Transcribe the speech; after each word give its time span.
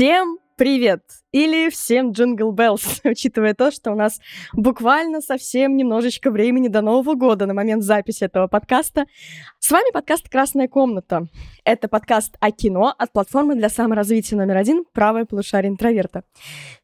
Всем 0.00 0.38
привет! 0.56 1.02
Или 1.30 1.68
всем 1.68 2.12
джингл 2.12 2.52
беллс, 2.52 3.02
учитывая 3.04 3.52
то, 3.52 3.70
что 3.70 3.92
у 3.92 3.94
нас 3.94 4.18
буквально 4.54 5.20
совсем 5.20 5.76
немножечко 5.76 6.30
времени 6.30 6.68
до 6.68 6.80
Нового 6.80 7.14
года 7.16 7.44
на 7.44 7.52
момент 7.52 7.82
записи 7.82 8.24
этого 8.24 8.46
подкаста. 8.46 9.04
С 9.58 9.70
вами 9.70 9.92
подкаст 9.92 10.30
«Красная 10.30 10.68
комната». 10.68 11.28
Это 11.66 11.86
подкаст 11.86 12.38
о 12.40 12.50
кино 12.50 12.94
от 12.96 13.12
платформы 13.12 13.56
для 13.56 13.68
саморазвития 13.68 14.38
номер 14.38 14.56
один 14.56 14.86
«Правое 14.94 15.26
полушарие 15.26 15.70
интроверта». 15.70 16.24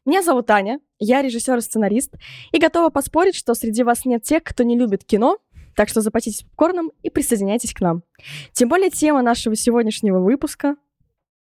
Меня 0.05 0.21
зовут 0.21 0.51
Аня, 0.51 0.79
я 0.99 1.23
режиссер 1.23 1.57
и 1.57 1.61
сценарист, 1.61 2.13
и 2.51 2.59
готова 2.59 2.89
поспорить, 2.89 3.33
что 3.33 3.55
среди 3.55 3.81
вас 3.81 4.05
нет 4.05 4.21
тех, 4.21 4.43
кто 4.43 4.61
не 4.61 4.77
любит 4.77 5.03
кино, 5.03 5.39
так 5.75 5.89
что 5.89 6.01
запаситесь 6.01 6.43
попкорном 6.43 6.91
и 7.01 7.09
присоединяйтесь 7.09 7.73
к 7.73 7.81
нам. 7.81 8.03
Тем 8.51 8.69
более 8.69 8.91
тема 8.91 9.23
нашего 9.23 9.55
сегодняшнего 9.55 10.19
выпуска 10.19 10.75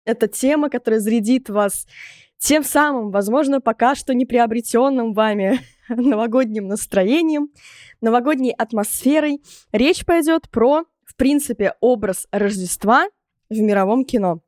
это 0.09 0.27
тема, 0.27 0.71
которая 0.71 1.01
зарядит 1.01 1.51
вас 1.51 1.87
тем 2.39 2.65
самым, 2.65 3.11
возможно, 3.11 3.61
пока 3.61 3.95
что 3.95 4.15
не 4.15 4.25
приобретенным 4.25 5.13
вами 5.13 5.61
новогодним 5.89 6.67
настроением, 6.67 7.51
новогодней 8.01 8.53
атмосферой. 8.53 9.43
Речь 9.73 10.05
пойдет 10.07 10.49
про, 10.51 10.85
в 11.05 11.15
принципе, 11.17 11.75
образ 11.81 12.27
Рождества 12.33 13.07
в 13.51 13.59
мировом 13.59 14.05
кино. 14.05 14.41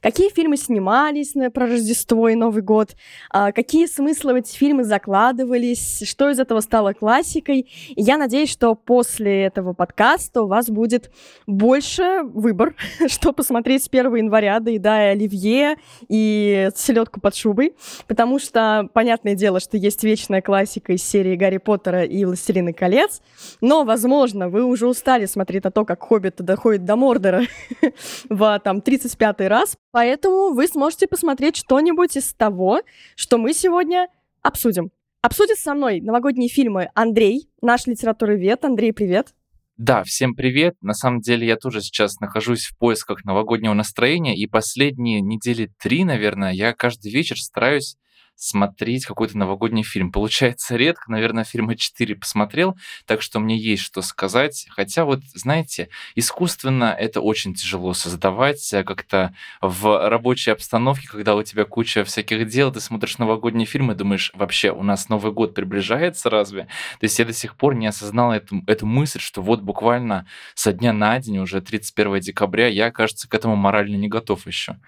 Какие 0.00 0.30
фильмы 0.30 0.56
снимались 0.56 1.34
на, 1.34 1.50
про 1.50 1.66
Рождество 1.66 2.28
и 2.28 2.34
Новый 2.34 2.62
год? 2.62 2.96
А, 3.30 3.52
какие 3.52 3.86
смыслы 3.86 4.34
в 4.34 4.36
эти 4.36 4.56
фильмы 4.56 4.84
закладывались? 4.84 6.02
Что 6.06 6.30
из 6.30 6.38
этого 6.38 6.60
стало 6.60 6.92
классикой? 6.92 7.68
И 7.90 8.02
я 8.02 8.16
надеюсь, 8.16 8.50
что 8.50 8.74
после 8.74 9.44
этого 9.44 9.72
подкаста 9.72 10.42
у 10.42 10.46
вас 10.46 10.68
будет 10.68 11.10
больше 11.46 12.22
выбор, 12.22 12.74
что 13.08 13.32
посмотреть 13.32 13.84
с 13.84 13.88
1 13.88 14.14
января, 14.14 14.60
доедая 14.60 15.12
оливье 15.12 15.76
и 16.08 16.70
селедку 16.76 17.20
под 17.20 17.34
шубой. 17.34 17.74
Потому 18.06 18.38
что, 18.38 18.88
понятное 18.92 19.34
дело, 19.34 19.60
что 19.60 19.76
есть 19.76 20.04
вечная 20.04 20.42
классика 20.42 20.92
из 20.92 21.02
серии 21.02 21.36
Гарри 21.36 21.58
Поттера 21.58 22.04
и 22.04 22.24
Властелины 22.24 22.72
колец. 22.72 23.20
Но, 23.60 23.84
возможно, 23.84 24.48
вы 24.48 24.64
уже 24.64 24.86
устали 24.86 25.26
смотреть 25.26 25.64
на 25.64 25.70
то, 25.70 25.84
как 25.84 26.02
Хоббит 26.02 26.36
доходит 26.36 26.84
до 26.84 26.96
Мордора 26.96 27.42
в 28.28 28.60
там 28.62 28.80
35 28.80 29.40
раз 29.42 29.55
раз, 29.56 29.76
поэтому 29.90 30.52
вы 30.52 30.66
сможете 30.68 31.06
посмотреть 31.06 31.56
что-нибудь 31.56 32.16
из 32.16 32.32
того, 32.34 32.82
что 33.14 33.38
мы 33.38 33.54
сегодня 33.54 34.08
обсудим. 34.42 34.90
Обсудит 35.22 35.58
со 35.58 35.74
мной 35.74 36.00
новогодние 36.00 36.48
фильмы 36.48 36.90
Андрей, 36.94 37.48
наш 37.62 37.86
литературовед. 37.86 38.64
Андрей, 38.64 38.92
привет. 38.92 39.34
Да, 39.76 40.04
всем 40.04 40.34
привет. 40.34 40.74
На 40.80 40.94
самом 40.94 41.20
деле 41.20 41.46
я 41.46 41.56
тоже 41.56 41.80
сейчас 41.80 42.20
нахожусь 42.20 42.66
в 42.66 42.78
поисках 42.78 43.24
новогоднего 43.24 43.74
настроения, 43.74 44.36
и 44.36 44.46
последние 44.46 45.20
недели 45.20 45.70
три, 45.82 46.04
наверное, 46.04 46.52
я 46.52 46.72
каждый 46.72 47.10
вечер 47.12 47.38
стараюсь 47.38 47.96
смотреть 48.36 49.06
какой-то 49.06 49.36
новогодний 49.38 49.82
фильм. 49.82 50.12
Получается 50.12 50.76
редко, 50.76 51.10
наверное, 51.10 51.44
фильма 51.44 51.74
4 51.74 52.14
посмотрел, 52.14 52.76
так 53.06 53.22
что 53.22 53.40
мне 53.40 53.56
есть 53.56 53.82
что 53.82 54.02
сказать. 54.02 54.66
Хотя 54.70 55.04
вот, 55.04 55.20
знаете, 55.34 55.88
искусственно 56.14 56.94
это 56.96 57.20
очень 57.20 57.54
тяжело 57.54 57.94
создавать 57.94 58.72
э, 58.72 58.84
как-то 58.84 59.34
в 59.60 60.08
рабочей 60.08 60.50
обстановке, 60.50 61.08
когда 61.08 61.34
у 61.34 61.42
тебя 61.42 61.64
куча 61.64 62.04
всяких 62.04 62.46
дел, 62.48 62.70
ты 62.70 62.80
смотришь 62.80 63.18
новогодний 63.18 63.64
фильм 63.64 63.90
и 63.90 63.94
думаешь, 63.94 64.30
вообще, 64.34 64.70
у 64.70 64.82
нас 64.82 65.08
Новый 65.08 65.32
год 65.32 65.54
приближается 65.54 66.30
разве? 66.30 66.64
То 67.00 67.04
есть 67.04 67.18
я 67.18 67.24
до 67.24 67.32
сих 67.32 67.56
пор 67.56 67.74
не 67.74 67.86
осознал 67.86 68.32
эту, 68.32 68.62
эту 68.66 68.86
мысль, 68.86 69.20
что 69.20 69.42
вот 69.42 69.62
буквально 69.62 70.26
со 70.54 70.72
дня 70.72 70.92
на 70.92 71.18
день, 71.18 71.38
уже 71.38 71.60
31 71.60 72.20
декабря, 72.20 72.68
я, 72.68 72.90
кажется, 72.90 73.28
к 73.28 73.34
этому 73.34 73.56
морально 73.56 73.96
не 73.96 74.08
готов 74.08 74.46
еще. 74.46 74.78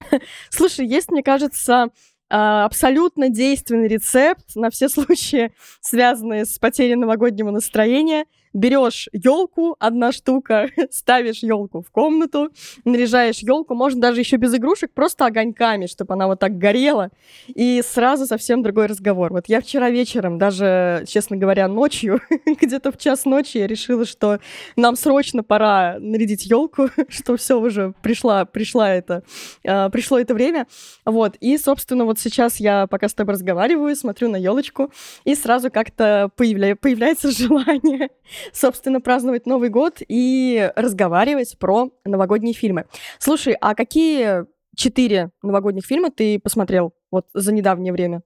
Слушай, 0.50 0.86
есть, 0.86 1.10
мне 1.10 1.22
кажется, 1.22 1.88
абсолютно 2.28 3.28
действенный 3.28 3.88
рецепт 3.88 4.54
на 4.54 4.70
все 4.70 4.88
случаи, 4.88 5.52
связанные 5.80 6.44
с 6.44 6.58
потерей 6.58 6.94
новогоднего 6.94 7.50
настроения– 7.50 8.24
берешь 8.52 9.08
елку, 9.12 9.76
одна 9.78 10.12
штука, 10.12 10.68
ставишь 10.90 11.42
елку 11.42 11.82
в 11.82 11.90
комнату, 11.90 12.50
наряжаешь 12.84 13.38
елку, 13.38 13.74
можно 13.74 14.00
даже 14.00 14.20
еще 14.20 14.36
без 14.36 14.54
игрушек, 14.54 14.92
просто 14.92 15.26
огоньками, 15.26 15.86
чтобы 15.86 16.14
она 16.14 16.26
вот 16.26 16.40
так 16.40 16.58
горела, 16.58 17.10
и 17.48 17.82
сразу 17.84 18.26
совсем 18.26 18.62
другой 18.62 18.86
разговор. 18.86 19.32
Вот 19.32 19.48
я 19.48 19.60
вчера 19.60 19.90
вечером, 19.90 20.38
даже, 20.38 21.04
честно 21.06 21.36
говоря, 21.36 21.68
ночью, 21.68 22.20
где-то 22.60 22.92
в 22.92 22.98
час 22.98 23.24
ночи, 23.24 23.58
я 23.58 23.66
решила, 23.66 24.04
что 24.04 24.40
нам 24.76 24.96
срочно 24.96 25.42
пора 25.42 25.96
нарядить 25.98 26.46
елку, 26.46 26.90
что 27.08 27.36
все 27.36 27.58
уже 27.58 27.94
пришла, 28.02 28.44
пришла 28.44 28.90
это, 28.90 29.22
э, 29.64 29.90
пришло 29.90 30.18
это 30.18 30.34
время, 30.34 30.66
вот. 31.04 31.36
И, 31.40 31.56
собственно, 31.58 32.04
вот 32.04 32.18
сейчас 32.18 32.60
я 32.60 32.86
пока 32.86 33.08
с 33.08 33.14
тобой 33.14 33.34
разговариваю, 33.34 33.94
смотрю 33.96 34.28
на 34.28 34.36
елочку, 34.36 34.90
и 35.24 35.34
сразу 35.34 35.70
как-то 35.70 36.30
появля... 36.36 36.76
появляется 36.76 37.30
желание 37.30 38.10
собственно, 38.52 39.00
праздновать 39.00 39.46
Новый 39.46 39.68
год 39.68 40.00
и 40.06 40.72
разговаривать 40.76 41.58
про 41.58 41.90
новогодние 42.04 42.54
фильмы. 42.54 42.86
Слушай, 43.18 43.54
а 43.60 43.74
какие 43.74 44.46
четыре 44.76 45.30
новогодних 45.42 45.84
фильма 45.84 46.10
ты 46.10 46.38
посмотрел 46.38 46.94
вот 47.10 47.26
за 47.34 47.52
недавнее 47.52 47.92
время? 47.92 48.22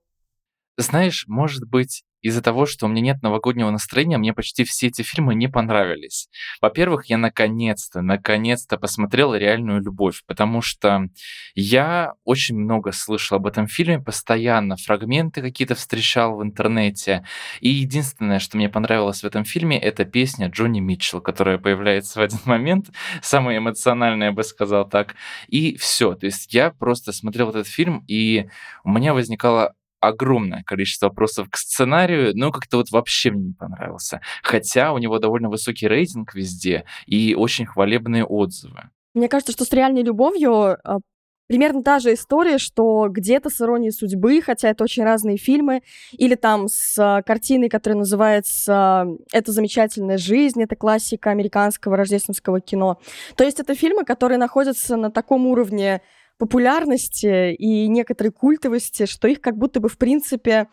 Знаешь, 0.76 1.24
может 1.28 1.68
быть, 1.68 2.04
из-за 2.22 2.40
того, 2.40 2.66
что 2.66 2.86
у 2.86 2.88
меня 2.88 3.02
нет 3.02 3.22
новогоднего 3.22 3.70
настроения, 3.70 4.16
мне 4.16 4.32
почти 4.32 4.64
все 4.64 4.86
эти 4.86 5.02
фильмы 5.02 5.34
не 5.34 5.48
понравились. 5.48 6.28
Во-первых, 6.60 7.06
я 7.06 7.18
наконец-то, 7.18 8.00
наконец-то 8.00 8.78
посмотрел 8.78 9.34
«Реальную 9.34 9.82
любовь», 9.82 10.22
потому 10.26 10.62
что 10.62 11.08
я 11.54 12.14
очень 12.24 12.56
много 12.56 12.92
слышал 12.92 13.36
об 13.36 13.46
этом 13.46 13.66
фильме, 13.66 13.98
постоянно 13.98 14.76
фрагменты 14.76 15.42
какие-то 15.42 15.74
встречал 15.74 16.36
в 16.36 16.42
интернете. 16.42 17.24
И 17.60 17.68
единственное, 17.68 18.38
что 18.38 18.56
мне 18.56 18.68
понравилось 18.68 19.22
в 19.22 19.26
этом 19.26 19.44
фильме, 19.44 19.78
это 19.78 20.04
песня 20.04 20.48
Джонни 20.48 20.80
Митчелл, 20.80 21.20
которая 21.20 21.58
появляется 21.58 22.20
в 22.20 22.22
один 22.22 22.40
момент, 22.44 22.90
самая 23.20 23.58
эмоциональная, 23.58 24.28
я 24.28 24.32
бы 24.32 24.44
сказал 24.44 24.88
так. 24.88 25.16
И 25.48 25.76
все. 25.76 26.14
То 26.14 26.26
есть 26.26 26.54
я 26.54 26.70
просто 26.70 27.12
смотрел 27.12 27.50
этот 27.50 27.66
фильм, 27.66 28.04
и 28.06 28.48
у 28.84 28.90
меня 28.90 29.12
возникало 29.12 29.74
огромное 30.02 30.62
количество 30.64 31.06
вопросов 31.06 31.48
к 31.48 31.56
сценарию, 31.56 32.32
но 32.34 32.50
как-то 32.50 32.78
вот 32.78 32.90
вообще 32.90 33.30
мне 33.30 33.48
не 33.48 33.54
понравился. 33.54 34.20
Хотя 34.42 34.92
у 34.92 34.98
него 34.98 35.18
довольно 35.18 35.48
высокий 35.48 35.86
рейтинг 35.88 36.34
везде 36.34 36.84
и 37.06 37.34
очень 37.34 37.66
хвалебные 37.66 38.24
отзывы. 38.24 38.90
Мне 39.14 39.28
кажется, 39.28 39.52
что 39.52 39.64
с 39.64 39.72
реальной 39.72 40.02
любовью 40.02 40.52
а, 40.52 40.98
примерно 41.46 41.82
та 41.82 41.98
же 41.98 42.14
история, 42.14 42.58
что 42.58 43.08
где-то 43.10 43.50
с 43.50 43.60
иронией 43.60 43.92
судьбы, 43.92 44.40
хотя 44.40 44.70
это 44.70 44.84
очень 44.84 45.04
разные 45.04 45.36
фильмы, 45.36 45.82
или 46.12 46.34
там 46.34 46.66
с 46.68 46.98
а, 46.98 47.22
картиной, 47.22 47.68
которая 47.68 47.98
называется 47.98 49.06
«Это 49.32 49.52
замечательная 49.52 50.18
жизнь», 50.18 50.62
это 50.62 50.76
классика 50.76 51.30
американского 51.30 51.96
рождественского 51.96 52.60
кино. 52.60 52.98
То 53.36 53.44
есть 53.44 53.60
это 53.60 53.74
фильмы, 53.74 54.04
которые 54.04 54.38
находятся 54.38 54.96
на 54.96 55.10
таком 55.10 55.46
уровне 55.46 56.00
популярности 56.38 57.52
и 57.54 57.88
некоторой 57.88 58.32
культовости, 58.32 59.06
что 59.06 59.28
их 59.28 59.40
как 59.40 59.56
будто 59.56 59.80
бы, 59.80 59.88
в 59.88 59.98
принципе, 59.98 60.68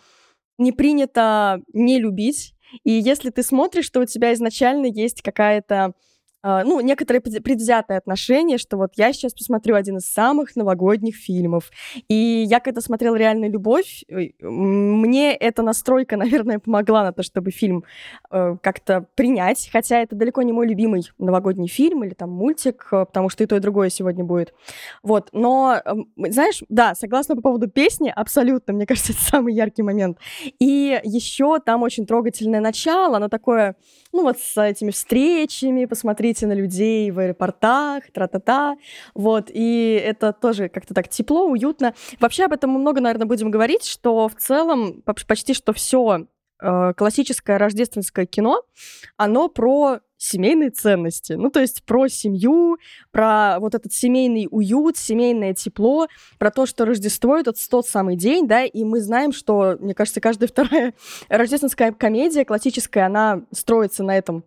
не 0.58 0.72
принято 0.72 1.62
не 1.74 2.00
любить. 2.00 2.54
И 2.84 2.92
если 2.92 3.30
ты 3.30 3.44
смотришь, 3.44 3.86
что 3.86 4.02
у 4.02 4.06
тебя 4.06 4.34
изначально 4.34 4.86
есть 4.86 5.22
какая-то 5.22 5.94
ну, 6.44 6.80
некоторые 6.80 7.22
предвзятое 7.22 7.98
отношение, 7.98 8.58
что 8.58 8.78
вот 8.78 8.92
я 8.96 9.14
сейчас 9.14 9.34
посмотрю 9.34 9.76
один 9.76 9.98
из 9.98 10.06
самых 10.06 10.56
новогодних 10.56 11.16
фильмов. 11.16 11.72
И 12.08 12.46
я 12.48 12.60
когда 12.60 12.82
смотрела 12.82 13.16
«Реальную 13.16 13.52
любовь», 13.52 14.04
мне 14.42 15.36
эта 15.36 15.62
настройка, 15.62 16.18
наверное, 16.18 16.60
помогла 16.60 17.04
на 17.04 17.14
то, 17.14 17.24
чтобы 17.24 17.52
фильм 17.52 17.84
э, 18.32 18.58
как-то 18.62 19.06
принять, 19.16 19.70
хотя 19.72 20.02
это 20.02 20.16
далеко 20.16 20.42
не 20.42 20.54
мой 20.54 20.68
любимый 20.68 21.04
новогодний 21.18 21.68
фильм 21.68 22.04
или 22.04 22.14
там 22.14 22.30
мультик, 22.30 22.88
э, 22.92 23.06
потому 23.06 23.30
что 23.30 23.44
и 23.44 23.48
то, 23.48 23.56
и 23.56 23.60
другое 23.60 23.90
сегодня 23.90 24.24
будет. 24.24 24.54
Вот, 25.04 25.30
но, 25.32 25.82
э, 25.84 25.94
знаешь, 26.30 26.64
да, 26.70 26.96
согласна 26.96 27.36
по 27.36 27.42
поводу 27.42 27.70
песни, 27.70 28.12
абсолютно, 28.16 28.74
мне 28.74 28.86
кажется, 28.86 29.14
это 29.14 29.22
самый 29.22 29.54
яркий 29.54 29.84
момент. 29.84 30.18
И 30.60 31.00
еще 31.04 31.60
там 31.60 31.84
очень 31.84 32.06
трогательное 32.06 32.62
начало, 32.62 33.18
оно 33.18 33.30
такое, 33.30 33.76
ну 34.12 34.24
вот 34.24 34.40
с 34.40 34.62
этими 34.62 34.92
встречами, 34.92 35.86
посмотреть 35.86 36.20
смотрите 36.20 36.48
на 36.48 36.54
людей 36.54 37.12
в 37.12 37.20
аэропортах, 37.20 38.12
тра-та-та, 38.12 38.76
вот, 39.14 39.50
и 39.54 40.02
это 40.04 40.34
тоже 40.34 40.68
как-то 40.68 40.94
так 40.94 41.08
тепло, 41.08 41.46
уютно. 41.46 41.94
Вообще 42.20 42.46
об 42.46 42.52
этом 42.52 42.72
мы 42.72 42.80
много, 42.80 43.00
наверное, 43.00 43.26
будем 43.26 43.52
говорить, 43.52 43.86
что 43.86 44.28
в 44.28 44.36
целом 44.36 45.02
почти 45.26 45.54
что 45.54 45.72
все 45.72 46.28
э, 46.62 46.94
классическое 46.98 47.58
рождественское 47.58 48.26
кино, 48.26 48.64
оно 49.18 49.48
про 49.48 50.00
семейные 50.20 50.70
ценности. 50.70 51.34
Ну, 51.34 51.50
то 51.50 51.62
есть 51.62 51.84
про 51.84 52.08
семью, 52.08 52.78
про 53.12 53.58
вот 53.60 53.74
этот 53.74 53.94
семейный 53.94 54.48
уют, 54.52 54.98
семейное 54.98 55.54
тепло, 55.54 56.08
про 56.38 56.52
то, 56.52 56.66
что 56.66 56.86
Рождество— 56.86 57.38
это 57.40 57.54
тот 57.70 57.88
самый 57.88 58.16
день, 58.16 58.48
да, 58.48 58.66
и 58.66 58.84
мы 58.84 59.00
знаем, 59.00 59.32
что, 59.32 59.78
мне 59.80 59.96
кажется, 59.96 60.22
каждая 60.22 60.50
вторая 60.50 60.94
рождественская 61.30 61.94
комедия 61.94 62.46
классическая, 62.46 63.06
она 63.06 63.44
строится 63.52 64.04
на 64.04 64.18
этом 64.18 64.44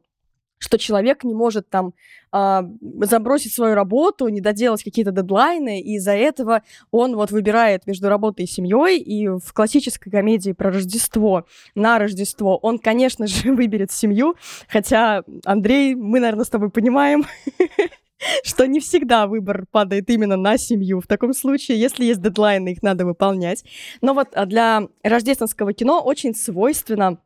что 0.63 0.79
человек 0.79 1.25
не 1.25 1.35
может 1.35 1.69
там 1.69 1.93
э, 2.33 2.63
забросить 3.01 3.53
свою 3.53 3.75
работу, 3.75 4.29
не 4.29 4.41
доделать 4.41 4.85
какие-то 4.85 5.11
дедлайны, 5.11 5.81
и 5.81 5.97
из-за 5.97 6.13
этого 6.13 6.63
он 6.93 7.17
вот 7.17 7.33
выбирает 7.33 7.87
между 7.87 8.09
работой 8.09 8.45
и 8.45 8.49
семьей, 8.49 9.01
и 9.01 9.27
в 9.27 9.53
классической 9.53 10.11
комедии 10.11 10.53
про 10.53 10.71
Рождество 10.71 11.47
на 11.75 11.99
Рождество 11.99 12.57
он, 12.59 12.79
конечно 12.79 13.27
же, 13.27 13.53
выберет 13.55 13.91
семью, 13.91 14.37
хотя, 14.69 15.25
Андрей, 15.45 15.97
мы, 15.97 16.21
наверное, 16.21 16.45
с 16.45 16.51
тобой 16.51 16.71
понимаем, 16.71 17.25
что 18.45 18.69
не 18.69 18.79
всегда 18.79 19.27
выбор 19.27 19.65
падает 19.73 20.09
именно 20.09 20.37
на 20.37 20.59
семью. 20.59 21.01
В 21.01 21.09
таком 21.09 21.35
случае, 21.35 21.81
если 21.81 22.05
есть 22.05 22.23
дедлайны, 22.23 22.69
их 22.71 22.83
надо 22.83 23.05
выполнять. 23.05 23.65
Но 24.01 24.15
вот 24.15 24.29
а, 24.35 24.47
для 24.47 24.83
рождественского 25.03 25.73
кино 25.73 26.01
очень 26.01 26.37
свойственно 26.37 27.19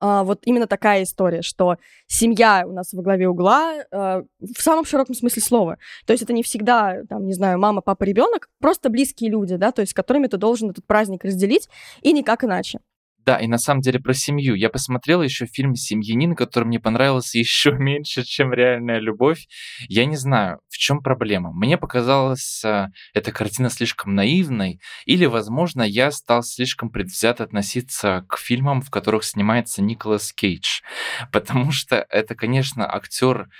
а, 0.00 0.24
вот 0.24 0.40
именно 0.44 0.66
такая 0.66 1.02
история, 1.02 1.42
что 1.42 1.76
семья 2.06 2.64
у 2.66 2.72
нас 2.72 2.92
во 2.92 3.02
главе 3.02 3.28
угла 3.28 3.74
а, 3.90 4.22
в 4.40 4.62
самом 4.62 4.84
широком 4.84 5.14
смысле 5.14 5.42
слова. 5.42 5.78
То 6.06 6.12
есть 6.12 6.22
это 6.22 6.32
не 6.32 6.42
всегда, 6.42 7.02
там, 7.08 7.26
не 7.26 7.32
знаю, 7.32 7.58
мама, 7.58 7.80
папа, 7.80 8.04
ребенок, 8.04 8.48
просто 8.60 8.90
близкие 8.90 9.30
люди, 9.30 9.56
да, 9.56 9.72
то 9.72 9.80
есть 9.80 9.92
с 9.92 9.94
которыми 9.94 10.26
ты 10.26 10.36
должен 10.36 10.70
этот 10.70 10.86
праздник 10.86 11.24
разделить, 11.24 11.68
и 12.02 12.12
никак 12.12 12.44
иначе. 12.44 12.80
Да, 13.28 13.36
и 13.36 13.46
на 13.46 13.58
самом 13.58 13.82
деле 13.82 14.00
про 14.00 14.14
семью. 14.14 14.54
Я 14.54 14.70
посмотрел 14.70 15.20
еще 15.20 15.44
фильм 15.44 15.74
«Семьянин», 15.74 16.34
который 16.34 16.64
мне 16.64 16.80
понравился 16.80 17.36
еще 17.38 17.72
меньше, 17.72 18.22
чем 18.24 18.54
«Реальная 18.54 19.00
любовь». 19.00 19.48
Я 19.86 20.06
не 20.06 20.16
знаю, 20.16 20.60
в 20.70 20.78
чем 20.78 21.02
проблема. 21.02 21.52
Мне 21.52 21.76
показалась 21.76 22.64
э, 22.64 22.86
эта 23.12 23.30
картина 23.30 23.68
слишком 23.68 24.14
наивной, 24.14 24.80
или, 25.04 25.26
возможно, 25.26 25.82
я 25.82 26.10
стал 26.10 26.42
слишком 26.42 26.88
предвзято 26.88 27.44
относиться 27.44 28.24
к 28.30 28.38
фильмам, 28.38 28.80
в 28.80 28.88
которых 28.88 29.24
снимается 29.24 29.82
Николас 29.82 30.32
Кейдж. 30.32 30.80
Потому 31.30 31.70
что 31.70 32.06
это, 32.08 32.34
конечно, 32.34 32.90
актер 32.90 33.50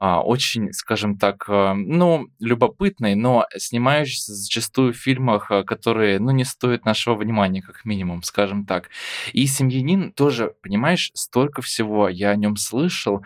очень, 0.00 0.72
скажем 0.72 1.18
так, 1.18 1.44
а, 1.48 1.74
ну, 1.74 2.28
любопытный, 2.38 3.16
но 3.16 3.46
снимающийся 3.56 4.32
зачастую 4.32 4.92
в 4.92 4.96
фильмах, 4.96 5.50
а, 5.50 5.64
которые, 5.64 6.20
ну, 6.20 6.30
не 6.30 6.44
стоят 6.44 6.84
нашего 6.84 7.16
внимания, 7.16 7.62
как 7.62 7.84
минимум, 7.84 8.22
скажем 8.22 8.64
так. 8.64 8.90
И 9.32 9.46
«Семьянин» 9.46 10.12
тоже, 10.12 10.54
понимаешь, 10.62 11.10
столько 11.14 11.62
всего 11.62 12.08
я 12.08 12.30
о 12.30 12.36
нем 12.36 12.56
слышал, 12.56 13.22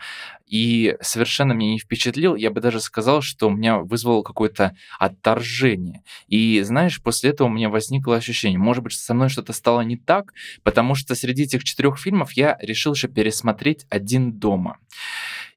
и 0.52 0.96
совершенно 1.00 1.52
меня 1.52 1.72
не 1.72 1.78
впечатлил. 1.78 2.34
Я 2.36 2.50
бы 2.50 2.60
даже 2.60 2.80
сказал, 2.80 3.22
что 3.22 3.48
у 3.48 3.50
меня 3.50 3.78
вызвало 3.78 4.22
какое-то 4.22 4.76
отторжение. 4.98 6.02
И 6.28 6.60
знаешь, 6.60 7.02
после 7.02 7.30
этого 7.30 7.48
у 7.48 7.50
меня 7.50 7.70
возникло 7.70 8.16
ощущение, 8.16 8.58
может 8.58 8.84
быть, 8.84 8.92
со 8.92 9.14
мной 9.14 9.30
что-то 9.30 9.54
стало 9.54 9.80
не 9.80 9.96
так, 9.96 10.34
потому 10.62 10.94
что 10.94 11.14
среди 11.14 11.44
этих 11.44 11.64
четырех 11.64 11.98
фильмов 11.98 12.32
я 12.32 12.58
решил 12.60 12.92
еще 12.92 13.08
пересмотреть 13.08 13.86
«Один 13.88 14.32
дома». 14.32 14.76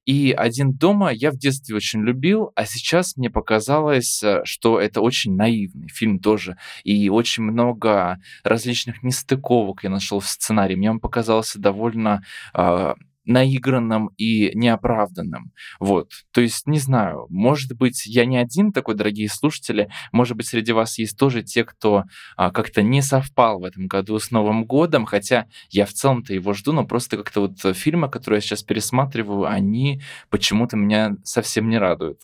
И 0.06 0.32
«Один 0.32 0.74
дома» 0.74 1.12
я 1.12 1.32
в 1.32 1.38
детстве 1.38 1.76
очень 1.76 2.02
любил, 2.02 2.52
а 2.56 2.66
сейчас 2.66 3.18
мне 3.18 3.30
показалось, 3.30 4.22
э, 4.24 4.42
что 4.44 4.80
это 4.80 5.02
очень 5.02 5.36
наивный 5.36 5.88
фильм 5.88 6.20
тоже. 6.20 6.58
И 6.84 7.10
очень 7.10 7.44
много 7.44 8.20
различных 8.44 9.04
нестыковок 9.04 9.84
я 9.84 9.90
нашел 9.90 10.20
в 10.20 10.28
сценарии. 10.28 10.76
Мне 10.76 10.92
он 10.92 11.00
показался 11.00 11.60
довольно 11.60 12.24
э, 12.54 12.94
наигранным 13.26 14.12
и 14.18 14.52
неоправданным. 14.54 15.52
Вот. 15.80 16.12
То 16.32 16.42
есть, 16.42 16.68
не 16.68 16.80
знаю, 16.80 17.28
может 17.30 17.74
быть, 17.74 18.06
я 18.06 18.26
не 18.26 18.38
один 18.38 18.72
такой, 18.72 18.96
дорогие 18.96 19.30
слушатели, 19.30 19.90
может 20.12 20.38
быть, 20.38 20.48
среди 20.48 20.72
вас 20.72 20.98
есть 20.98 21.18
тоже 21.18 21.44
те, 21.44 21.64
кто 21.64 22.04
а, 22.38 22.52
как-то 22.52 22.82
не 22.82 23.02
совпал 23.02 23.60
в 23.60 23.66
этом 23.66 23.88
году 23.88 24.20
с 24.20 24.32
Новым 24.32 24.66
годом, 24.66 25.06
хотя 25.06 25.48
я 25.70 25.86
в 25.86 25.94
целом-то 25.94 26.34
его 26.34 26.54
жду, 26.54 26.72
но 26.72 26.86
просто 26.86 27.18
как-то 27.18 27.42
вот 27.42 27.76
фильмы, 27.76 28.10
которые 28.10 28.38
я 28.38 28.42
сейчас 28.42 28.64
пересматриваю, 28.64 29.46
они 29.46 30.02
почему-то 30.30 30.78
меня 30.78 31.16
совсем 31.24 31.70
не 31.70 31.78
радуют. 31.78 32.20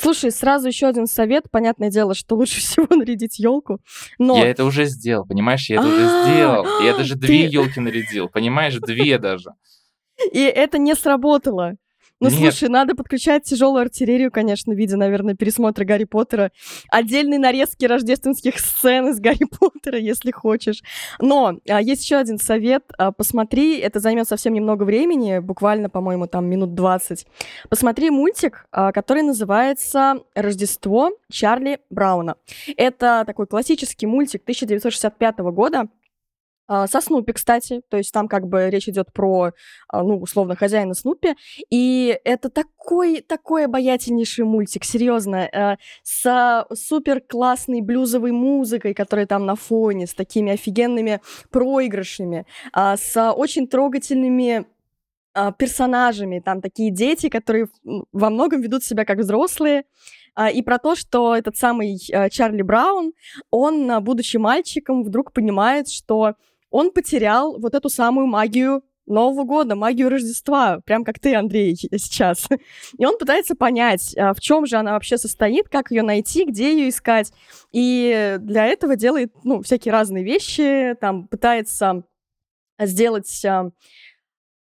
Слушай, 0.00 0.30
сразу 0.30 0.66
еще 0.66 0.86
один 0.86 1.06
совет. 1.06 1.50
Понятное 1.50 1.90
дело, 1.90 2.14
что 2.14 2.34
лучше 2.34 2.60
всего 2.60 2.86
нарядить 2.94 3.38
елку. 3.38 3.80
Но... 4.18 4.38
Я 4.38 4.48
это 4.48 4.64
уже 4.64 4.86
сделал, 4.86 5.26
понимаешь? 5.26 5.68
Я 5.68 5.76
это 5.76 5.86
уже 5.86 6.06
а, 6.06 6.24
сделал. 6.24 6.66
Я 6.82 6.96
даже 6.96 7.16
две 7.16 7.44
елки 7.44 7.80
нарядил, 7.80 8.28
понимаешь? 8.28 8.76
Две 8.78 9.18
даже. 9.18 9.50
И 10.32 10.40
это 10.40 10.78
не 10.78 10.94
сработало. 10.94 11.76
Ну, 12.20 12.28
Нет. 12.28 12.38
слушай, 12.38 12.68
надо 12.68 12.94
подключать 12.94 13.44
тяжелую 13.44 13.80
артиллерию, 13.80 14.30
конечно, 14.30 14.74
в 14.74 14.76
виде, 14.76 14.94
наверное, 14.94 15.34
пересмотра 15.34 15.86
Гарри 15.86 16.04
Поттера. 16.04 16.52
Отдельные 16.90 17.38
нарезки 17.38 17.86
рождественских 17.86 18.58
сцен 18.60 19.08
из 19.08 19.20
Гарри 19.20 19.46
Поттера, 19.58 19.98
если 19.98 20.30
хочешь. 20.30 20.82
Но 21.18 21.58
а, 21.66 21.80
есть 21.80 22.04
еще 22.04 22.16
один 22.16 22.38
совет. 22.38 22.84
А, 22.98 23.10
посмотри, 23.10 23.78
это 23.78 24.00
займет 24.00 24.28
совсем 24.28 24.52
немного 24.52 24.84
времени, 24.84 25.38
буквально, 25.38 25.88
по-моему, 25.88 26.26
там 26.26 26.44
минут 26.46 26.74
20. 26.74 27.26
Посмотри 27.70 28.10
мультик, 28.10 28.66
а, 28.70 28.92
который 28.92 29.22
называется 29.22 30.16
«Рождество 30.34 31.12
Чарли 31.32 31.80
Брауна». 31.88 32.36
Это 32.76 33.24
такой 33.26 33.46
классический 33.46 34.06
мультик 34.06 34.42
1965 34.42 35.38
года 35.38 35.88
со 36.70 37.00
Снупи, 37.00 37.32
кстати, 37.32 37.82
то 37.88 37.96
есть 37.96 38.12
там 38.12 38.28
как 38.28 38.46
бы 38.46 38.70
речь 38.70 38.88
идет 38.88 39.12
про, 39.12 39.52
а, 39.88 40.02
ну, 40.04 40.18
условно, 40.18 40.54
хозяина 40.54 40.94
Снупи, 40.94 41.34
и 41.68 42.16
это 42.24 42.48
такой, 42.48 43.22
такой 43.22 43.64
обаятельнейший 43.64 44.44
мультик, 44.44 44.84
серьезно, 44.84 45.48
э, 45.52 45.76
с 46.04 46.66
супер 46.74 47.20
классной 47.20 47.80
блюзовой 47.80 48.30
музыкой, 48.30 48.94
которая 48.94 49.26
там 49.26 49.46
на 49.46 49.56
фоне, 49.56 50.06
с 50.06 50.14
такими 50.14 50.52
офигенными 50.52 51.20
проигрышами, 51.50 52.46
а, 52.72 52.96
с 52.96 53.32
очень 53.32 53.66
трогательными 53.66 54.66
персонажами, 55.58 56.40
там 56.40 56.60
такие 56.60 56.90
дети, 56.90 57.28
которые 57.28 57.68
во 57.84 58.30
многом 58.30 58.62
ведут 58.62 58.82
себя 58.82 59.04
как 59.04 59.18
взрослые, 59.18 59.84
и 60.52 60.60
про 60.62 60.78
то, 60.78 60.96
что 60.96 61.36
этот 61.36 61.56
самый 61.56 61.98
Чарли 62.30 62.62
Браун, 62.62 63.12
он, 63.50 64.02
будучи 64.02 64.38
мальчиком, 64.38 65.04
вдруг 65.04 65.32
понимает, 65.32 65.88
что 65.88 66.34
он 66.70 66.90
потерял 66.92 67.58
вот 67.58 67.74
эту 67.74 67.88
самую 67.88 68.26
магию 68.26 68.82
Нового 69.06 69.44
года, 69.44 69.74
магию 69.74 70.08
Рождества, 70.08 70.80
прям 70.84 71.04
как 71.04 71.18
ты, 71.18 71.34
Андрей, 71.34 71.74
сейчас. 71.96 72.48
И 72.96 73.04
он 73.04 73.18
пытается 73.18 73.54
понять, 73.54 74.16
а, 74.16 74.32
в 74.32 74.40
чем 74.40 74.66
же 74.66 74.76
она 74.76 74.92
вообще 74.92 75.18
состоит, 75.18 75.68
как 75.68 75.90
ее 75.90 76.02
найти, 76.02 76.44
где 76.44 76.72
ее 76.72 76.88
искать. 76.88 77.32
И 77.72 78.38
для 78.40 78.66
этого 78.66 78.96
делает, 78.96 79.32
ну, 79.42 79.62
всякие 79.62 79.92
разные 79.92 80.24
вещи, 80.24 80.96
там 81.00 81.26
пытается 81.26 82.04
сделать 82.78 83.44
а, 83.44 83.70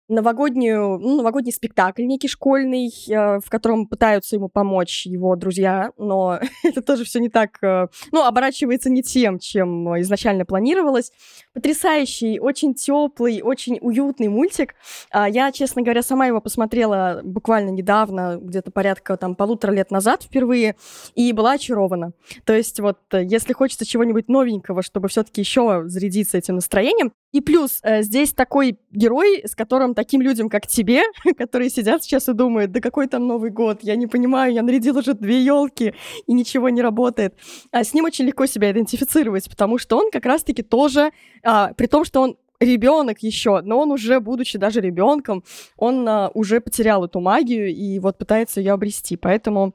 новогоднюю, 0.09 0.99
ну, 0.99 1.17
новогодний 1.17 1.53
спектакль 1.53 2.05
некий 2.05 2.29
школьный, 2.29 2.89
э, 3.09 3.41
в 3.41 3.51
котором 3.51 3.87
пытаются 3.87 4.37
ему 4.37 4.49
помочь 4.49 5.07
его 5.07 5.37
друзья, 5.37 5.93
но 5.99 6.41
это 6.65 6.83
тоже 6.83 7.05
все 7.05 7.21
не 7.21 7.29
так, 7.29 7.63
э, 7.63 7.89
ну, 8.11 8.25
оборачивается 8.25 8.91
не 8.91 9.03
тем, 9.03 9.39
чем 9.39 10.01
изначально 10.01 10.47
планировалось. 10.47 11.13
Потрясающий, 11.53 12.41
очень 12.41 12.75
теплый, 12.75 13.43
очень 13.43 13.79
уютный 13.81 14.29
мультик. 14.29 14.75
А, 15.11 15.29
я, 15.29 15.53
честно 15.53 15.83
говоря, 15.83 16.03
сама 16.03 16.27
его 16.27 16.41
посмотрела 16.41 17.21
буквально 17.23 17.71
недавно, 17.71 18.39
где-то 18.41 18.71
порядка 18.71 19.17
там 19.17 19.35
полутора 19.35 19.73
лет 19.73 19.91
назад 19.91 20.23
впервые, 20.23 20.77
и 21.15 21.33
была 21.33 21.53
очарована. 21.53 22.13
То 22.45 22.55
есть 22.55 22.81
вот, 22.81 22.99
э, 23.13 23.25
если 23.25 23.53
хочется 23.53 23.85
чего-нибудь 23.85 24.29
новенького, 24.29 24.83
чтобы 24.83 25.09
все-таки 25.09 25.43
еще 25.43 25.83
зарядиться 25.87 26.39
этим 26.39 26.55
настроением, 26.55 27.13
и 27.33 27.43
плюс 27.43 27.83
здесь 28.01 28.33
такой 28.33 28.79
герой, 28.91 29.43
с 29.45 29.55
которым 29.55 29.95
таким 29.99 30.23
людям, 30.23 30.49
как 30.49 30.69
тебе, 30.69 31.03
которые 31.37 31.71
сидят 31.71 32.05
сейчас 32.05 32.29
и 32.29 32.33
думают, 32.33 32.71
да 32.71 32.81
какой 32.81 33.09
там 33.09 33.27
Новый 33.27 33.51
год, 33.51 33.81
я 33.83 33.97
не 33.97 34.07
понимаю, 34.07 34.53
я 34.53 34.63
нарядил 34.63 34.97
уже 34.97 35.15
две 35.15 35.43
елки, 35.43 35.93
и 36.29 36.33
ничего 36.33 36.69
не 36.69 36.83
работает. 36.83 37.35
А 37.73 37.83
с 37.83 37.95
ним 37.95 38.05
очень 38.05 38.25
легко 38.25 38.47
себя 38.47 38.71
идентифицировать, 38.71 39.51
потому 39.51 39.77
что 39.77 39.99
он 39.99 40.13
как 40.13 40.25
раз-таки 40.25 40.63
тоже, 40.63 41.11
а, 41.43 41.73
при 41.75 41.87
том, 41.89 42.05
что 42.05 42.21
он 42.21 42.37
ребенок 42.61 43.25
еще, 43.25 43.61
но 43.63 43.81
он 43.81 43.91
уже, 43.91 44.21
будучи 44.21 44.57
даже 44.57 44.81
ребенком, 44.81 45.43
он 45.77 46.09
а, 46.09 46.31
уже 46.33 46.61
потерял 46.61 47.05
эту 47.05 47.19
магию 47.19 47.69
и 47.75 47.99
вот 47.99 48.19
пытается 48.19 48.61
ее 48.61 48.75
обрести. 48.75 49.17
Поэтому 49.17 49.75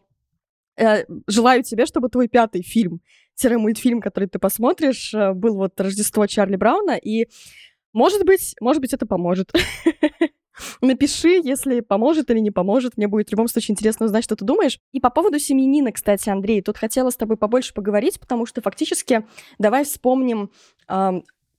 э, 0.77 1.03
желаю 1.27 1.63
тебе, 1.63 1.85
чтобы 1.85 2.07
твой 2.07 2.29
пятый 2.29 2.63
фильм, 2.63 3.01
мультфильм, 3.43 3.99
который 3.99 4.29
ты 4.29 4.39
посмотришь, 4.39 5.13
э, 5.13 5.33
был 5.33 5.57
вот 5.57 5.81
Рождество 5.81 6.27
Чарли 6.27 6.55
Брауна, 6.55 6.95
и 6.95 7.27
может 7.93 8.25
быть, 8.25 8.55
может 8.59 8.81
быть, 8.81 8.93
это 8.93 9.05
поможет. 9.05 9.51
Напиши, 10.81 11.41
если 11.43 11.79
поможет 11.79 12.29
или 12.29 12.39
не 12.39 12.51
поможет. 12.51 12.97
Мне 12.97 13.07
будет 13.07 13.29
в 13.29 13.31
любом 13.31 13.47
случае 13.47 13.73
интересно 13.73 14.05
узнать, 14.05 14.23
что 14.23 14.35
ты 14.35 14.45
думаешь. 14.45 14.79
И 14.91 14.99
по 14.99 15.09
поводу 15.09 15.39
семьянина, 15.39 15.91
кстати, 15.91 16.29
Андрей, 16.29 16.61
тут 16.61 16.77
хотела 16.77 17.09
с 17.09 17.15
тобой 17.15 17.37
побольше 17.37 17.73
поговорить, 17.73 18.19
потому 18.19 18.45
что 18.45 18.61
фактически 18.61 19.25
давай 19.57 19.83
вспомним, 19.83 20.51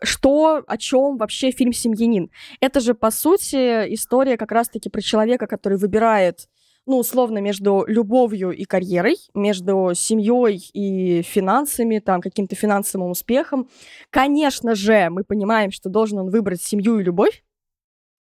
что, 0.02 0.62
о 0.66 0.76
чем 0.76 1.16
вообще 1.16 1.50
фильм 1.50 1.72
«Семьянин». 1.72 2.30
Это 2.60 2.80
же, 2.80 2.94
по 2.94 3.10
сути, 3.10 3.92
история 3.94 4.36
как 4.36 4.52
раз-таки 4.52 4.88
про 4.88 5.00
человека, 5.00 5.46
который 5.46 5.78
выбирает 5.78 6.48
ну, 6.86 6.98
условно, 6.98 7.38
между 7.38 7.84
любовью 7.86 8.50
и 8.50 8.64
карьерой, 8.64 9.16
между 9.34 9.92
семьей 9.94 10.68
и 10.72 11.22
финансами, 11.22 11.98
там, 11.98 12.20
каким-то 12.20 12.56
финансовым 12.56 13.10
успехом. 13.10 13.68
Конечно 14.10 14.74
же, 14.74 15.08
мы 15.10 15.24
понимаем, 15.24 15.70
что 15.70 15.88
должен 15.88 16.18
он 16.18 16.30
выбрать 16.30 16.62
семью 16.62 16.98
и 16.98 17.04
любовь, 17.04 17.43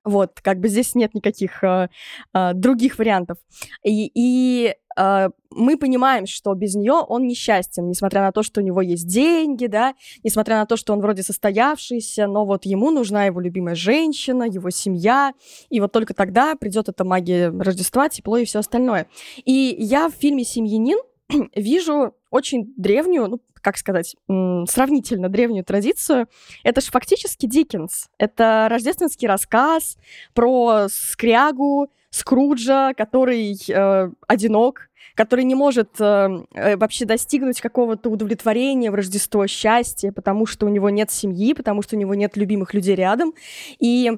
Вот, 0.04 0.40
как 0.40 0.58
бы 0.58 0.68
здесь 0.68 0.94
нет 0.94 1.14
никаких 1.14 1.62
э, 1.62 1.88
э, 2.34 2.54
других 2.54 2.98
вариантов. 2.98 3.38
И, 3.84 4.10
и 4.12 4.74
э, 4.96 5.28
мы 5.50 5.76
понимаем, 5.76 6.26
что 6.26 6.52
без 6.54 6.74
нее 6.74 6.94
он 6.94 7.26
несчастен, 7.26 7.88
несмотря 7.88 8.22
на 8.22 8.32
то, 8.32 8.42
что 8.42 8.60
у 8.60 8.64
него 8.64 8.80
есть 8.80 9.06
деньги, 9.06 9.66
да, 9.66 9.94
несмотря 10.24 10.56
на 10.56 10.66
то, 10.66 10.76
что 10.76 10.92
он 10.92 11.00
вроде 11.00 11.22
состоявшийся, 11.22 12.26
но 12.26 12.44
вот 12.44 12.64
ему 12.64 12.90
нужна 12.90 13.26
его 13.26 13.40
любимая 13.40 13.76
женщина, 13.76 14.42
его 14.42 14.70
семья, 14.70 15.34
и 15.70 15.80
вот 15.80 15.92
только 15.92 16.14
тогда 16.14 16.56
придет 16.56 16.88
эта 16.88 17.04
магия 17.04 17.50
Рождества, 17.50 18.08
тепло 18.08 18.38
и 18.38 18.44
все 18.44 18.58
остальное. 18.58 19.06
И 19.44 19.76
я 19.78 20.08
в 20.08 20.14
фильме 20.14 20.44
«Семьянин» 20.44 20.98
вижу 21.54 22.14
очень 22.30 22.74
древнюю, 22.76 23.28
ну, 23.28 23.40
как 23.62 23.78
сказать, 23.78 24.16
сравнительно 24.26 25.28
древнюю 25.28 25.64
традицию. 25.64 26.28
Это 26.62 26.80
же 26.80 26.88
фактически 26.88 27.46
Диккенс. 27.46 28.08
Это 28.18 28.66
рождественский 28.70 29.26
рассказ 29.26 29.96
про 30.34 30.88
скрягу, 30.88 31.88
Скруджа, 32.12 32.92
который 32.92 33.56
э, 33.70 34.10
одинок, 34.28 34.90
который 35.14 35.44
не 35.44 35.54
может 35.54 35.98
э, 35.98 36.44
э, 36.52 36.76
вообще 36.76 37.06
достигнуть 37.06 37.58
какого-то 37.62 38.10
удовлетворения 38.10 38.90
в 38.90 38.94
Рождество, 38.94 39.46
счастья, 39.46 40.12
потому 40.12 40.44
что 40.44 40.66
у 40.66 40.68
него 40.68 40.90
нет 40.90 41.10
семьи, 41.10 41.54
потому 41.54 41.80
что 41.80 41.96
у 41.96 41.98
него 41.98 42.14
нет 42.14 42.36
любимых 42.36 42.74
людей 42.74 42.96
рядом. 42.96 43.32
И 43.78 44.12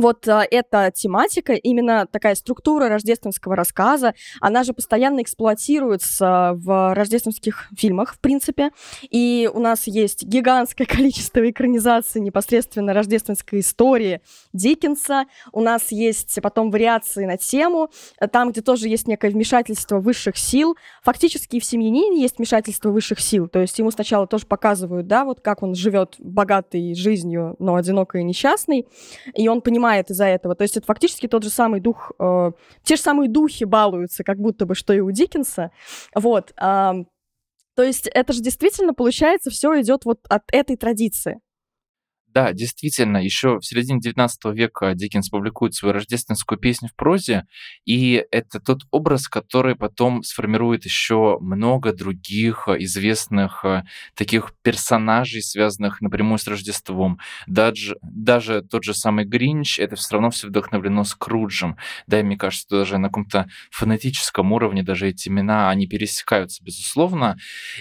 вот 0.00 0.26
а, 0.28 0.46
эта 0.50 0.90
тематика, 0.90 1.52
именно 1.52 2.06
такая 2.06 2.34
структура 2.34 2.88
рождественского 2.88 3.54
рассказа, 3.54 4.14
она 4.40 4.64
же 4.64 4.72
постоянно 4.72 5.20
эксплуатируется 5.22 6.52
в 6.54 6.94
рождественских 6.94 7.68
фильмах, 7.76 8.14
в 8.14 8.18
принципе. 8.18 8.70
И 9.10 9.48
у 9.52 9.60
нас 9.60 9.86
есть 9.86 10.24
гигантское 10.24 10.86
количество 10.90 11.48
экранизаций 11.48 12.20
непосредственно 12.20 12.94
рождественской 12.94 13.60
истории 13.60 14.20
Диккенса. 14.52 15.26
У 15.52 15.60
нас 15.60 15.92
есть 15.92 16.38
потом 16.42 16.70
вариации 16.70 17.26
на 17.26 17.36
тему, 17.36 17.90
там, 18.32 18.52
где 18.52 18.62
тоже 18.62 18.88
есть 18.88 19.06
некое 19.06 19.30
вмешательство 19.30 19.98
высших 19.98 20.36
сил. 20.36 20.76
Фактически 21.02 21.56
и 21.56 21.60
в 21.60 21.64
«Семьянине» 21.64 22.22
есть 22.22 22.38
вмешательство 22.38 22.90
высших 22.90 23.20
сил. 23.20 23.48
То 23.48 23.60
есть 23.60 23.78
ему 23.78 23.90
сначала 23.90 24.26
тоже 24.26 24.46
показывают, 24.46 25.06
да, 25.06 25.24
вот 25.24 25.40
как 25.40 25.62
он 25.62 25.74
живет 25.74 26.14
богатой 26.18 26.94
жизнью, 26.94 27.56
но 27.58 27.74
одинокой 27.74 28.22
и 28.22 28.24
несчастной. 28.24 28.86
И 29.34 29.48
он 29.48 29.60
понимает, 29.60 29.89
понимает 29.90 30.10
из-за 30.10 30.26
этого. 30.26 30.54
То 30.54 30.62
есть 30.62 30.76
это 30.76 30.86
фактически 30.86 31.26
тот 31.26 31.42
же 31.42 31.50
самый 31.50 31.80
дух, 31.80 32.12
э, 32.18 32.52
те 32.84 32.96
же 32.96 33.02
самые 33.02 33.28
духи 33.28 33.64
балуются, 33.64 34.24
как 34.24 34.38
будто 34.38 34.66
бы, 34.66 34.74
что 34.74 34.92
и 34.92 35.00
у 35.00 35.10
Диккенса. 35.10 35.70
Вот. 36.14 36.52
Э, 36.60 36.92
то 37.74 37.82
есть 37.82 38.08
это 38.08 38.32
же 38.32 38.40
действительно, 38.40 38.94
получается, 38.94 39.50
все 39.50 39.80
идет 39.80 40.04
вот 40.04 40.20
от 40.28 40.42
этой 40.52 40.76
традиции. 40.76 41.40
Да, 42.32 42.52
действительно, 42.52 43.16
еще 43.18 43.58
в 43.58 43.64
середине 43.64 43.98
XIX 43.98 44.28
века 44.54 44.94
Диккенс 44.94 45.28
публикует 45.30 45.74
свою 45.74 45.94
рождественскую 45.94 46.58
песню 46.58 46.88
в 46.88 46.94
прозе, 46.94 47.46
и 47.84 48.24
это 48.30 48.60
тот 48.60 48.82
образ, 48.92 49.26
который 49.26 49.74
потом 49.74 50.22
сформирует 50.22 50.84
еще 50.84 51.38
много 51.40 51.92
других 51.92 52.68
известных 52.68 53.64
э, 53.64 53.82
таких 54.14 54.52
персонажей, 54.62 55.42
связанных 55.42 56.00
напрямую 56.00 56.38
с 56.38 56.46
Рождеством. 56.46 57.18
Даже, 57.48 57.96
даже 58.02 58.62
тот 58.62 58.84
же 58.84 58.94
самый 58.94 59.24
Гринч, 59.24 59.80
это 59.80 59.96
все 59.96 60.12
равно 60.12 60.30
все 60.30 60.46
вдохновлено 60.46 61.02
Скруджем. 61.02 61.76
Да, 62.06 62.20
и 62.20 62.22
мне 62.22 62.36
кажется, 62.36 62.66
даже 62.70 62.98
на 62.98 63.08
каком-то 63.08 63.48
фонетическом 63.72 64.52
уровне 64.52 64.84
даже 64.84 65.08
эти 65.08 65.28
имена, 65.28 65.68
они 65.68 65.88
пересекаются, 65.88 66.62
безусловно. 66.62 67.36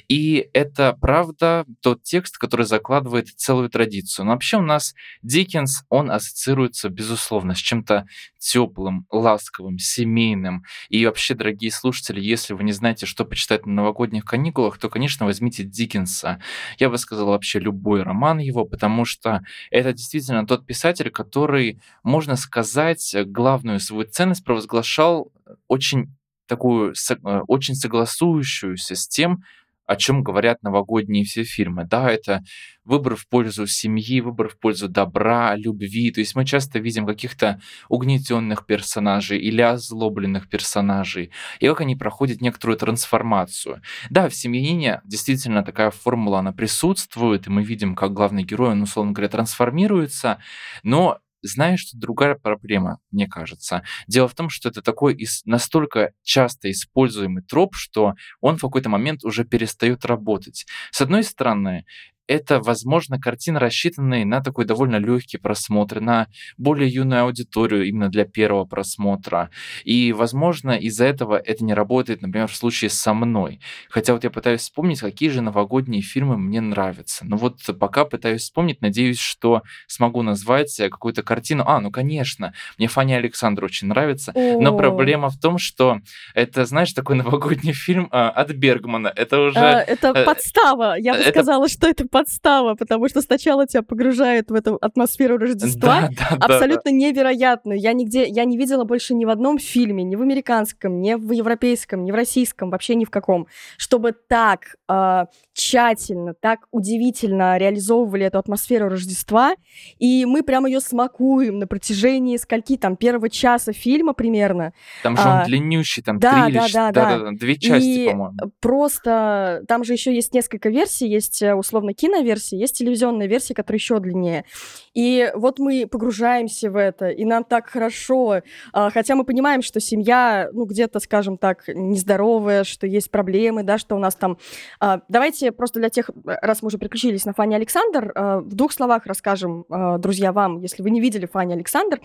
И 0.08 0.50
это, 0.54 0.98
правда, 1.00 1.66
тот 1.82 2.02
текст, 2.02 2.40
который 2.40 2.66
закладывает 2.66 3.28
целую 3.28 3.70
традицию. 3.70 4.26
Вообще 4.40 4.56
у 4.56 4.62
нас 4.62 4.96
Диккенс, 5.22 5.84
он 5.90 6.10
ассоциируется, 6.10 6.88
безусловно, 6.88 7.56
с 7.56 7.58
чем-то 7.58 8.06
теплым, 8.38 9.06
ласковым, 9.12 9.78
семейным. 9.80 10.64
И 10.88 11.06
вообще, 11.06 11.36
дорогие 11.36 11.72
слушатели, 11.72 12.22
если 12.22 12.54
вы 12.54 12.64
не 12.64 12.72
знаете, 12.72 13.06
что 13.06 13.26
почитать 13.26 13.66
на 13.66 13.74
новогодних 13.74 14.24
каникулах, 14.24 14.78
то, 14.78 14.88
конечно, 14.88 15.26
возьмите 15.26 15.66
Диккенса. 15.66 16.42
Я 16.78 16.90
бы 16.90 16.98
сказал 16.98 17.28
вообще 17.28 17.60
любой 17.60 18.02
роман 18.04 18.38
его, 18.38 18.64
потому 18.64 19.04
что 19.04 19.42
это 19.72 19.92
действительно 19.92 20.48
тот 20.48 20.66
писатель, 20.66 21.10
который, 21.10 21.82
можно 22.04 22.38
сказать, 22.38 23.14
главную 23.26 23.82
свою 23.82 24.06
ценность 24.06 24.46
провозглашал 24.46 25.34
очень 25.68 26.16
такую, 26.48 26.94
э, 26.94 27.40
очень 27.48 27.76
согласующуюся 27.76 28.96
с 28.96 29.06
тем, 29.06 29.44
о 29.90 29.96
чем 29.96 30.22
говорят 30.22 30.62
новогодние 30.62 31.26
все 31.26 31.44
фильмы. 31.44 31.84
Да, 31.84 32.12
это 32.12 32.44
выбор 32.86 33.16
в 33.16 33.28
пользу 33.28 33.66
семьи, 33.66 34.22
выбор 34.22 34.48
в 34.48 34.60
пользу 34.60 34.88
добра, 34.88 35.56
любви. 35.56 36.12
То 36.12 36.20
есть 36.20 36.36
мы 36.36 36.46
часто 36.46 36.78
видим 36.78 37.08
каких-то 37.08 37.60
угнетенных 37.88 38.68
персонажей 38.68 39.40
или 39.40 39.62
озлобленных 39.62 40.48
персонажей, 40.48 41.32
и 41.60 41.68
как 41.68 41.82
они 41.82 41.96
проходят 41.96 42.40
некоторую 42.40 42.78
трансформацию. 42.78 43.82
Да, 44.12 44.30
в 44.30 44.36
«Семьянине» 44.36 45.02
действительно 45.06 45.64
такая 45.64 45.90
формула, 45.90 46.40
она 46.40 46.52
присутствует, 46.52 47.48
и 47.48 47.50
мы 47.50 47.64
видим, 47.64 47.96
как 47.96 48.14
главный 48.14 48.44
герой, 48.44 48.74
он, 48.74 48.84
условно 48.84 49.14
говоря, 49.14 49.30
трансформируется, 49.30 50.38
но 50.84 51.18
знаешь, 51.42 51.82
что 51.82 51.98
другая 51.98 52.36
проблема, 52.36 53.00
мне 53.12 53.28
кажется. 53.28 53.84
Дело 54.08 54.28
в 54.28 54.36
том, 54.36 54.50
что 54.50 54.70
это 54.70 54.82
такой 54.82 55.18
настолько 55.46 56.12
часто 56.24 56.70
используемый 56.72 57.44
троп, 57.44 57.76
что 57.76 58.14
он 58.42 58.58
в 58.58 58.62
какой-то 58.62 58.90
момент 58.90 59.24
уже 59.24 59.46
перестает 59.46 60.06
работать. 60.06 60.66
С 60.92 61.02
одной 61.02 61.24
стороны, 61.24 61.86
это, 62.30 62.60
возможно, 62.60 63.20
картина, 63.20 63.60
рассчитанная 63.60 64.24
на 64.24 64.42
такой 64.42 64.66
довольно 64.66 64.98
легкий 64.98 65.40
просмотр, 65.40 66.00
на 66.00 66.28
более 66.58 66.88
юную 66.88 67.24
аудиторию 67.24 67.88
именно 67.88 68.10
для 68.10 68.24
первого 68.24 68.66
просмотра. 68.66 69.50
И, 69.84 70.14
возможно, 70.14 70.72
из-за 70.72 71.06
этого 71.06 71.42
это 71.44 71.64
не 71.64 71.74
работает, 71.74 72.22
например, 72.22 72.48
в 72.48 72.56
случае 72.56 72.92
со 72.92 73.16
мной. 73.16 73.60
Хотя 73.90 74.14
вот 74.14 74.24
я 74.24 74.30
пытаюсь 74.30 74.62
вспомнить, 74.62 75.00
какие 75.00 75.30
же 75.30 75.42
новогодние 75.42 76.04
фильмы 76.04 76.38
мне 76.38 76.62
нравятся. 76.62 77.26
Но 77.26 77.36
вот 77.36 77.62
пока 77.80 78.06
пытаюсь 78.06 78.44
вспомнить, 78.44 78.80
надеюсь, 78.82 79.20
что 79.20 79.64
смогу 79.88 80.22
назвать 80.22 80.76
какую-то 80.78 81.24
картину. 81.24 81.64
А, 81.66 81.82
ну, 81.82 81.90
конечно, 81.90 82.54
мне 82.78 82.88
Фаня 82.88 83.16
Александр 83.16 83.66
очень 83.66 83.88
нравится. 83.88 84.34
Но 84.36 84.78
проблема 84.78 85.30
в 85.30 85.40
том, 85.40 85.58
что 85.58 85.98
это, 86.36 86.66
знаешь, 86.66 86.94
такой 86.94 87.16
новогодний 87.24 87.74
фильм 87.74 88.08
а, 88.12 88.30
от 88.30 88.52
Бергмана. 88.52 89.12
Это 89.16 89.40
уже... 89.40 89.60
А, 89.60 89.82
это 89.82 90.10
э, 90.10 90.26
подстава. 90.26 90.96
Я 91.00 91.14
бы 91.14 91.22
это... 91.22 91.32
сказала, 91.32 91.68
что 91.68 91.88
это 91.88 92.08
подстава, 92.20 92.76
потому 92.76 93.08
что 93.08 93.22
сначала 93.22 93.66
тебя 93.66 93.82
погружают 93.82 94.52
в 94.52 94.54
эту 94.54 94.76
атмосферу 94.82 95.38
Рождества, 95.38 96.10
да, 96.12 96.28
да, 96.32 96.46
абсолютно 96.46 96.92
да. 96.92 96.98
невероятную. 96.98 97.80
Я 97.80 97.94
нигде, 97.94 98.28
я 98.28 98.44
не 98.44 98.58
видела 98.58 98.84
больше 98.84 99.14
ни 99.14 99.24
в 99.24 99.30
одном 99.30 99.58
фильме, 99.58 100.04
ни 100.04 100.18
в 100.18 100.22
американском, 100.22 101.00
ни 101.00 101.14
в 101.14 101.32
европейском, 101.32 102.04
ни 102.04 102.12
в 102.12 102.16
российском, 102.16 102.72
вообще 102.72 102.96
ни 102.96 103.06
в 103.06 103.10
каком, 103.10 103.48
чтобы 103.78 104.12
так 104.12 104.76
э, 104.90 105.26
тщательно, 105.54 106.34
так 106.34 106.60
удивительно 106.72 107.58
реализовывали 107.58 108.26
эту 108.26 108.38
атмосферу 108.38 108.90
Рождества, 108.90 109.54
и 109.98 110.26
мы 110.26 110.44
прям 110.44 110.66
ее 110.66 110.82
смакуем 110.82 111.60
на 111.60 111.68
протяжении 111.68 112.36
скольки 112.36 112.76
там 112.76 112.98
первого 112.98 113.30
часа 113.30 113.72
фильма 113.72 114.12
примерно. 114.14 114.74
Там 115.04 115.16
же 115.16 115.24
он 115.24 115.30
а, 115.30 115.46
длиннющий, 115.46 116.04
там 116.04 116.20
да, 116.20 116.32
три 116.32 116.54
да, 116.54 116.66
или 116.66 116.74
да, 116.74 116.92
да, 116.92 117.20
да, 117.20 117.32
две 117.32 117.58
части, 117.58 118.10
по-моему. 118.10 118.38
Просто 118.60 119.64
там 119.70 119.86
же 119.86 119.94
еще 119.94 120.14
есть 120.14 120.34
несколько 120.34 120.68
версий, 120.70 121.08
есть 121.08 121.42
э, 121.42 121.54
условно 121.54 121.94
кино 121.94 122.09
киноверсии, 122.10 122.56
есть 122.58 122.78
телевизионная 122.78 123.28
версия, 123.28 123.54
которая 123.54 123.78
еще 123.78 124.00
длиннее. 124.00 124.46
И 124.94 125.32
вот 125.36 125.60
мы 125.60 125.88
погружаемся 125.88 126.72
в 126.72 126.76
это, 126.76 127.10
и 127.10 127.26
нам 127.26 127.44
так 127.44 127.68
хорошо, 127.68 128.42
а, 128.74 128.90
хотя 128.90 129.16
мы 129.16 129.24
понимаем, 129.24 129.62
что 129.62 129.80
семья, 129.80 130.50
ну, 130.54 130.66
где-то, 130.66 131.00
скажем 131.00 131.38
так, 131.38 131.68
нездоровая, 131.68 132.64
что 132.64 132.88
есть 132.88 133.12
проблемы, 133.12 133.64
да, 133.64 133.78
что 133.78 133.96
у 133.96 134.00
нас 134.00 134.16
там... 134.16 134.38
А, 134.80 135.02
давайте 135.10 135.52
просто 135.52 135.80
для 135.80 135.90
тех, 135.90 136.10
раз 136.26 136.62
мы 136.62 136.68
уже 136.68 136.78
приключились 136.78 137.26
на 137.26 137.34
Фанни 137.34 137.56
Александр, 137.56 138.12
а, 138.16 138.40
в 138.40 138.54
двух 138.54 138.74
словах 138.74 139.06
расскажем, 139.06 139.66
друзья, 140.00 140.32
вам, 140.32 140.60
если 140.62 140.84
вы 140.84 140.90
не 140.90 141.02
видели 141.02 141.26
Фанни 141.26 141.54
Александр. 141.54 142.00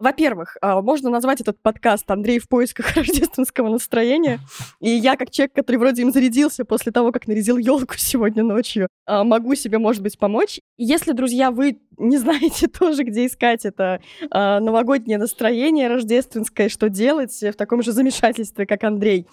Во-первых, 0.00 0.56
а, 0.62 0.80
можно 0.80 1.10
назвать 1.10 1.42
этот 1.42 1.60
подкаст 1.60 2.10
«Андрей 2.10 2.38
в 2.38 2.48
поисках 2.48 2.92
рождественского 2.96 3.68
настроения». 3.68 4.40
И 4.80 4.88
я, 4.88 5.16
как 5.16 5.30
человек, 5.30 5.52
который 5.54 5.76
вроде 5.76 6.00
им 6.02 6.10
зарядился 6.10 6.64
после 6.64 6.90
того, 6.90 7.12
как 7.12 7.28
нарядил 7.28 7.58
елку 7.58 7.94
сегодня 7.98 8.42
ночью, 8.42 8.88
а, 9.04 9.24
могу 9.24 9.54
себе, 9.54 9.76
может 9.78 10.02
быть, 10.02 10.18
помочь. 10.18 10.58
Если, 10.78 11.12
друзья, 11.12 11.50
вы 11.50 11.78
не 12.00 12.18
знаете 12.18 12.66
тоже, 12.78 13.04
где 13.04 13.26
искать 13.26 13.64
это 13.64 14.00
а, 14.30 14.60
новогоднее 14.60 15.18
настроение 15.18 15.88
рождественское, 15.88 16.68
что 16.68 16.88
делать 16.88 17.32
в 17.40 17.52
таком 17.52 17.82
же 17.82 17.92
замешательстве, 17.92 18.66
как 18.66 18.84
Андрей. 18.84 19.26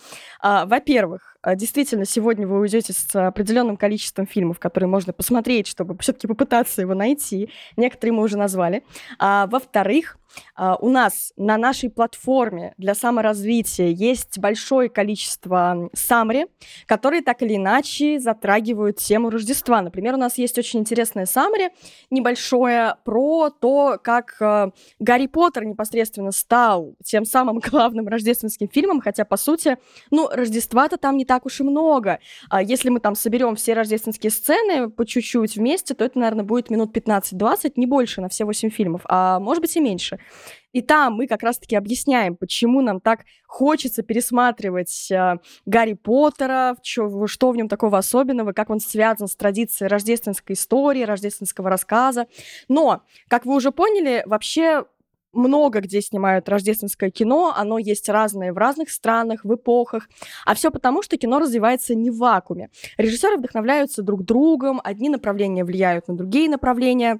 Во-первых, 0.44 1.36
действительно, 1.56 2.06
сегодня 2.06 2.48
вы 2.48 2.60
уйдете 2.60 2.94
с 2.94 3.16
определенным 3.16 3.76
количеством 3.76 4.28
фильмов, 4.28 4.60
которые 4.60 4.88
можно 4.88 5.14
посмотреть, 5.14 5.68
чтобы 5.68 5.98
все-таки 6.00 6.28
попытаться 6.28 6.82
его 6.82 6.94
найти. 6.94 7.50
Некоторые 7.76 8.14
мы 8.14 8.24
уже 8.24 8.38
назвали. 8.38 8.84
Во-вторых, 9.20 10.18
а, 10.56 10.76
у 10.76 10.90
нас 10.90 11.34
на 11.38 11.58
нашей 11.58 11.90
платформе 11.90 12.74
для 12.78 12.96
саморазвития 12.96 13.88
есть 13.88 14.38
большое 14.40 14.90
количество 14.90 15.90
самри, 15.94 16.48
которые 16.86 17.22
так 17.22 17.42
или 17.42 17.56
иначе 17.56 18.20
затрагивают 18.20 18.98
тему 18.98 19.30
Рождества. 19.30 19.82
Например, 19.82 20.16
у 20.16 20.18
нас 20.18 20.38
есть 20.38 20.58
очень 20.58 20.80
интересное 20.80 21.26
саммари 21.26 21.70
небольшое 22.10 22.57
про 23.04 23.50
то, 23.50 24.00
как 24.02 24.36
э, 24.40 24.72
Гарри 25.00 25.28
Поттер 25.28 25.66
непосредственно 25.66 26.32
стал 26.32 26.96
тем 27.04 27.26
самым 27.26 27.60
главным 27.72 28.08
рождественским 28.08 28.68
фильмом, 28.68 29.02
хотя, 29.02 29.26
по 29.26 29.38
сути, 29.38 29.78
ну, 30.12 30.30
Рождества-то 30.30 30.98
там 30.98 31.18
не 31.18 31.26
так 31.26 31.46
уж 31.46 31.60
и 31.60 31.64
много. 31.64 32.20
А 32.50 32.62
если 32.62 32.90
мы 32.90 33.00
там 33.00 33.16
соберем 33.16 33.56
все 33.56 33.74
рождественские 33.74 34.32
сцены 34.32 34.90
по 34.90 35.06
чуть-чуть 35.06 35.56
вместе, 35.56 35.94
то 35.94 36.06
это, 36.06 36.20
наверное, 36.20 36.46
будет 36.46 36.70
минут 36.70 36.96
15-20, 36.96 37.74
не 37.76 37.86
больше 37.86 38.22
на 38.22 38.30
все 38.30 38.46
8 38.46 38.70
фильмов, 38.70 39.02
а 39.06 39.40
может 39.40 39.62
быть 39.62 39.76
и 39.76 39.80
меньше. 39.80 40.20
И 40.78 40.84
там 40.84 41.14
мы 41.14 41.26
как 41.26 41.42
раз-таки 41.42 41.76
объясняем, 41.76 42.36
почему 42.36 42.82
нам 42.82 43.02
так 43.02 43.22
хочется 43.48 44.04
пересматривать 44.04 45.10
э, 45.10 45.38
Гарри 45.66 45.94
Поттера, 45.94 46.78
чё, 46.84 47.26
что 47.26 47.50
в 47.50 47.58
нем 47.58 47.68
такого 47.68 47.98
особенного, 47.98 48.52
как 48.52 48.70
он 48.70 48.80
связан 48.80 49.28
с 49.28 49.36
традицией 49.36 49.90
рождественской 49.90 50.54
истории, 50.54 51.02
рождественского 51.02 51.72
рассказа. 51.72 52.28
Но, 52.68 53.02
как 53.28 53.48
вы 53.48 53.56
уже 53.56 53.72
поняли, 53.72 54.22
вообще 54.28 54.86
много 55.34 55.80
где 55.80 56.00
снимают 56.00 56.48
рождественское 56.48 57.10
кино, 57.10 57.54
оно 57.56 57.78
есть 57.80 58.08
разное 58.08 58.54
в 58.54 58.58
разных 58.58 58.92
странах, 58.92 59.44
в 59.44 59.56
эпохах, 59.56 60.08
а 60.46 60.54
все 60.54 60.72
потому, 60.72 61.02
что 61.02 61.18
кино 61.18 61.40
развивается 61.40 61.96
не 61.96 62.12
в 62.12 62.18
вакууме. 62.18 62.70
Режиссеры 62.98 63.38
вдохновляются 63.38 64.04
друг 64.04 64.24
другом, 64.24 64.80
одни 64.84 65.10
направления 65.10 65.64
влияют 65.64 66.08
на 66.08 66.16
другие 66.16 66.50
направления, 66.50 67.20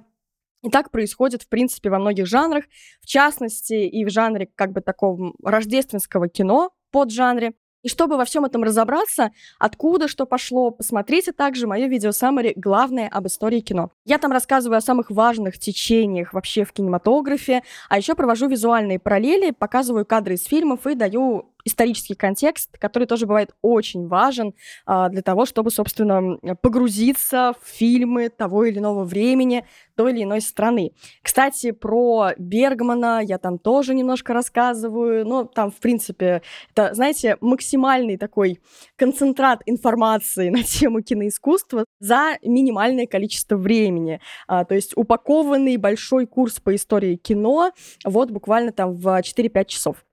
и 0.62 0.70
так 0.70 0.90
происходит, 0.90 1.42
в 1.42 1.48
принципе, 1.48 1.90
во 1.90 1.98
многих 1.98 2.26
жанрах, 2.26 2.64
в 3.00 3.06
частности, 3.06 3.74
и 3.74 4.04
в 4.04 4.10
жанре 4.10 4.48
как 4.54 4.72
бы 4.72 4.80
такого 4.80 5.32
рождественского 5.42 6.28
кино, 6.28 6.70
под 6.90 7.10
жанре. 7.10 7.52
И 7.82 7.88
чтобы 7.88 8.16
во 8.16 8.24
всем 8.24 8.44
этом 8.44 8.64
разобраться, 8.64 9.30
откуда 9.60 10.08
что 10.08 10.26
пошло, 10.26 10.72
посмотрите 10.72 11.30
также 11.30 11.68
мое 11.68 11.86
видео 11.86 12.10
саммари 12.10 12.52
«Главное 12.56 13.08
об 13.08 13.28
истории 13.28 13.60
кино». 13.60 13.92
Я 14.04 14.18
там 14.18 14.32
рассказываю 14.32 14.78
о 14.78 14.80
самых 14.80 15.10
важных 15.10 15.58
течениях 15.58 16.32
вообще 16.32 16.64
в 16.64 16.72
кинематографе, 16.72 17.62
а 17.88 17.96
еще 17.96 18.16
провожу 18.16 18.48
визуальные 18.48 18.98
параллели, 18.98 19.52
показываю 19.52 20.04
кадры 20.04 20.34
из 20.34 20.44
фильмов 20.44 20.88
и 20.88 20.96
даю 20.96 21.54
исторический 21.64 22.14
контекст, 22.14 22.76
который 22.78 23.06
тоже 23.06 23.26
бывает 23.26 23.50
очень 23.62 24.06
важен 24.06 24.54
а, 24.86 25.08
для 25.08 25.22
того, 25.22 25.46
чтобы, 25.46 25.70
собственно, 25.70 26.38
погрузиться 26.62 27.54
в 27.60 27.68
фильмы 27.68 28.28
того 28.28 28.64
или 28.64 28.78
иного 28.78 29.04
времени, 29.04 29.64
той 29.96 30.12
или 30.12 30.22
иной 30.22 30.40
страны. 30.40 30.92
Кстати, 31.22 31.72
про 31.72 32.30
Бергмана 32.38 33.20
я 33.22 33.38
там 33.38 33.58
тоже 33.58 33.94
немножко 33.94 34.32
рассказываю, 34.32 35.26
но 35.26 35.44
там, 35.44 35.70
в 35.70 35.76
принципе, 35.76 36.42
это, 36.74 36.94
знаете, 36.94 37.36
максимальный 37.40 38.16
такой 38.16 38.60
концентрат 38.96 39.62
информации 39.66 40.48
на 40.50 40.62
тему 40.62 41.02
киноискусства 41.02 41.84
за 42.00 42.38
минимальное 42.42 43.06
количество 43.06 43.56
времени. 43.56 44.20
А, 44.46 44.64
то 44.64 44.74
есть 44.74 44.96
упакованный 44.96 45.76
большой 45.76 46.26
курс 46.26 46.60
по 46.60 46.74
истории 46.74 47.16
кино 47.16 47.72
вот 48.04 48.30
буквально 48.30 48.72
там 48.72 48.94
в 48.94 49.06
4-5 49.06 49.64
часов. 49.66 50.04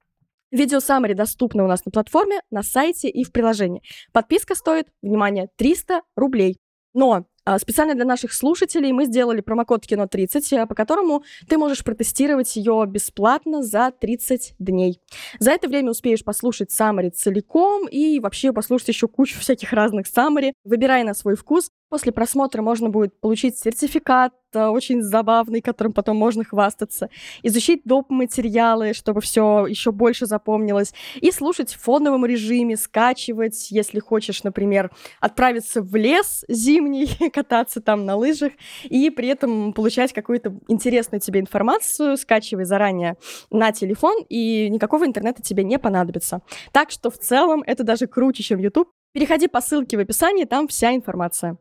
Видео 0.55 0.77
Summary 0.77 1.15
доступно 1.15 1.65
у 1.65 1.67
нас 1.67 1.83
на 1.83 1.91
платформе, 1.91 2.39
на 2.49 2.63
сайте 2.63 3.09
и 3.09 3.25
в 3.25 3.33
приложении. 3.33 3.83
Подписка 4.13 4.55
стоит, 4.55 4.87
внимание, 5.01 5.49
300 5.57 5.99
рублей. 6.15 6.57
Но 6.93 7.25
а, 7.43 7.59
специально 7.59 7.93
для 7.93 8.05
наших 8.05 8.31
слушателей 8.31 8.93
мы 8.93 9.05
сделали 9.05 9.41
промокод 9.41 9.85
Кино30, 9.85 10.57
э, 10.57 10.65
по 10.65 10.73
которому 10.73 11.25
ты 11.49 11.57
можешь 11.57 11.83
протестировать 11.83 12.55
ее 12.55 12.85
бесплатно 12.87 13.63
за 13.63 13.91
30 13.91 14.55
дней. 14.57 15.01
За 15.39 15.51
это 15.51 15.67
время 15.67 15.91
успеешь 15.91 16.23
послушать 16.23 16.71
Самари 16.71 17.09
целиком 17.09 17.89
и 17.89 18.21
вообще 18.21 18.53
послушать 18.53 18.87
еще 18.87 19.09
кучу 19.09 19.37
всяких 19.37 19.73
разных 19.73 20.07
Самари. 20.07 20.53
Выбирай 20.63 21.03
на 21.03 21.13
свой 21.13 21.35
вкус. 21.35 21.69
После 21.89 22.11
просмотра 22.11 22.63
можно 22.63 22.89
будет 22.89 23.19
получить 23.19 23.59
сертификат, 23.59 24.33
э, 24.53 24.65
очень 24.65 25.03
забавный, 25.03 25.61
которым 25.61 25.93
потом 25.93 26.17
можно 26.17 26.43
хвастаться, 26.43 27.09
изучить 27.43 27.81
доп. 27.85 28.09
материалы, 28.09 28.93
чтобы 28.93 29.21
все 29.21 29.67
еще 29.67 29.91
больше 29.91 30.25
запомнилось, 30.25 30.93
и 31.21 31.31
слушать 31.31 31.73
в 31.73 31.81
фоновом 31.81 32.25
режиме, 32.25 32.75
скачивать, 32.75 33.69
если 33.69 33.99
хочешь, 33.99 34.43
например, 34.43 34.89
отправиться 35.19 35.83
в 35.83 35.95
лес 35.95 36.43
зимний, 36.47 37.07
кататься 37.33 37.81
там 37.81 38.05
на 38.05 38.15
лыжах, 38.15 38.53
и 38.83 39.11
при 39.11 39.27
этом 39.27 39.71
получать 39.71 40.11
какую-то 40.11 40.55
интересную 40.67 41.21
тебе 41.21 41.39
информацию, 41.39 42.17
скачивай 42.17 42.65
заранее 42.65 43.15
на 43.51 43.71
телефон, 43.71 44.23
и 44.27 44.69
никакого 44.69 45.05
интернета 45.05 45.43
тебе 45.43 45.63
не 45.63 45.77
понадобится. 45.77 46.41
Так 46.71 46.89
что 46.89 47.11
в 47.11 47.19
целом 47.19 47.63
это 47.65 47.83
даже 47.83 48.07
круче, 48.07 48.41
чем 48.41 48.59
YouTube. 48.59 48.89
Переходи 49.15 49.47
по 49.47 49.61
ссылке 49.61 49.95
в 49.95 50.01
описании, 50.01 50.43
там 50.43 50.67
вся 50.67 50.93
информация. 50.93 51.57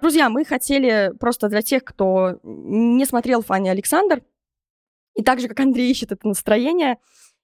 Друзья, 0.00 0.30
мы 0.30 0.44
хотели 0.44 1.12
просто 1.18 1.48
для 1.48 1.60
тех, 1.60 1.82
кто 1.82 2.38
не 2.44 3.04
смотрел 3.04 3.42
Фанни 3.42 3.68
Александр, 3.68 4.22
и 5.16 5.24
так 5.24 5.40
же, 5.40 5.48
как 5.48 5.58
Андрей 5.58 5.90
ищет 5.90 6.12
это 6.12 6.28
настроение. 6.28 6.98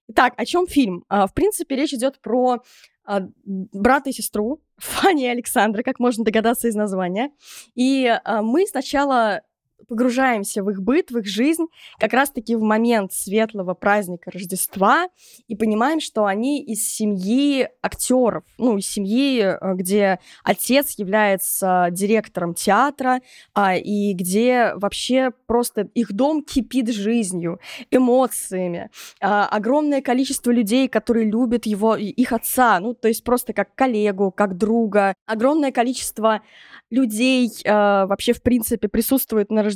Итак, 0.07 0.35
о 0.37 0.45
чем 0.45 0.67
фильм? 0.67 1.03
А, 1.09 1.27
в 1.27 1.33
принципе, 1.33 1.75
речь 1.75 1.93
идет 1.93 2.21
про 2.21 2.63
а, 3.03 3.23
брата 3.43 4.11
и 4.11 4.13
сестру 4.13 4.61
Фанни 4.77 5.23
и 5.25 5.27
Александра, 5.27 5.83
как 5.83 5.99
можно 5.99 6.23
догадаться 6.23 6.67
из 6.67 6.75
названия. 6.75 7.31
И 7.75 8.05
а, 8.07 8.41
мы 8.41 8.65
сначала 8.67 9.41
погружаемся 9.87 10.63
в 10.63 10.69
их 10.69 10.81
быт, 10.81 11.11
в 11.11 11.17
их 11.17 11.25
жизнь, 11.25 11.65
как 11.99 12.13
раз-таки 12.13 12.55
в 12.55 12.61
момент 12.61 13.13
светлого 13.13 13.73
праздника 13.73 14.31
Рождества, 14.31 15.07
и 15.47 15.55
понимаем, 15.55 15.99
что 15.99 16.25
они 16.25 16.63
из 16.63 16.87
семьи 16.87 17.69
актеров, 17.81 18.43
ну, 18.57 18.77
из 18.77 18.87
семьи, 18.87 19.41
э, 19.41 19.73
где 19.75 20.19
отец 20.43 20.97
является 20.97 21.87
директором 21.91 22.53
театра, 22.53 23.21
а, 23.53 23.75
и 23.75 24.13
где 24.13 24.73
вообще 24.75 25.31
просто 25.45 25.89
их 25.93 26.13
дом 26.13 26.43
кипит 26.43 26.89
жизнью, 26.89 27.59
эмоциями, 27.91 28.89
а, 29.21 29.47
огромное 29.47 30.01
количество 30.01 30.51
людей, 30.51 30.87
которые 30.87 31.29
любят 31.29 31.65
его, 31.65 31.95
их 31.95 32.31
отца, 32.31 32.79
ну, 32.79 32.93
то 32.93 33.07
есть 33.07 33.23
просто 33.23 33.53
как 33.53 33.73
коллегу, 33.75 34.31
как 34.31 34.57
друга, 34.57 35.13
огромное 35.25 35.71
количество 35.71 36.41
людей 36.91 37.51
э, 37.63 37.71
вообще, 37.71 38.33
в 38.33 38.41
принципе, 38.41 38.87
присутствует 38.87 39.49
на 39.49 39.63
Рождестве 39.63 39.74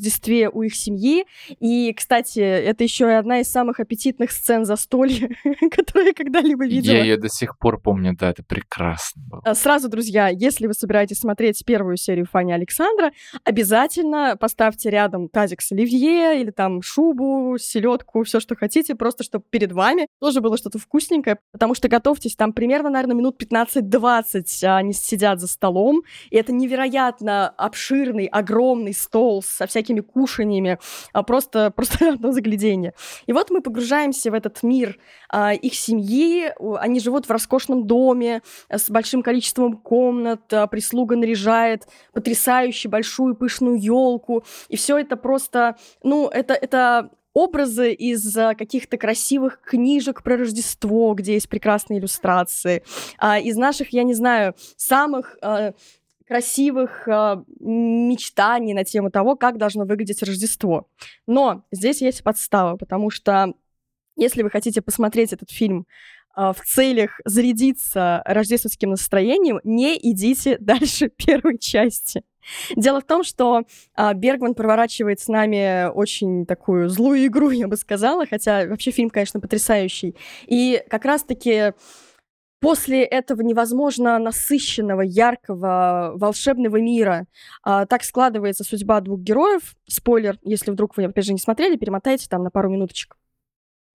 у 0.51 0.61
их 0.63 0.75
семьи. 0.75 1.25
И, 1.59 1.93
кстати, 1.93 2.39
это 2.39 2.83
еще 2.83 3.05
и 3.05 3.13
одна 3.13 3.39
из 3.39 3.51
самых 3.51 3.79
аппетитных 3.79 4.31
сцен 4.31 4.65
застолья, 4.65 5.29
которые 5.71 6.09
я 6.09 6.13
когда-либо 6.13 6.65
видела. 6.65 6.95
Я 6.95 7.03
ее 7.03 7.17
до 7.17 7.29
сих 7.29 7.57
пор 7.57 7.79
помню, 7.81 8.15
да, 8.17 8.31
это 8.31 8.43
прекрасно 8.43 9.21
было. 9.29 9.41
А, 9.45 9.55
сразу, 9.55 9.89
друзья, 9.89 10.29
если 10.29 10.67
вы 10.67 10.73
собираетесь 10.73 11.19
смотреть 11.19 11.63
первую 11.65 11.97
серию 11.97 12.25
Фани 12.25 12.53
Александра, 12.53 13.11
обязательно 13.43 14.37
поставьте 14.39 14.89
рядом 14.89 15.29
тазик 15.29 15.61
с 15.61 15.71
оливье 15.71 16.41
или 16.41 16.51
там 16.51 16.81
шубу, 16.81 17.57
селедку, 17.59 18.23
все, 18.23 18.39
что 18.39 18.55
хотите, 18.55 18.95
просто 18.95 19.23
чтобы 19.23 19.45
перед 19.49 19.71
вами 19.71 20.07
тоже 20.19 20.41
было 20.41 20.57
что-то 20.57 20.79
вкусненькое, 20.79 21.39
потому 21.51 21.75
что 21.75 21.87
готовьтесь, 21.87 22.35
там 22.35 22.53
примерно, 22.53 22.89
наверное, 22.89 23.15
минут 23.15 23.41
15-20 23.41 24.65
они 24.65 24.93
сидят 24.93 25.39
за 25.39 25.47
столом, 25.47 26.03
и 26.29 26.37
это 26.37 26.51
невероятно 26.51 26.79
невероятно 26.79 27.49
обширный, 27.49 28.25
огромный 28.25 28.93
стол 28.93 29.43
со 29.43 29.67
всякими 29.67 29.78
кушаньями, 30.01 30.79
а 31.13 31.23
просто, 31.23 31.71
просто 31.75 32.13
одно 32.13 32.31
заглядение. 32.31 32.93
И 33.27 33.33
вот 33.33 33.49
мы 33.49 33.61
погружаемся 33.61 34.31
в 34.31 34.33
этот 34.33 34.63
мир 34.63 34.97
а, 35.29 35.53
их 35.53 35.73
семьи, 35.75 36.51
они 36.79 36.99
живут 36.99 37.27
в 37.27 37.31
роскошном 37.31 37.87
доме 37.87 38.41
с 38.69 38.89
большим 38.89 39.21
количеством 39.21 39.77
комнат, 39.77 40.53
а, 40.53 40.67
прислуга 40.67 41.15
наряжает 41.15 41.87
потрясающе 42.13 42.89
большую 42.89 43.35
пышную 43.35 43.79
елку, 43.79 44.43
и 44.67 44.75
все 44.75 44.97
это 44.97 45.15
просто, 45.15 45.77
ну, 46.03 46.27
это, 46.27 46.53
это 46.53 47.11
образы 47.33 47.93
из 47.93 48.33
каких-то 48.33 48.97
красивых 48.97 49.61
книжек 49.61 50.23
про 50.23 50.37
Рождество, 50.37 51.13
где 51.13 51.33
есть 51.33 51.49
прекрасные 51.49 51.99
иллюстрации, 51.99 52.83
а, 53.17 53.39
из 53.39 53.55
наших, 53.55 53.93
я 53.93 54.03
не 54.03 54.13
знаю, 54.13 54.55
самых 54.75 55.37
а, 55.41 55.73
красивых 56.29 57.07
э, 57.07 57.43
мечтаний 57.59 58.75
на 58.75 58.83
тему 58.83 59.09
того, 59.09 59.35
как 59.35 59.57
должно 59.57 59.85
выглядеть 59.85 60.21
Рождество. 60.21 60.87
Но 61.25 61.63
здесь 61.71 62.01
есть 62.01 62.23
подстава, 62.23 62.77
потому 62.77 63.09
что 63.09 63.55
если 64.15 64.43
вы 64.43 64.51
хотите 64.51 64.83
посмотреть 64.83 65.33
этот 65.33 65.49
фильм 65.49 65.87
э, 66.37 66.53
в 66.55 66.61
целях 66.63 67.19
зарядиться 67.25 68.21
рождественским 68.25 68.91
настроением, 68.91 69.59
не 69.63 69.97
идите 69.97 70.57
дальше 70.59 71.09
первой 71.09 71.57
части. 71.57 72.21
Дело 72.75 73.01
в 73.01 73.05
том, 73.05 73.23
что 73.23 73.63
э, 73.97 74.13
Бергман 74.13 74.53
проворачивает 74.53 75.19
с 75.19 75.29
нами 75.29 75.89
очень 75.89 76.45
такую 76.45 76.89
злую 76.89 77.25
игру, 77.25 77.49
я 77.49 77.67
бы 77.67 77.75
сказала, 77.75 78.27
хотя 78.27 78.67
вообще 78.67 78.91
фильм, 78.91 79.09
конечно, 79.09 79.39
потрясающий. 79.39 80.15
И 80.45 80.83
как 80.91 81.05
раз-таки 81.05 81.73
после 82.59 83.03
этого 83.03 83.41
невозможно 83.41 84.19
насыщенного, 84.19 85.01
яркого, 85.01 86.13
волшебного 86.15 86.77
мира 86.77 87.25
а, 87.63 87.85
так 87.85 88.03
складывается 88.03 88.63
судьба 88.63 89.01
двух 89.01 89.21
героев. 89.21 89.75
Спойлер, 89.87 90.37
если 90.43 90.71
вдруг 90.71 90.97
вы, 90.97 91.05
опять 91.05 91.25
же, 91.25 91.33
не 91.33 91.39
смотрели, 91.39 91.77
перемотайте 91.77 92.27
там 92.29 92.43
на 92.43 92.51
пару 92.51 92.69
минуточек. 92.69 93.17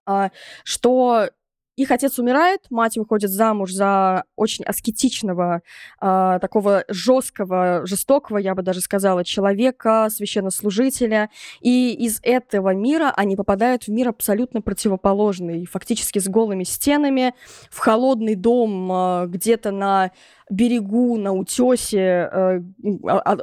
А, 0.07 0.31
что 0.64 1.31
их 1.76 1.90
отец 1.90 2.18
умирает, 2.18 2.66
мать 2.70 2.96
выходит 2.96 3.30
замуж 3.30 3.72
за 3.72 4.24
очень 4.37 4.64
аскетичного, 4.64 5.62
э, 6.00 6.38
такого 6.40 6.84
жесткого, 6.88 7.84
жестокого, 7.84 8.38
я 8.38 8.54
бы 8.54 8.62
даже 8.62 8.80
сказала, 8.80 9.24
человека, 9.24 10.08
священнослужителя. 10.10 11.30
И 11.60 11.92
из 11.92 12.20
этого 12.22 12.74
мира 12.74 13.12
они 13.16 13.34
попадают 13.34 13.84
в 13.84 13.88
мир 13.88 14.08
абсолютно 14.08 14.62
противоположный, 14.62 15.66
фактически 15.66 16.20
с 16.20 16.28
голыми 16.28 16.64
стенами, 16.64 17.34
в 17.70 17.78
холодный 17.78 18.37
дом 18.37 18.92
э, 18.92 19.26
где-то 19.26 19.72
на 19.72 20.12
берегу, 20.50 21.16
на 21.16 21.33
утесе, 21.33 22.28
э, 22.30 22.61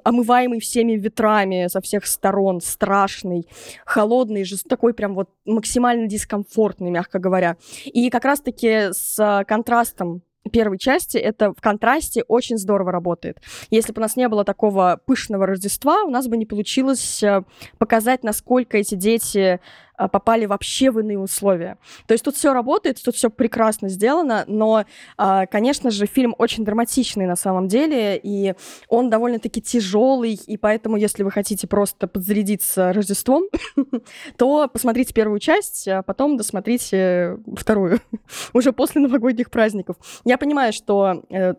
омываемый 0.03 0.59
всеми 0.59 0.93
ветрами 0.93 1.67
со 1.67 1.81
всех 1.81 2.05
сторон, 2.05 2.61
страшный, 2.61 3.47
холодный, 3.85 4.43
же 4.43 4.57
такой 4.63 4.93
прям 4.93 5.15
вот 5.15 5.29
максимально 5.45 6.07
дискомфортный, 6.07 6.91
мягко 6.91 7.19
говоря. 7.19 7.57
И 7.85 8.09
как 8.09 8.25
раз-таки 8.25 8.91
с 8.91 9.43
контрастом 9.47 10.21
первой 10.51 10.77
части, 10.77 11.17
это 11.17 11.53
в 11.53 11.61
контрасте 11.61 12.23
очень 12.27 12.57
здорово 12.57 12.91
работает. 12.91 13.39
Если 13.69 13.93
бы 13.93 13.99
у 13.99 14.01
нас 14.01 14.15
не 14.15 14.27
было 14.27 14.43
такого 14.43 14.99
пышного 15.05 15.45
Рождества, 15.45 16.03
у 16.03 16.09
нас 16.09 16.27
бы 16.27 16.37
не 16.37 16.45
получилось 16.45 17.21
э, 17.21 17.43
показать, 17.77 18.23
насколько 18.23 18.77
эти 18.77 18.95
дети 18.95 19.59
попали 20.07 20.45
вообще 20.45 20.91
в 20.91 20.99
иные 20.99 21.19
условия. 21.19 21.77
То 22.07 22.13
есть 22.13 22.23
тут 22.23 22.35
все 22.35 22.53
работает, 22.53 23.01
тут 23.03 23.15
все 23.15 23.29
прекрасно 23.29 23.89
сделано, 23.89 24.43
но, 24.47 24.85
а, 25.17 25.45
конечно 25.45 25.91
же, 25.91 26.05
фильм 26.05 26.35
очень 26.37 26.65
драматичный 26.65 27.25
на 27.25 27.35
самом 27.35 27.67
деле, 27.67 28.19
и 28.21 28.53
он 28.87 29.09
довольно-таки 29.09 29.61
тяжелый, 29.61 30.33
и 30.33 30.57
поэтому, 30.57 30.97
если 30.97 31.23
вы 31.23 31.31
хотите 31.31 31.67
просто 31.67 32.07
подзарядиться 32.07 32.93
Рождеством, 32.93 33.43
то 34.37 34.67
посмотрите 34.67 35.13
первую 35.13 35.39
часть, 35.39 35.87
а 35.87 36.03
потом 36.03 36.37
досмотрите 36.37 37.37
вторую, 37.55 37.99
уже 38.53 38.73
после 38.73 39.01
новогодних 39.01 39.49
праздников. 39.49 39.97
Я 40.25 40.37
понимаю, 40.37 40.73
что 40.73 41.23
э, 41.29 41.53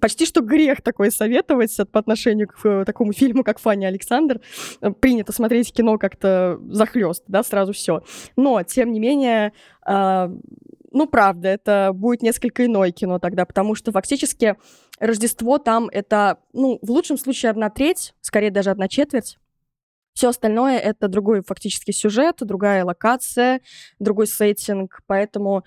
почти 0.00 0.26
что 0.26 0.40
грех 0.40 0.82
такой 0.82 1.10
советовать 1.10 1.76
по 1.90 2.00
отношению 2.00 2.48
к 2.48 2.64
э, 2.64 2.84
такому 2.84 3.12
фильму, 3.12 3.44
как 3.44 3.58
Фанни 3.58 3.84
Александр. 3.84 4.40
Принято 5.00 5.32
смотреть 5.32 5.72
кино 5.72 5.98
как-то 5.98 6.58
захлест, 6.70 7.24
да, 7.26 7.42
сразу 7.42 7.57
сразу 7.58 7.72
все. 7.72 8.02
Но, 8.36 8.62
тем 8.62 8.92
не 8.92 9.00
менее, 9.00 9.52
э, 9.86 10.28
ну, 10.92 11.06
правда, 11.06 11.48
это 11.48 11.90
будет 11.92 12.22
несколько 12.22 12.64
иное 12.64 12.92
кино 12.92 13.18
тогда, 13.18 13.44
потому 13.44 13.74
что 13.74 13.92
фактически 13.92 14.56
Рождество 15.00 15.58
там 15.58 15.88
это, 15.92 16.38
ну, 16.52 16.78
в 16.82 16.90
лучшем 16.90 17.18
случае 17.18 17.50
одна 17.50 17.70
треть, 17.70 18.14
скорее 18.20 18.50
даже 18.50 18.70
одна 18.70 18.88
четверть. 18.88 19.38
Все 20.12 20.30
остальное 20.30 20.78
это 20.78 21.06
другой 21.06 21.42
фактически 21.46 21.92
сюжет, 21.92 22.38
другая 22.40 22.84
локация, 22.84 23.60
другой 24.00 24.26
сеттинг, 24.26 25.02
поэтому 25.06 25.62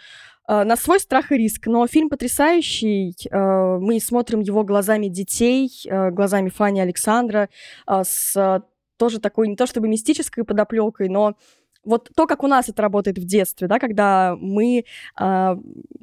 э, 0.49 0.63
на 0.65 0.75
свой 0.75 0.99
страх 0.99 1.31
и 1.31 1.37
риск. 1.37 1.67
Но 1.67 1.87
фильм 1.87 2.09
потрясающий. 2.09 3.15
Э, 3.31 3.77
мы 3.79 4.01
смотрим 4.01 4.41
его 4.41 4.65
глазами 4.65 5.07
детей, 5.07 5.69
э, 5.85 6.11
глазами 6.11 6.49
Фани 6.49 6.81
Александра, 6.81 7.47
э, 7.87 8.03
с 8.03 8.61
тоже 9.01 9.19
такой 9.19 9.47
не 9.47 9.55
то 9.55 9.65
чтобы 9.65 9.87
мистической 9.87 10.43
подоплекой, 10.43 11.09
но 11.09 11.35
вот 11.83 12.09
то, 12.15 12.27
как 12.27 12.43
у 12.43 12.47
нас 12.47 12.69
это 12.69 12.81
работает 12.81 13.17
в 13.17 13.25
детстве, 13.25 13.67
да, 13.67 13.79
когда 13.79 14.35
мы 14.39 14.85
э, 15.19 15.55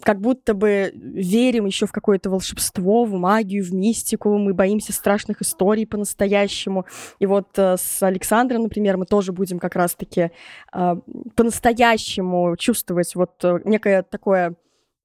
как 0.02 0.20
будто 0.20 0.54
бы 0.54 0.92
верим 0.94 1.66
еще 1.66 1.86
в 1.86 1.92
какое-то 1.92 2.30
волшебство, 2.30 3.04
в 3.04 3.12
магию, 3.12 3.64
в 3.64 3.72
мистику, 3.72 4.36
мы 4.38 4.54
боимся 4.54 4.92
страшных 4.92 5.42
историй 5.42 5.86
по-настоящему. 5.86 6.86
И 7.18 7.26
вот 7.26 7.58
э, 7.58 7.76
с 7.78 8.02
Александром, 8.02 8.62
например, 8.62 8.96
мы 8.96 9.06
тоже 9.06 9.32
будем 9.32 9.58
как 9.58 9.76
раз-таки 9.76 10.30
э, 10.72 10.96
по-настоящему 11.36 12.56
чувствовать 12.56 13.14
вот 13.14 13.44
э, 13.44 13.60
некое 13.64 14.02
такое 14.02 14.56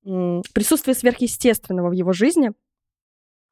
э, 0.06 0.42
присутствие 0.54 0.96
сверхъестественного 0.96 1.90
в 1.90 1.94
его 1.94 2.14
жизни. 2.14 2.52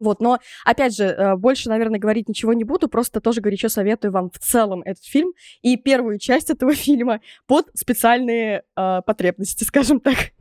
Вот, 0.01 0.19
но, 0.19 0.39
опять 0.65 0.95
же, 0.95 1.05
э, 1.05 1.35
больше, 1.35 1.69
наверное, 1.69 1.99
говорить 1.99 2.27
ничего 2.27 2.53
не 2.53 2.63
буду, 2.63 2.89
просто 2.89 3.21
тоже 3.21 3.39
горячо 3.39 3.69
советую 3.69 4.11
вам 4.11 4.31
в 4.31 4.39
целом 4.39 4.81
этот 4.81 5.05
фильм 5.05 5.31
и 5.61 5.77
первую 5.77 6.17
часть 6.17 6.49
этого 6.49 6.73
фильма 6.75 7.21
под 7.45 7.67
специальные 7.75 8.63
э, 8.75 9.01
потребности, 9.05 9.63
скажем 9.63 9.99
так. 9.99 10.31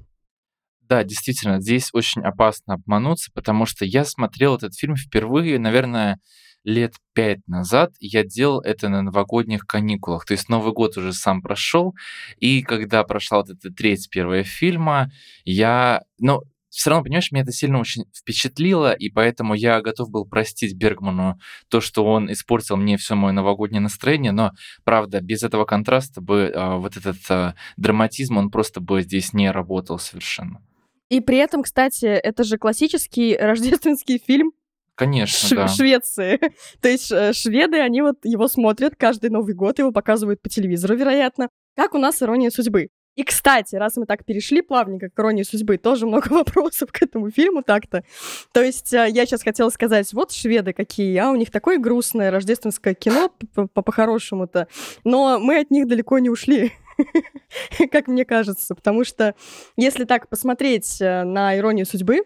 Да, 0.80 1.04
действительно, 1.04 1.60
здесь 1.60 1.90
очень 1.92 2.22
опасно 2.22 2.74
обмануться, 2.74 3.30
потому 3.32 3.66
что 3.66 3.84
я 3.84 4.04
смотрел 4.04 4.56
этот 4.56 4.74
фильм 4.74 4.96
впервые, 4.96 5.58
наверное, 5.58 6.18
лет 6.64 6.94
пять 7.12 7.46
назад. 7.46 7.92
Я 8.00 8.24
делал 8.24 8.60
это 8.60 8.88
на 8.88 9.02
новогодних 9.02 9.66
каникулах. 9.66 10.24
То 10.24 10.32
есть 10.32 10.48
Новый 10.48 10.72
год 10.72 10.96
уже 10.96 11.12
сам 11.12 11.42
прошел, 11.42 11.94
и 12.38 12.62
когда 12.62 13.04
прошла 13.04 13.38
вот 13.38 13.50
эта 13.50 13.70
треть 13.70 14.08
первого 14.10 14.42
фильма, 14.42 15.10
я... 15.44 16.02
Ну, 16.18 16.42
все 16.70 16.90
равно, 16.90 17.04
понимаешь, 17.04 17.30
меня 17.32 17.42
это 17.42 17.52
сильно 17.52 17.78
очень 17.78 18.04
впечатлило, 18.16 18.92
и 18.92 19.10
поэтому 19.10 19.54
я 19.54 19.80
готов 19.82 20.10
был 20.10 20.24
простить 20.24 20.74
Бергману 20.76 21.38
то, 21.68 21.80
что 21.80 22.04
он 22.04 22.32
испортил 22.32 22.76
мне 22.76 22.96
все 22.96 23.14
мое 23.14 23.32
новогоднее 23.32 23.80
настроение, 23.80 24.32
но, 24.32 24.52
правда, 24.84 25.20
без 25.20 25.42
этого 25.42 25.64
контраста 25.64 26.20
бы 26.20 26.52
э, 26.54 26.76
вот 26.76 26.96
этот 26.96 27.16
э, 27.28 27.54
драматизм, 27.76 28.38
он 28.38 28.50
просто 28.50 28.80
бы 28.80 29.02
здесь 29.02 29.32
не 29.32 29.50
работал 29.50 29.98
совершенно. 29.98 30.62
И 31.08 31.20
при 31.20 31.38
этом, 31.38 31.64
кстати, 31.64 32.06
это 32.06 32.44
же 32.44 32.56
классический 32.56 33.36
рождественский 33.40 34.22
фильм, 34.24 34.52
Конечно, 34.94 35.48
Ш- 35.48 35.56
да. 35.56 35.68
Швеции. 35.68 36.38
То 36.82 36.88
есть 36.90 37.10
э, 37.10 37.32
шведы, 37.32 37.78
они 37.80 38.02
вот 38.02 38.16
его 38.22 38.48
смотрят 38.48 38.96
каждый 38.96 39.30
Новый 39.30 39.54
год, 39.54 39.78
его 39.78 39.92
показывают 39.92 40.42
по 40.42 40.50
телевизору, 40.50 40.94
вероятно. 40.94 41.48
Как 41.74 41.94
у 41.94 41.98
нас 41.98 42.22
«Ирония 42.22 42.50
судьбы». 42.50 42.88
И, 43.16 43.24
кстати, 43.24 43.74
раз 43.76 43.96
мы 43.96 44.06
так 44.06 44.24
перешли 44.24 44.62
плавненько 44.62 45.10
к 45.10 45.18
«Иронии 45.18 45.42
судьбы», 45.42 45.76
тоже 45.78 46.06
много 46.06 46.28
вопросов 46.32 46.92
к 46.92 47.02
этому 47.02 47.30
фильму 47.30 47.62
так-то. 47.62 48.04
То 48.52 48.62
есть 48.62 48.92
э, 48.94 49.08
я 49.10 49.26
сейчас 49.26 49.42
хотела 49.42 49.70
сказать, 49.70 50.12
вот 50.12 50.32
шведы 50.32 50.72
какие, 50.72 51.16
а 51.18 51.30
у 51.30 51.36
них 51.36 51.50
такое 51.50 51.78
грустное 51.78 52.30
рождественское 52.30 52.94
кино 52.94 53.30
по-хорошему-то, 53.74 54.68
но 55.04 55.38
мы 55.38 55.60
от 55.60 55.70
них 55.70 55.86
далеко 55.86 56.18
не 56.18 56.30
ушли 56.30 56.72
как 57.90 58.08
мне 58.08 58.24
кажется, 58.24 58.74
потому 58.74 59.04
что 59.04 59.34
если 59.76 60.04
так 60.04 60.28
посмотреть 60.28 61.00
э, 61.00 61.24
на 61.24 61.56
«Иронию 61.56 61.86
судьбы», 61.86 62.24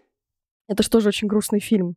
это 0.68 0.82
же 0.82 0.90
тоже 0.90 1.08
очень 1.08 1.28
грустный 1.28 1.60
фильм. 1.60 1.96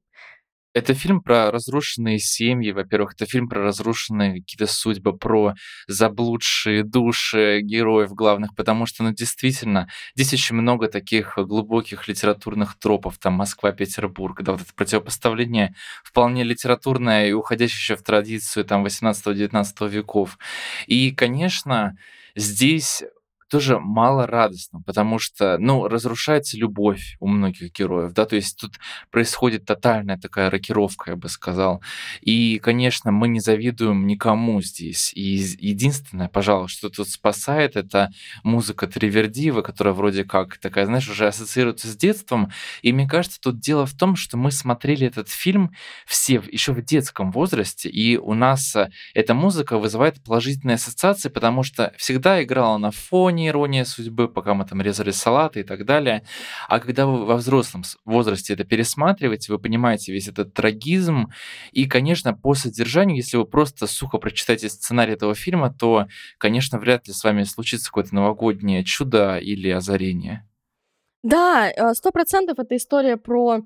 Это 0.78 0.94
фильм 0.94 1.22
про 1.22 1.50
разрушенные 1.50 2.20
семьи, 2.20 2.72
во-первых, 2.72 3.14
это 3.16 3.26
фильм 3.26 3.50
про 3.50 3.64
разрушенные 3.64 4.42
какие-то 4.42 4.68
судьбы, 4.68 5.18
про 5.18 5.56
заблудшие 5.88 6.84
души 6.84 7.62
героев 7.64 8.12
главных, 8.14 8.54
потому 8.54 8.86
что, 8.86 9.02
ну, 9.02 9.12
действительно, 9.12 9.90
здесь 10.16 10.34
очень 10.34 10.56
много 10.56 10.88
таких 10.88 11.34
глубоких 11.36 12.08
литературных 12.08 12.78
тропов, 12.78 13.18
там, 13.18 13.34
Москва, 13.34 13.72
Петербург, 13.72 14.40
да, 14.44 14.52
вот 14.52 14.62
это 14.62 14.74
противопоставление 14.76 15.74
вполне 16.04 16.44
литературное 16.44 17.28
и 17.28 17.32
уходящее 17.32 17.80
еще 17.80 17.96
в 17.96 18.04
традицию, 18.04 18.64
там, 18.64 18.86
18-19 18.86 19.90
веков. 19.90 20.38
И, 20.86 21.10
конечно, 21.10 21.98
здесь 22.36 23.04
тоже 23.48 23.80
мало 23.80 24.28
радостно, 24.28 24.82
потому 24.82 25.20
что, 25.20 25.58
ну, 25.58 25.88
разрушается 25.88 26.58
любовь 26.58 27.16
у 27.20 27.28
многих 27.28 27.72
героев, 27.74 28.14
да, 28.14 28.26
то 28.26 28.36
есть 28.36 28.60
тут 28.60 28.74
происходит 29.12 29.66
тотальная 29.66 30.18
такая 30.18 30.50
рокировка, 30.50 31.12
я 31.12 31.18
бы 31.18 31.30
сказал. 31.30 31.82
И, 32.22 32.60
конечно, 32.60 33.12
мы 33.12 33.28
не 33.28 33.40
завидуем 33.40 34.06
никому 34.08 34.62
здесь. 34.62 35.12
И 35.14 35.38
единственное, 35.60 36.28
пожалуй, 36.28 36.68
что 36.68 36.90
тут 36.90 37.10
спасает, 37.10 37.76
это 37.76 38.12
музыка 38.44 38.88
Тривердива, 38.88 39.62
которая 39.62 39.94
вроде 39.94 40.24
как 40.24 40.58
такая, 40.58 40.86
знаешь, 40.86 41.10
уже 41.10 41.28
ассоциируется 41.28 41.88
с 41.88 41.96
детством. 41.96 42.52
И 42.82 42.92
мне 42.92 43.08
кажется, 43.08 43.40
тут 43.40 43.60
дело 43.60 43.86
в 43.86 43.94
том, 43.94 44.16
что 44.16 44.38
мы 44.38 44.52
смотрели 44.52 45.08
этот 45.08 45.30
фильм 45.30 45.72
все 46.06 46.42
еще 46.52 46.74
в 46.74 46.84
детском 46.84 47.32
возрасте, 47.32 47.90
и 47.90 48.18
у 48.18 48.34
нас 48.34 48.76
э, 48.76 48.90
эта 49.14 49.34
музыка 49.34 49.78
вызывает 49.78 50.22
положительные 50.24 50.76
ассоциации, 50.76 51.30
потому 51.30 51.64
что 51.64 51.94
всегда 51.98 52.44
играла 52.44 52.78
на 52.78 52.92
фоне, 52.92 53.37
не 53.38 53.48
ирония 53.48 53.86
судьбы, 53.86 54.28
пока 54.28 54.54
мы 54.54 54.66
там 54.66 54.82
резали 54.82 55.12
салаты 55.12 55.62
и 55.62 55.64
так 55.64 55.86
далее. 55.86 56.24
А 56.68 56.80
когда 56.80 57.06
вы 57.06 57.26
во 57.26 57.36
взрослом 57.36 57.84
возрасте 58.06 58.54
это 58.54 58.64
пересматриваете, 58.64 59.54
вы 59.54 59.60
понимаете 59.60 60.12
весь 60.12 60.28
этот 60.28 60.54
трагизм. 60.54 61.32
И, 61.72 61.86
конечно, 61.86 62.34
по 62.34 62.54
содержанию, 62.56 63.18
если 63.18 63.38
вы 63.38 63.46
просто 63.46 63.88
сухо 63.88 64.18
прочитаете 64.18 64.70
сценарий 64.70 65.14
этого 65.14 65.36
фильма, 65.36 65.74
то, 65.74 66.08
конечно, 66.38 66.80
вряд 66.80 67.08
ли 67.08 67.14
с 67.14 67.24
вами 67.24 67.44
случится 67.44 67.88
какое-то 67.88 68.16
новогоднее 68.16 68.84
чудо 68.84 69.38
или 69.38 69.70
озарение. 69.70 70.44
Да, 71.24 71.70
э, 71.70 71.94
сто 71.94 72.12
процентов 72.12 72.60
это 72.60 72.76
история 72.76 73.18
про 73.18 73.62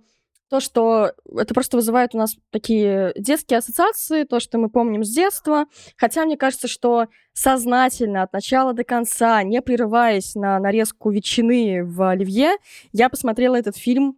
то, 0.52 0.60
что 0.60 1.14
это 1.34 1.54
просто 1.54 1.78
вызывает 1.78 2.14
у 2.14 2.18
нас 2.18 2.36
такие 2.50 3.14
детские 3.16 3.60
ассоциации, 3.60 4.26
то, 4.26 4.42
что 4.42 4.58
мы 4.58 4.70
помним 4.70 5.06
с 5.06 5.10
детства. 5.10 5.66
Хотя 5.96 6.26
мне 6.26 6.36
кажется, 6.36 6.68
что 6.68 7.08
сознательно 7.32 8.24
от 8.24 8.34
начала 8.34 8.74
до 8.74 8.84
конца, 8.84 9.42
не 9.44 9.62
прерываясь 9.62 10.36
на 10.36 10.60
нарезку 10.60 11.10
ветчины 11.10 11.86
в 11.86 12.02
оливье, 12.02 12.58
я 12.92 13.08
посмотрела 13.08 13.56
этот 13.56 13.78
фильм 13.78 14.18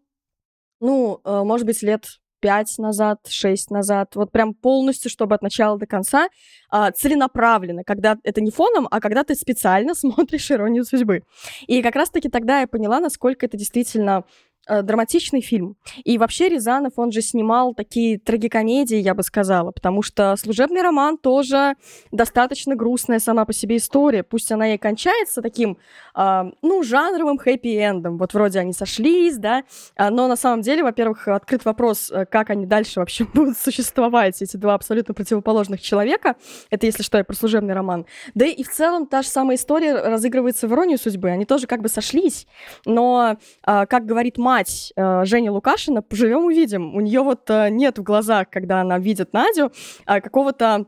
ну, 0.80 1.22
э, 1.24 1.44
может 1.44 1.66
быть, 1.66 1.82
лет 1.82 2.20
пять 2.42 2.78
назад, 2.78 3.20
шесть 3.30 3.72
назад, 3.72 4.18
вот 4.18 4.34
прям 4.34 4.54
полностью, 4.54 5.10
чтобы 5.10 5.34
от 5.34 5.42
начала 5.42 5.78
до 5.80 5.86
конца, 5.86 6.28
а, 6.70 6.92
целенаправленно, 6.92 7.86
когда 7.86 8.18
это 8.24 8.42
не 8.42 8.52
фоном, 8.52 8.86
а 8.92 9.00
когда 9.00 9.24
ты 9.24 9.34
специально 9.36 9.94
смотришь 9.96 10.52
«Иронию 10.52 10.84
судьбы». 10.84 11.24
И 11.68 11.82
как 11.82 11.96
раз-таки 11.96 12.28
тогда 12.28 12.60
я 12.60 12.68
поняла, 12.68 13.00
насколько 13.00 13.46
это 13.46 13.56
действительно 13.56 14.26
драматичный 14.68 15.42
фильм. 15.42 15.76
И 16.04 16.18
вообще 16.18 16.50
Рязанов, 16.50 16.94
он 16.98 17.12
же 17.12 17.22
снимал 17.22 17.74
такие 17.74 18.20
трагикомедии, 18.20 18.98
я 18.98 19.14
бы 19.14 19.24
сказала, 19.24 19.72
потому 19.72 20.02
что 20.02 20.36
«Служебный 20.38 20.82
роман» 20.82 21.18
тоже 21.18 21.76
достаточно 22.12 22.76
грустная 22.76 23.20
сама 23.20 23.46
по 23.46 23.54
себе 23.54 23.78
история. 23.78 24.24
Пусть 24.24 24.52
она 24.52 24.74
и 24.74 24.78
кончается 24.78 25.42
таким, 25.42 25.78
э, 26.16 26.44
ну, 26.62 26.84
жанровым 26.84 27.38
хэппи-эндом. 27.38 28.18
Вот 28.18 28.34
вроде 28.34 28.60
они 28.60 28.74
сошлись, 28.74 29.38
да, 29.38 29.64
а, 29.96 30.10
но 30.10 30.28
на 30.28 30.36
самом 30.36 30.62
деле, 30.62 30.84
во-первых, 30.84 31.28
открыт 31.28 31.66
вопрос, 31.66 32.12
э, 32.12 32.26
как 32.26 32.50
они 32.50 32.66
дальше 32.66 33.00
вообще 33.00 33.26
будут 33.34 33.58
существовать, 33.58 34.42
эти 34.42 34.58
два 34.58 34.76
абсолютно 34.76 35.14
противоположных 35.14 35.82
человека. 35.82 36.36
Это, 36.70 36.86
если 36.86 37.04
что, 37.04 37.18
я 37.18 37.24
про 37.24 37.36
«Служебный 37.36 37.74
роман». 37.74 38.06
Да 38.34 38.46
и 38.46 38.64
в 38.64 38.70
целом 38.70 39.08
та 39.08 39.22
же 39.22 39.28
самая 39.28 39.58
история 39.58 39.96
разыгрывается 39.96 40.68
в 40.68 40.74
«Иронию 40.74 40.98
судьбы». 40.98 41.30
Они 41.30 41.46
тоже 41.46 41.68
как 41.68 41.82
бы 41.82 41.90
сошлись, 41.90 42.48
но, 42.86 43.38
э, 43.66 43.86
как 43.86 44.06
говорит 44.06 44.38
мать, 44.38 44.53
мать 44.54 44.94
э, 44.96 45.26
Жени 45.26 45.50
Лукашина, 45.50 46.04
поживем 46.04 46.46
увидим. 46.46 46.96
У 46.96 47.02
нее 47.02 47.22
вот 47.22 47.50
э, 47.50 47.70
нет 47.70 47.98
в 47.98 48.04
глазах, 48.04 48.50
когда 48.52 48.82
она 48.82 49.00
видит 49.00 49.34
Надю, 49.34 49.72
э, 50.06 50.22
какого-то 50.22 50.86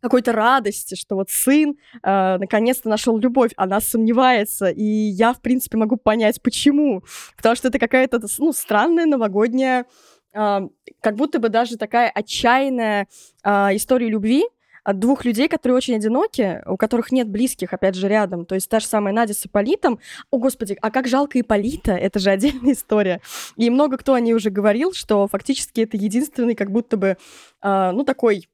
какой-то 0.00 0.32
радости, 0.32 0.94
что 0.94 1.16
вот 1.16 1.28
сын 1.28 1.74
э, 2.02 2.36
наконец-то 2.38 2.88
нашел 2.88 3.18
любовь, 3.18 3.50
она 3.56 3.80
сомневается, 3.80 4.70
и 4.70 4.82
я, 4.82 5.32
в 5.34 5.42
принципе, 5.42 5.76
могу 5.76 5.96
понять, 5.96 6.40
почему. 6.40 7.02
Потому 7.36 7.56
что 7.56 7.68
это 7.68 7.78
какая-то, 7.78 8.20
ну, 8.38 8.52
странная 8.52 9.06
новогодняя, 9.06 9.84
э, 10.32 10.60
как 11.02 11.16
будто 11.16 11.38
бы 11.38 11.48
даже 11.48 11.76
такая 11.76 12.08
отчаянная 12.08 13.08
э, 13.44 13.50
история 13.76 14.08
любви, 14.08 14.44
от 14.84 14.98
двух 14.98 15.24
людей, 15.24 15.48
которые 15.48 15.76
очень 15.76 15.96
одиноки, 15.96 16.62
у 16.66 16.76
которых 16.76 17.12
нет 17.12 17.28
близких, 17.28 17.72
опять 17.72 17.94
же, 17.94 18.08
рядом. 18.08 18.44
То 18.44 18.54
есть 18.54 18.68
та 18.68 18.80
же 18.80 18.86
самая 18.86 19.14
Надя 19.14 19.34
с 19.34 19.46
Иполитом. 19.46 19.98
О, 20.30 20.38
господи, 20.38 20.76
а 20.80 20.90
как 20.90 21.08
жалко 21.08 21.40
Иполита, 21.40 21.92
это 21.92 22.18
же 22.18 22.30
отдельная 22.30 22.72
история. 22.72 23.20
И 23.56 23.70
много 23.70 23.96
кто 23.96 24.14
о 24.14 24.20
ней 24.20 24.34
уже 24.34 24.50
говорил, 24.50 24.92
что 24.92 25.26
фактически 25.26 25.80
это 25.80 25.96
единственный 25.96 26.54
как 26.54 26.70
будто 26.70 26.96
бы, 26.96 27.16
э, 27.62 27.90
ну, 27.92 28.04
такой 28.04 28.48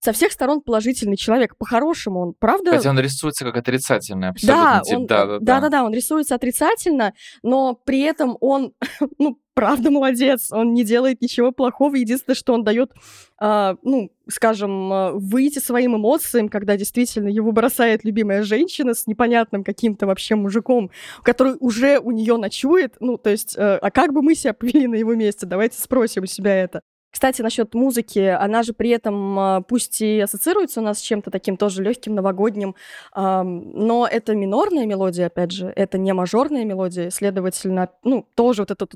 со 0.00 0.12
всех 0.12 0.32
сторон 0.32 0.60
положительный 0.60 1.16
человек. 1.16 1.56
По-хорошему 1.56 2.20
он, 2.20 2.34
правда? 2.38 2.72
Хотя 2.72 2.90
он 2.90 3.00
рисуется 3.00 3.44
как 3.44 3.56
отрицательный 3.56 4.28
абсолютно 4.28 4.64
да, 4.64 4.80
тип. 4.82 4.98
Он, 4.98 5.06
да, 5.06 5.26
да, 5.26 5.38
да. 5.38 5.38
Да-да-да, 5.40 5.84
он 5.84 5.92
рисуется 5.92 6.34
отрицательно, 6.34 7.14
но 7.42 7.74
при 7.74 8.00
этом 8.00 8.36
он, 8.40 8.74
ну, 9.18 9.38
правда 9.54 9.90
молодец, 9.90 10.52
он 10.52 10.72
не 10.72 10.84
делает 10.84 11.20
ничего 11.20 11.50
плохого. 11.50 11.96
Единственное, 11.96 12.36
что 12.36 12.54
он 12.54 12.62
дает, 12.62 12.92
э, 13.40 13.74
ну, 13.82 14.12
скажем, 14.28 14.92
э, 14.92 15.12
выйти 15.14 15.58
своим 15.58 15.96
эмоциям, 15.96 16.48
когда 16.48 16.76
действительно 16.76 17.28
его 17.28 17.50
бросает 17.50 18.04
любимая 18.04 18.44
женщина 18.44 18.94
с 18.94 19.08
непонятным 19.08 19.64
каким-то 19.64 20.06
вообще 20.06 20.36
мужиком, 20.36 20.92
который 21.24 21.56
уже 21.58 21.98
у 21.98 22.12
нее 22.12 22.36
ночует. 22.36 22.94
Ну, 23.00 23.18
то 23.18 23.30
есть, 23.30 23.56
э, 23.56 23.78
а 23.78 23.90
как 23.90 24.12
бы 24.12 24.22
мы 24.22 24.36
себя 24.36 24.52
повели 24.52 24.86
на 24.86 24.94
его 24.94 25.16
месте? 25.16 25.44
Давайте 25.44 25.76
спросим 25.80 26.22
у 26.22 26.26
себя 26.26 26.54
это. 26.54 26.82
Кстати, 27.10 27.40
насчет 27.42 27.74
музыки, 27.74 28.18
она 28.18 28.62
же 28.62 28.72
при 28.72 28.90
этом, 28.90 29.38
а, 29.38 29.60
пусть 29.62 30.00
и 30.02 30.20
ассоциируется 30.20 30.80
у 30.80 30.84
нас 30.84 30.98
с 30.98 31.02
чем-то 31.02 31.30
таким 31.30 31.56
тоже 31.56 31.82
легким, 31.82 32.14
новогодним, 32.14 32.74
но 33.14 34.08
это 34.10 34.34
минорная 34.34 34.86
мелодия, 34.86 35.26
опять 35.26 35.52
же, 35.52 35.72
это 35.74 35.96
не 35.98 36.12
мажорная 36.12 36.64
мелодия, 36.64 37.10
следовательно, 37.10 37.90
ну, 38.04 38.26
тоже 38.34 38.62
вот 38.62 38.70
эта, 38.70 38.86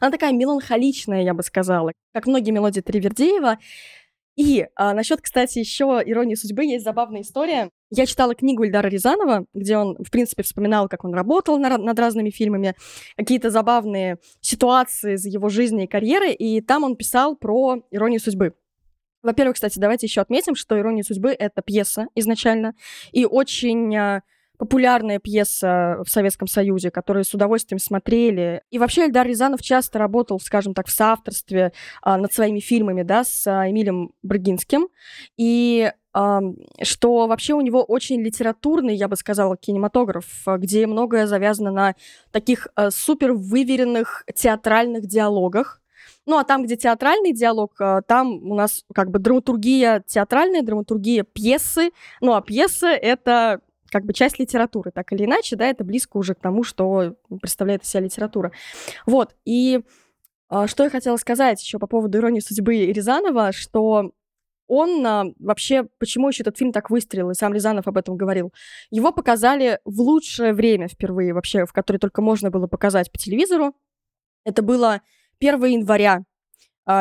она 0.00 0.10
такая 0.10 0.32
меланхоличная, 0.32 1.22
я 1.22 1.34
бы 1.34 1.42
сказала, 1.42 1.92
как 2.14 2.26
многие 2.26 2.50
мелодии 2.50 2.80
Тривердеева, 2.80 3.58
и 4.36 4.66
а, 4.76 4.94
насчет, 4.94 5.20
кстати, 5.20 5.58
еще 5.58 6.02
иронии 6.04 6.34
судьбы 6.34 6.64
есть 6.64 6.84
забавная 6.84 7.22
история. 7.22 7.70
Я 7.90 8.06
читала 8.06 8.34
книгу 8.34 8.64
Ильдара 8.64 8.88
Рязанова, 8.88 9.46
где 9.52 9.76
он, 9.76 9.96
в 9.98 10.10
принципе, 10.10 10.42
вспоминал, 10.42 10.88
как 10.88 11.04
он 11.04 11.12
работал 11.12 11.58
на, 11.58 11.76
над 11.76 11.98
разными 11.98 12.30
фильмами, 12.30 12.74
какие-то 13.16 13.50
забавные 13.50 14.18
ситуации 14.40 15.14
из 15.14 15.26
его 15.26 15.48
жизни 15.48 15.84
и 15.84 15.88
карьеры, 15.88 16.32
и 16.32 16.60
там 16.60 16.84
он 16.84 16.96
писал 16.96 17.36
про 17.36 17.82
иронию 17.90 18.20
судьбы. 18.20 18.54
Во-первых, 19.22 19.56
кстати, 19.56 19.78
давайте 19.78 20.06
еще 20.06 20.22
отметим, 20.22 20.54
что 20.54 20.78
«Ирония 20.78 21.02
судьбы»— 21.02 21.30
это 21.38 21.60
пьеса 21.60 22.06
изначально, 22.14 22.74
и 23.12 23.26
очень 23.26 23.94
а, 23.94 24.22
популярная 24.60 25.18
пьеса 25.18 26.02
в 26.04 26.10
Советском 26.10 26.46
Союзе, 26.46 26.90
которую 26.90 27.24
с 27.24 27.32
удовольствием 27.32 27.78
смотрели. 27.78 28.60
И 28.70 28.78
вообще 28.78 29.06
Эльдар 29.06 29.26
Рязанов 29.26 29.62
часто 29.62 29.98
работал, 29.98 30.38
скажем 30.38 30.74
так, 30.74 30.86
в 30.86 30.90
соавторстве 30.90 31.72
а, 32.02 32.18
над 32.18 32.30
своими 32.34 32.60
фильмами, 32.60 33.02
да, 33.02 33.24
с 33.24 33.46
а, 33.46 33.70
Эмилем 33.70 34.12
Брагинским. 34.22 34.88
И 35.38 35.90
а, 36.12 36.40
что 36.82 37.26
вообще 37.26 37.54
у 37.54 37.62
него 37.62 37.82
очень 37.82 38.20
литературный, 38.20 38.94
я 38.94 39.08
бы 39.08 39.16
сказала, 39.16 39.56
кинематограф, 39.56 40.26
где 40.46 40.86
многое 40.86 41.26
завязано 41.26 41.70
на 41.70 41.94
таких 42.30 42.68
а, 42.74 42.90
супер 42.90 43.32
выверенных 43.32 44.26
театральных 44.34 45.06
диалогах, 45.06 45.80
ну, 46.26 46.36
а 46.36 46.44
там, 46.44 46.64
где 46.64 46.76
театральный 46.76 47.32
диалог, 47.32 47.80
а, 47.80 48.02
там 48.02 48.42
у 48.46 48.54
нас 48.54 48.84
как 48.94 49.10
бы 49.10 49.20
драматургия 49.20 50.04
театральная, 50.06 50.60
драматургия 50.60 51.24
пьесы. 51.24 51.92
Ну, 52.20 52.34
а 52.34 52.42
пьеса— 52.42 52.88
это 52.88 53.62
как 53.90 54.04
бы 54.04 54.12
часть 54.12 54.38
литературы, 54.38 54.90
так 54.90 55.12
или 55.12 55.24
иначе, 55.24 55.56
да, 55.56 55.66
это 55.66 55.84
близко 55.84 56.16
уже 56.16 56.34
к 56.34 56.40
тому, 56.40 56.62
что 56.62 57.16
представляет 57.40 57.82
из 57.82 57.88
себя 57.88 58.02
литература. 58.02 58.52
Вот, 59.06 59.34
и 59.44 59.80
э, 60.50 60.66
что 60.66 60.84
я 60.84 60.90
хотела 60.90 61.16
сказать 61.16 61.62
еще 61.62 61.78
по 61.78 61.86
поводу 61.86 62.18
«Иронии 62.18 62.40
судьбы» 62.40 62.86
Рязанова, 62.86 63.52
что 63.52 64.12
он 64.72 65.04
а, 65.04 65.24
вообще, 65.40 65.88
почему 65.98 66.28
еще 66.28 66.44
этот 66.44 66.56
фильм 66.56 66.70
так 66.70 66.90
выстрелил, 66.90 67.30
и 67.30 67.34
сам 67.34 67.52
Рязанов 67.52 67.88
об 67.88 67.96
этом 67.96 68.16
говорил, 68.16 68.52
его 68.90 69.10
показали 69.10 69.80
в 69.84 70.00
лучшее 70.00 70.52
время 70.52 70.86
впервые 70.86 71.34
вообще, 71.34 71.66
в 71.66 71.72
которое 71.72 71.98
только 71.98 72.22
можно 72.22 72.50
было 72.50 72.68
показать 72.68 73.10
по 73.10 73.18
телевизору. 73.18 73.74
Это 74.44 74.62
было 74.62 75.02
1 75.40 75.64
января 75.64 76.18
а, 76.18 76.22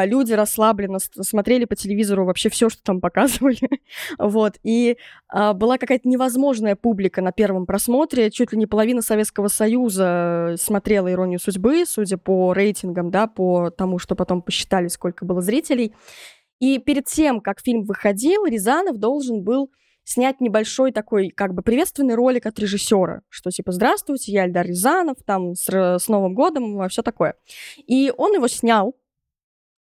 люди 0.05 0.33
расслабленно 0.33 0.99
смотрели 0.99 1.65
по 1.65 1.75
телевизору 1.75 2.25
вообще 2.25 2.49
все, 2.49 2.69
что 2.69 2.81
там 2.83 3.01
показывали. 3.01 3.57
вот. 4.19 4.57
И 4.63 4.97
а, 5.27 5.53
была 5.53 5.77
какая-то 5.77 6.07
невозможная 6.07 6.75
публика 6.75 7.21
на 7.21 7.31
первом 7.31 7.65
просмотре. 7.65 8.29
Чуть 8.31 8.51
ли 8.51 8.57
не 8.57 8.65
половина 8.65 9.01
Советского 9.01 9.47
Союза 9.47 10.55
смотрела 10.59 11.11
«Иронию 11.11 11.39
судьбы», 11.39 11.85
судя 11.85 12.17
по 12.17 12.53
рейтингам, 12.53 13.09
да, 13.09 13.27
по 13.27 13.69
тому, 13.69 13.99
что 13.99 14.15
потом 14.15 14.41
посчитали, 14.41 14.87
сколько 14.87 15.25
было 15.25 15.41
зрителей. 15.41 15.93
И 16.59 16.77
перед 16.77 17.05
тем, 17.05 17.39
как 17.39 17.61
фильм 17.61 17.83
выходил, 17.83 18.45
Рязанов 18.45 18.97
должен 18.97 19.43
был 19.43 19.71
снять 20.03 20.41
небольшой 20.41 20.91
такой 20.91 21.29
как 21.29 21.53
бы 21.53 21.61
приветственный 21.61 22.15
ролик 22.15 22.45
от 22.47 22.57
режиссера, 22.59 23.21
что 23.29 23.51
типа 23.51 23.71
«Здравствуйте, 23.71 24.31
я 24.31 24.45
Эльдар 24.45 24.65
Рязанов, 24.65 25.17
там 25.25 25.53
с, 25.53 25.69
с 25.69 26.07
Новым 26.07 26.33
годом», 26.33 26.87
все 26.89 27.03
такое. 27.03 27.35
И 27.85 28.11
он 28.17 28.33
его 28.33 28.47
снял, 28.47 28.95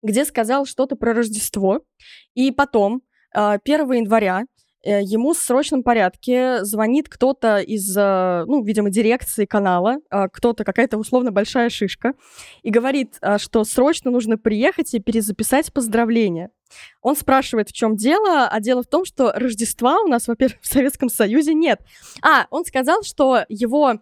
где 0.02 0.24
сказал 0.24 0.66
что-то 0.66 0.96
про 0.96 1.14
Рождество. 1.14 1.80
И 2.34 2.50
потом, 2.50 3.02
1 3.32 3.60
а, 3.64 3.94
января, 3.94 4.44
э, 4.84 5.02
ему 5.02 5.34
в 5.34 5.38
срочном 5.38 5.82
порядке 5.82 6.64
звонит 6.64 7.08
кто-то 7.08 7.58
из, 7.58 7.96
э, 7.96 8.44
ну, 8.46 8.62
видимо, 8.64 8.90
дирекции 8.90 9.44
канала, 9.44 9.96
кто-то, 10.32 10.64
какая-то 10.64 10.98
условно 10.98 11.32
большая 11.32 11.68
шишка, 11.68 12.12
и 12.62 12.70
говорит, 12.70 13.18
что 13.38 13.64
срочно 13.64 14.10
нужно 14.10 14.38
приехать 14.38 14.94
и 14.94 15.00
перезаписать 15.00 15.72
поздравления. 15.72 16.50
Он 17.02 17.16
спрашивает, 17.16 17.70
в 17.70 17.72
чем 17.72 17.96
дело, 17.96 18.46
а 18.48 18.60
дело 18.60 18.82
в 18.82 18.86
том, 18.86 19.04
что 19.04 19.32
Рождества 19.32 20.00
у 20.00 20.08
нас, 20.08 20.28
во-первых, 20.28 20.60
в 20.60 20.66
Советском 20.66 21.08
Союзе 21.08 21.54
нет. 21.54 21.80
А, 22.22 22.46
он 22.50 22.64
сказал, 22.64 23.02
что 23.02 23.44
его 23.48 23.94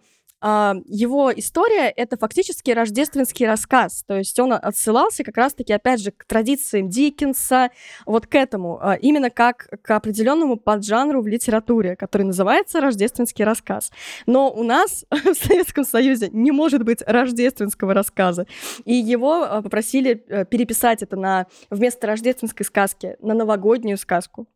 его 0.87 1.33
история— 1.35 1.89
это 1.97 2.17
фактически 2.17 2.71
рождественский 2.71 3.47
рассказ, 3.47 4.05
то 4.07 4.17
есть 4.17 4.39
он 4.39 4.53
отсылался 4.53 5.25
как 5.25 5.37
раз-таки, 5.37 5.73
опять 5.73 6.01
же, 6.01 6.13
к 6.13 6.25
традициям 6.25 6.89
Диккенса, 6.89 7.71
вот 8.05 8.27
к 8.27 8.35
этому, 8.37 8.79
а, 8.81 8.95
именно 8.95 9.31
как 9.31 9.69
к 9.83 9.91
определенному 9.91 10.57
поджанру 10.57 11.21
в 11.21 11.27
литературе, 11.27 11.97
который 11.97 12.23
называется 12.23 12.81
рождественский 12.81 13.45
рассказ. 13.45 13.91
Но 14.27 14.53
у 14.53 14.63
нас 14.63 15.05
в 15.11 15.35
Советском 15.35 15.85
Союзе 15.85 16.29
не 16.33 16.53
может 16.53 16.85
быть 16.85 17.03
рождественского 17.05 17.93
рассказа, 17.93 18.47
и 18.85 18.95
его 18.95 19.43
а, 19.43 19.63
попросили 19.63 20.25
э, 20.29 20.45
переписать 20.45 21.03
это 21.03 21.17
на 21.17 21.47
вместо 21.71 22.07
рождественской 22.07 22.65
сказки 22.65 23.17
на 23.21 23.35
новогоднюю 23.35 23.99
сказку. 23.99 24.47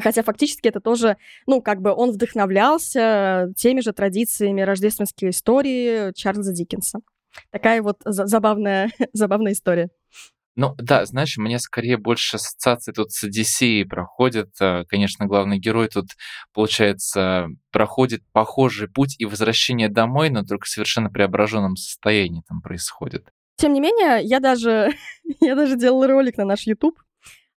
Хотя 0.00 0.22
фактически 0.22 0.68
это 0.68 0.80
тоже, 0.80 1.16
ну, 1.46 1.60
как 1.60 1.80
бы 1.80 1.92
он 1.92 2.12
вдохновлялся 2.12 3.52
теми 3.56 3.80
же 3.80 3.92
традициями 3.92 4.60
рождественской 4.60 5.30
истории 5.30 6.12
Чарльза 6.14 6.52
Диккенса. 6.52 7.00
Такая 7.50 7.82
вот 7.82 7.98
забавная, 8.04 8.90
забавная 9.12 9.52
история. 9.52 9.90
Ну 10.56 10.74
да, 10.76 11.06
знаешь, 11.06 11.36
меня 11.36 11.60
скорее 11.60 11.98
больше 11.98 12.34
ассоциации 12.34 12.90
тут 12.90 13.12
с 13.12 13.22
Одиссеей 13.22 13.86
проходит. 13.86 14.50
Э, 14.60 14.82
конечно, 14.88 15.26
главный 15.26 15.60
герой 15.60 15.86
тут, 15.86 16.06
получается, 16.52 17.46
проходит 17.70 18.22
похожий 18.32 18.88
путь 18.88 19.14
и 19.20 19.24
возвращение 19.24 19.88
домой, 19.88 20.30
но 20.30 20.42
только 20.42 20.64
в 20.64 20.68
совершенно 20.68 21.10
преображенном 21.10 21.76
состоянии 21.76 22.42
там 22.48 22.60
происходит. 22.60 23.28
Тем 23.54 23.72
не 23.72 23.80
менее, 23.80 24.18
я 24.24 24.40
даже, 24.40 24.92
я 25.40 25.54
даже 25.54 25.76
делала 25.76 26.08
ролик 26.08 26.36
на 26.36 26.44
наш 26.44 26.66
YouTube, 26.66 26.98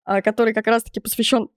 а, 0.05 0.21
который 0.21 0.53
как 0.53 0.67
раз-таки 0.67 0.99
посвящен 0.99 1.49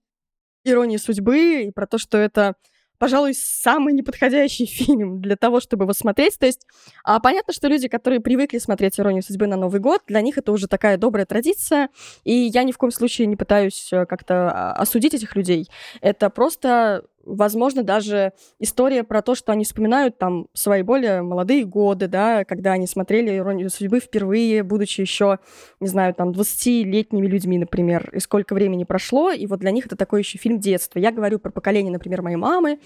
иронии 0.65 0.97
судьбы 0.97 1.63
и 1.63 1.71
про 1.71 1.87
то, 1.87 1.97
что 1.97 2.17
это 2.17 2.55
пожалуй, 2.97 3.33
самый 3.33 3.93
неподходящий 3.93 4.65
фильм 4.65 5.21
для 5.21 5.35
того, 5.35 5.59
чтобы 5.59 5.83
его 5.83 5.93
смотреть. 5.93 6.37
То 6.39 6.45
есть 6.45 6.65
а, 7.03 7.19
понятно, 7.19 7.53
что 7.53 7.67
люди, 7.67 7.87
которые 7.87 8.19
привыкли 8.19 8.57
смотреть 8.57 8.99
«Иронию 8.99 9.23
судьбы» 9.23 9.47
на 9.47 9.57
Новый 9.57 9.79
год, 9.79 10.01
для 10.07 10.21
них 10.21 10.37
это 10.37 10.51
уже 10.51 10.67
такая 10.67 10.97
добрая 10.97 11.25
традиция, 11.25 11.89
и 12.23 12.33
я 12.33 12.63
ни 12.63 12.71
в 12.71 12.77
коем 12.77 12.91
случае 12.91 13.27
не 13.27 13.35
пытаюсь 13.35 13.91
э, 13.91 14.05
как-то 14.05 14.51
а, 14.51 14.73
осудить 14.73 15.13
этих 15.13 15.35
людей. 15.35 15.69
Это 16.01 16.29
просто 16.29 17.05
возможно, 17.25 17.83
даже 17.83 18.33
история 18.59 19.03
про 19.03 19.21
то, 19.21 19.35
что 19.35 19.51
они 19.51 19.65
вспоминают 19.65 20.17
там 20.17 20.47
свои 20.53 20.81
более 20.81 21.21
молодые 21.21 21.65
годы, 21.65 22.07
да, 22.07 22.45
когда 22.45 22.73
они 22.73 22.87
смотрели 22.87 23.35
«Иронию 23.35 23.69
судьбы» 23.69 23.99
впервые, 23.99 24.63
будучи 24.63 25.01
еще, 25.01 25.39
не 25.79 25.87
знаю, 25.87 26.13
там, 26.13 26.31
20-летними 26.31 27.27
людьми, 27.27 27.57
например, 27.57 28.09
и 28.13 28.19
сколько 28.19 28.53
времени 28.53 28.83
прошло, 28.83 29.31
и 29.31 29.45
вот 29.47 29.59
для 29.59 29.71
них 29.71 29.87
это 29.87 29.95
такой 29.95 30.21
еще 30.21 30.37
фильм 30.37 30.59
детства. 30.59 30.99
Я 30.99 31.11
говорю 31.11 31.39
про 31.39 31.51
поколение, 31.51 31.91
например, 31.91 32.21
моей 32.21 32.37
мамы, 32.37 32.79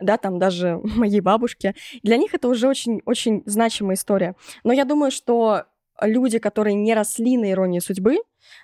да, 0.00 0.16
там 0.16 0.38
даже 0.38 0.80
моей 0.82 1.20
бабушки. 1.20 1.74
Для 2.02 2.16
них 2.16 2.34
это 2.34 2.48
уже 2.48 2.68
очень-очень 2.68 3.42
значимая 3.46 3.96
история. 3.96 4.36
Но 4.64 4.72
я 4.72 4.84
думаю, 4.84 5.10
что 5.10 5.64
люди, 6.00 6.38
которые 6.38 6.74
не 6.74 6.94
росли 6.94 7.36
на 7.36 7.50
иронии 7.50 7.80
судьбы, 7.80 8.18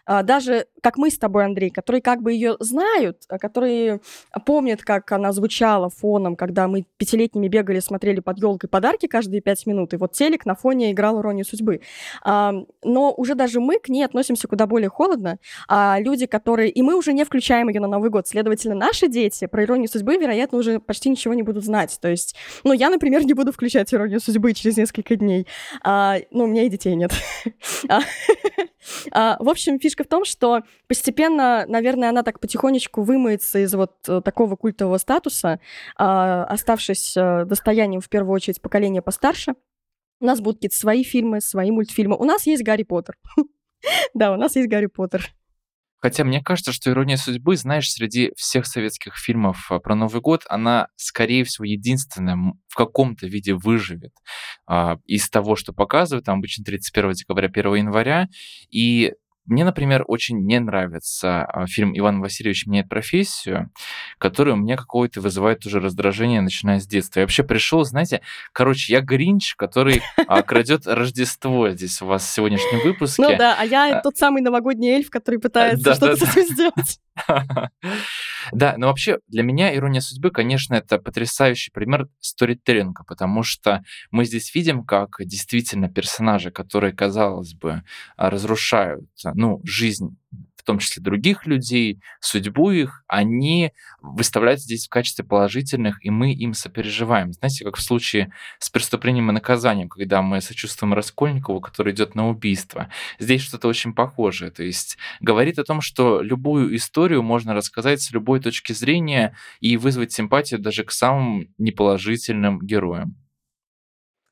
даже 0.07 0.67
как 0.83 0.99
мы 0.99 1.11
с 1.11 1.19
тобой, 1.19 1.45
Андрей, 1.45 1.71
которые 1.71 2.03
как 2.03 2.23
бы 2.23 2.33
ее 2.33 2.57
знают, 2.59 3.23
а, 3.29 3.39
которые 3.39 4.01
помнят, 4.45 4.83
как 4.83 5.13
она 5.13 5.33
звучала 5.33 5.89
фоном, 5.89 6.35
когда 6.37 6.67
мы 6.67 6.85
пятилетними 6.97 7.49
бегали, 7.49 7.79
смотрели 7.81 8.21
под 8.21 8.39
елкой 8.39 8.69
подарки 8.69 9.07
каждые 9.07 9.41
пять 9.41 9.65
минут, 9.67 9.95
и 9.95 9.97
вот 9.97 10.13
телек 10.13 10.45
на 10.45 10.55
фоне 10.55 10.91
играл 10.93 11.21
«Иронию 11.21 11.45
судьбы». 11.45 11.81
А, 12.25 12.53
но 12.83 13.15
уже 13.17 13.35
даже 13.35 13.61
мы 13.61 13.79
к 13.79 13.89
ней 13.89 14.03
относимся 14.03 14.49
куда 14.49 14.67
более 14.67 14.89
холодно, 14.89 15.39
а 15.69 15.99
люди, 16.01 16.27
которые... 16.27 16.71
И 16.71 16.83
мы 16.83 16.97
уже 16.97 17.13
не 17.13 17.25
включаем 17.25 17.69
ее 17.69 17.81
на 17.81 17.89
Новый 17.89 18.11
год, 18.11 18.27
следовательно, 18.27 18.75
наши 18.75 19.09
дети 19.09 19.47
про 19.47 19.63
«Иронию 19.65 19.89
судьбы», 19.89 20.17
вероятно, 20.17 20.59
уже 20.59 20.81
почти 20.81 21.11
ничего 21.11 21.35
не 21.35 21.43
будут 21.43 21.65
знать. 21.65 21.97
То 22.01 22.09
есть, 22.09 22.35
ну, 22.65 22.73
я, 22.73 22.91
например, 22.91 23.25
не 23.25 23.35
буду 23.35 23.53
включать 23.53 23.95
«Иронию 23.95 24.19
судьбы» 24.21 24.53
через 24.53 24.77
несколько 24.77 25.15
дней. 25.15 25.47
Ну, 25.85 26.45
у 26.45 26.47
меня 26.47 26.65
и 26.65 26.69
детей 26.69 26.97
нет. 26.97 27.13
В 29.11 29.49
общем, 29.49 29.72
фишка 29.79 30.05
в 30.05 30.09
том, 30.09 30.25
что 30.25 30.63
постепенно, 30.89 31.65
наверное, 31.69 32.11
она 32.11 32.23
так 32.23 32.41
потихонечку 32.41 33.03
вымоется 33.03 33.61
из 33.61 33.75
вот 33.75 33.93
э, 34.09 34.21
такого 34.25 34.57
культового 34.57 34.99
статуса, 34.99 35.61
а, 35.97 36.45
оставшись 36.45 37.17
э, 37.17 37.45
достоянием, 37.45 38.01
в 38.01 38.09
первую 38.09 38.35
очередь, 38.35 38.61
поколения 38.61 39.03
постарше. 39.03 39.55
У 40.21 40.25
нас 40.25 40.41
будут 40.41 40.59
какие-то 40.59 40.77
свои 40.77 41.03
фильмы, 41.03 41.41
свои 41.41 41.71
мультфильмы. 41.71 42.17
У 42.17 42.25
нас 42.25 42.47
есть 42.47 42.63
Гарри 42.63 42.85
Поттер. 42.85 43.17
Да, 44.15 44.33
у 44.33 44.37
нас 44.37 44.55
есть 44.55 44.69
Гарри 44.69 44.87
Поттер. 44.87 45.35
Хотя 46.03 46.25
мне 46.25 46.43
кажется, 46.43 46.73
что 46.73 46.91
«Ирония 46.91 47.17
судьбы», 47.17 47.57
знаешь, 47.57 47.89
среди 47.89 48.33
всех 48.37 48.67
советских 48.67 49.17
фильмов 49.17 49.71
э, 49.71 49.79
про 49.79 49.95
Новый 49.95 50.21
год, 50.21 50.43
она, 50.49 50.89
скорее 50.97 51.45
всего, 51.45 51.65
единственная 51.65 52.37
в 52.67 52.75
каком-то 52.75 53.29
виде 53.29 53.55
выживет 53.55 54.13
а, 54.67 54.99
из 55.05 55.31
того, 55.31 55.55
что 55.55 55.73
показывают, 55.73 56.27
там 56.27 56.39
обычно 56.41 56.65
31 56.65 57.13
декабря, 57.13 57.47
1 57.47 57.75
января. 57.77 58.27
И 58.69 59.13
мне, 59.45 59.65
например, 59.65 60.05
очень 60.07 60.45
не 60.47 60.61
нравится 60.61 61.45
а, 61.45 61.67
фильм 61.67 61.97
«Иван 61.97 62.21
Васильевич 62.21 62.67
меняет 62.67 62.89
профессию», 62.89 63.71
который 64.19 64.53
у 64.53 64.57
меня 64.57 64.77
какое-то 64.77 65.21
вызывает 65.21 65.67
уже 65.67 65.81
раздражение, 65.81 66.41
начиная 66.41 66.79
с 66.79 66.87
детства. 66.87 67.21
Я 67.21 67.25
вообще 67.25 67.43
пришел, 67.43 67.85
знаете, 67.85 68.23
короче, 68.53 68.93
я 68.93 69.01
Гринч, 69.01 69.57
который 69.57 70.03
а, 70.29 70.43
крадет 70.43 70.87
Рождество 70.87 71.71
здесь 71.71 72.01
у 72.03 72.07
вас 72.07 72.23
в 72.25 72.33
сегодняшнем 72.33 72.81
выпуске. 72.85 73.23
Ну 73.23 73.37
да, 73.37 73.57
а 73.59 73.65
я 73.65 73.99
а 73.99 74.01
тот 74.01 74.17
самый 74.17 74.43
новогодний 74.43 74.91
эльф, 74.91 75.11
который 75.11 75.41
пытается 75.41 75.95
что-то 75.95 76.25
с 76.25 76.37
этим 76.37 76.55
сделать. 76.55 77.01
Да, 78.51 78.75
но 78.77 78.89
вообще 78.89 79.19
для 79.29 79.43
меня 79.43 79.75
«Ирония 79.75 80.01
судьбы», 80.01 80.31
конечно, 80.31 80.75
это 80.75 80.99
потрясающий 80.99 81.71
пример 81.71 82.09
сторителлинга, 82.21 83.05
потому 83.05 83.43
что 83.43 83.83
мы 84.11 84.25
здесь 84.25 84.55
видим, 84.55 84.85
как 84.85 85.17
действительно 85.21 85.89
персонажи, 85.89 86.51
которые, 86.51 86.93
казалось 86.93 87.55
бы, 87.55 87.83
разрушают 88.17 89.05
ну, 89.35 89.61
жизнь 89.65 90.17
в 90.63 90.67
том 90.67 90.79
числе 90.79 91.03
других 91.03 91.47
людей, 91.47 92.01
судьбу 92.21 92.71
их, 92.71 93.03
они 93.09 93.73
выставляются 94.01 94.67
здесь 94.67 94.87
в 94.87 94.91
качестве 94.91 95.25
положительных, 95.25 96.05
и 96.05 96.11
мы 96.11 96.33
им 96.33 96.55
сопереживаем. 96.55 97.33
Знаете, 97.33 97.65
как 97.65 97.77
в 97.77 97.83
случае 97.83 98.33
с 98.59 98.71
преступлением 98.71 99.31
и 99.31 99.35
наказанием, 99.35 99.89
когда 99.89 100.23
мы 100.23 100.41
сочувствуем 100.41 100.95
Раскольникову, 100.95 101.61
который 101.61 101.93
идет 101.93 102.15
на 102.15 102.29
убийство. 102.29 102.89
Здесь 103.19 103.43
что-то 103.43 103.69
очень 103.69 103.93
похожее. 103.93 104.51
То 104.51 104.63
есть 104.63 104.99
говорит 105.21 105.59
о 105.59 105.65
том, 105.65 105.81
что 105.81 106.23
любую 106.23 106.75
историю 106.77 107.23
можно 107.23 107.55
рассказать 107.55 108.01
с 108.01 108.13
любой 108.13 108.41
точки 108.41 108.73
зрения 108.73 109.37
и 109.61 109.77
вызвать 109.77 110.13
симпатию 110.13 110.61
даже 110.61 110.85
к 110.85 110.93
самым 110.93 111.53
неположительным 111.59 112.61
героям. 112.61 113.17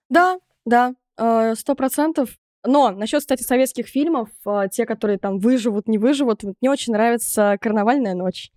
Да, 0.08 0.38
да, 0.64 0.94
э, 1.18 1.54
сто 1.56 1.74
процентов. 1.74 2.30
Но 2.64 2.90
насчет, 2.90 3.20
кстати, 3.20 3.42
советских 3.42 3.86
фильмов, 3.86 4.28
а, 4.44 4.68
те, 4.68 4.86
которые 4.86 5.18
там 5.18 5.38
выживут, 5.38 5.88
не 5.88 5.98
выживут, 5.98 6.42
мне 6.42 6.70
очень 6.70 6.92
нравится 6.92 7.56
«Карнавальная 7.60 8.14
ночь». 8.14 8.50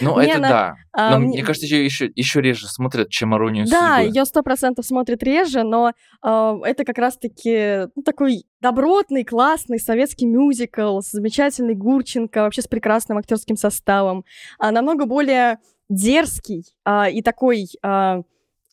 Ну, 0.00 0.16
мне 0.16 0.28
это 0.28 0.36
она, 0.36 0.48
да. 0.48 0.74
А, 0.92 1.10
но 1.12 1.18
мне, 1.18 1.28
мне 1.28 1.42
кажется, 1.42 1.66
ее 1.66 1.84
еще, 1.84 2.10
еще 2.14 2.40
реже 2.40 2.68
смотрят, 2.68 3.08
чем 3.08 3.34
«Иронию 3.34 3.66
Да, 3.66 3.98
ее 3.98 4.24
сто 4.24 4.42
процентов 4.42 4.86
смотрят 4.86 5.22
реже, 5.22 5.62
но 5.62 5.92
э, 6.24 6.58
это 6.64 6.84
как 6.84 6.98
раз-таки 6.98 7.88
ну, 7.96 8.02
такой 8.02 8.44
добротный, 8.60 9.24
классный 9.24 9.80
советский 9.80 10.26
мюзикл 10.26 11.00
с 11.00 11.10
замечательной 11.10 11.74
Гурченко, 11.74 12.42
вообще 12.42 12.62
с 12.62 12.68
прекрасным 12.68 13.18
актерским 13.18 13.56
составом. 13.56 14.24
А, 14.58 14.70
намного 14.70 15.06
более 15.06 15.58
дерзкий 15.88 16.64
а, 16.84 17.08
и 17.08 17.22
такой... 17.22 17.66
А, 17.82 18.20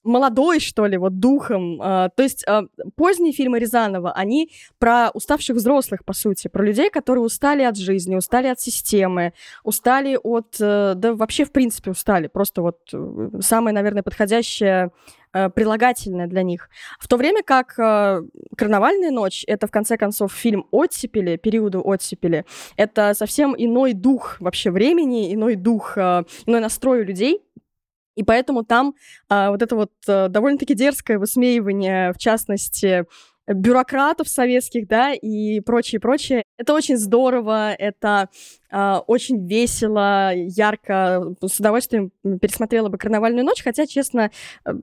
молодой, 0.04 0.60
что 0.60 0.86
ли, 0.86 0.98
вот 0.98 1.20
духом. 1.20 1.80
А, 1.82 2.10
то 2.10 2.24
есть 2.24 2.46
а, 2.48 2.64
поздние 2.96 3.34
фильмы 3.34 3.60
Рязанова, 3.60 4.12
они 4.12 4.52
про 4.78 5.10
уставших 5.14 5.56
взрослых, 5.56 6.06
по 6.06 6.14
сути, 6.14 6.48
про 6.48 6.64
людей, 6.64 6.90
которые 6.90 7.24
устали 7.24 7.64
от 7.64 7.78
жизни, 7.78 8.16
устали 8.16 8.48
от 8.48 8.60
системы, 8.60 9.34
устали 9.64 10.18
от... 10.22 10.56
Э, 10.60 10.94
да 10.96 11.14
вообще, 11.14 11.46
в 11.46 11.52
принципе, 11.52 11.92
устали. 11.92 12.28
Просто 12.28 12.62
вот 12.62 12.78
э, 12.94 13.30
самое, 13.42 13.74
наверное, 13.74 14.04
подходящее 14.04 14.92
э, 15.34 15.50
прилагательное 15.50 16.28
для 16.28 16.44
них. 16.44 16.70
В 17.00 17.08
то 17.08 17.18
время 17.18 17.44
как 17.44 17.76
«Карнавальная 17.76 19.12
ночь»— 19.12 19.44
это, 19.48 19.68
в 19.68 19.72
конце 19.72 19.98
концов, 19.98 20.34
фильм 20.34 20.66
оттепели, 20.72 21.38
периода 21.38 21.80
оттепели. 21.80 22.46
Это 22.78 23.14
совсем 23.14 23.54
иной 23.58 23.94
дух 23.94 24.38
вообще 24.40 24.72
времени, 24.72 25.34
иной 25.34 25.56
дух, 25.56 25.98
иной 25.98 26.60
настрой 26.60 27.02
у 27.02 27.04
людей— 27.04 27.42
и 28.20 28.24
поэтому 28.24 28.66
там 28.66 28.96
а, 29.30 29.50
вот 29.50 29.62
это 29.62 29.78
вот 29.78 29.92
а, 30.06 30.28
довольно-таки 30.28 30.74
дерзкое 30.74 31.18
высмеивание, 31.18 32.12
в 32.12 32.18
частности, 32.18 33.06
бюрократов 33.48 34.28
советских, 34.28 34.88
да, 34.90 35.14
и 35.14 35.62
прочее, 35.62 36.02
прочее. 36.02 36.44
Это 36.58 36.74
очень 36.74 36.98
здорово, 36.98 37.72
это 37.72 38.28
очень 38.72 39.48
весело, 39.48 40.34
ярко. 40.34 41.36
С 41.42 41.60
удовольствием 41.60 42.12
пересмотрела 42.24 42.90
бы 42.90 42.98
«Карнавальную 42.98 43.46
ночь», 43.46 43.64
хотя, 43.64 43.86
честно, 43.86 44.32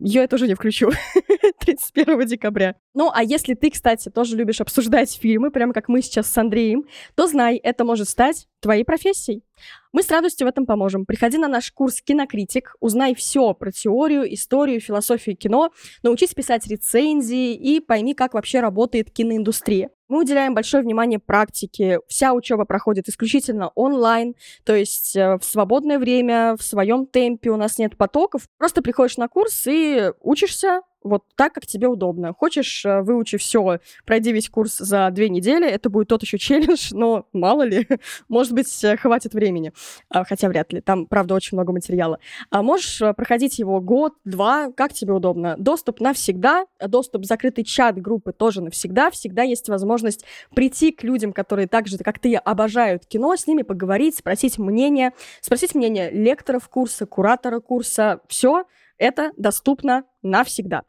ее 0.01 0.23
я 0.23 0.29
тоже 0.29 0.49
не 0.49 0.55
включу 0.55 0.91
31 1.61 2.27
декабря. 2.27 2.75
Ну, 2.95 3.11
а 3.15 3.23
если 3.23 3.55
ты, 3.55 3.71
кстати, 3.71 4.09
тоже 4.09 4.37
любишь 4.37 4.61
обсуждать 4.61 5.15
фильмы, 5.15 5.51
прямо 5.51 5.73
как 5.73 5.89
мы 5.89 6.03
сейчас 6.03 6.27
с 6.27 6.37
Андреем, 6.37 6.85
то 7.15 7.27
знай, 7.27 7.57
это 7.57 7.85
может 7.85 8.09
стать 8.09 8.49
твоей 8.61 8.85
профессией. 8.85 9.45
Мы 9.93 10.03
с 10.03 10.11
радостью 10.11 10.47
в 10.47 10.51
этом 10.51 10.67
поможем. 10.67 11.07
Приходи 11.07 11.39
на 11.39 11.49
наш 11.49 11.71
курс 11.71 12.03
«Кинокритик», 12.03 12.75
узнай 12.81 13.15
все 13.15 13.55
про 13.55 13.71
теорию, 13.71 14.33
историю, 14.35 14.81
философию 14.81 15.37
кино, 15.37 15.71
научись 16.03 16.35
писать 16.35 16.67
рецензии 16.67 17.55
и 17.55 17.81
пойми, 17.81 18.15
как 18.15 18.35
вообще 18.35 18.61
работает 18.61 19.11
киноиндустрия. 19.11 19.91
Мы 20.09 20.21
уделяем 20.21 20.55
большое 20.55 20.83
внимание 20.83 21.19
практике. 21.19 22.01
Вся 22.09 22.33
учеба 22.33 22.65
проходит 22.65 23.09
исключительно 23.09 23.69
онлайн, 23.75 24.35
то 24.65 24.75
есть 24.75 25.17
э, 25.17 25.37
в 25.39 25.45
свободное 25.45 25.99
время, 25.99 26.57
в 26.57 26.63
своем 26.63 27.07
темпе, 27.07 27.51
у 27.51 27.57
нас 27.57 27.79
нет 27.79 27.97
потоков. 27.97 28.49
Просто 28.59 28.83
приходишь 28.83 29.17
на 29.17 29.29
курс 29.29 29.67
и 29.67 30.13
учишься, 30.21 30.83
вот 31.07 31.25
так, 31.35 31.53
как 31.53 31.67
тебе 31.67 31.89
удобно. 31.89 32.33
Хочешь, 32.33 32.85
э, 32.85 33.03
выучи 33.03 33.39
все, 33.39 33.79
пройди 34.05 34.33
весь 34.33 34.49
курс 34.49 34.77
за 34.79 35.11
две 35.11 35.29
недели, 35.29 35.67
это 35.67 35.91
будет 35.91 36.09
тот 36.09 36.23
еще 36.23 36.39
челлендж, 36.39 36.91
но 36.93 37.27
мало 37.33 37.63
ли, 37.63 37.87
может 38.29 38.53
быть, 38.53 38.85
э, 38.85 38.97
хватит 38.97 39.35
времени, 39.35 39.73
а, 40.09 40.25
хотя 40.25 40.49
вряд 40.49 40.73
ли, 40.73 40.81
там, 40.81 41.07
правда, 41.07 41.35
очень 41.35 41.57
много 41.57 41.73
материала. 41.73 42.19
А 42.51 42.63
можешь 42.63 43.01
э, 43.01 43.13
проходить 43.15 43.59
его 43.59 43.81
год, 43.81 44.15
два, 44.25 44.71
как 44.73 44.93
тебе 44.93 45.13
удобно. 45.13 45.57
Доступ 45.59 46.01
навсегда, 46.01 46.67
доступ 46.87 47.23
в 47.23 47.25
закрытый 47.27 47.65
чат 47.65 48.01
группы 48.01 48.33
тоже 48.33 48.61
навсегда, 48.61 49.11
всегда 49.11 49.43
есть 49.43 49.69
возможность 49.69 50.25
прийти 50.55 50.93
к 50.93 51.03
людям, 51.03 51.33
которые 51.33 51.69
так 51.69 51.87
же, 51.87 51.99
как 51.99 52.19
ты, 52.19 52.35
обожают 52.37 53.07
кино, 53.07 53.35
с 53.37 53.47
ними 53.47 53.63
поговорить, 53.63 54.17
спросить 54.17 54.59
мнение, 54.59 55.13
спросить 55.41 55.75
мнение 55.75 56.11
лекторов 56.11 56.69
курса, 56.69 57.07
куратора 57.07 57.61
курса, 57.61 58.21
все 58.29 58.65
это 58.99 59.33
доступно 59.37 60.05
навсегда. 60.23 60.83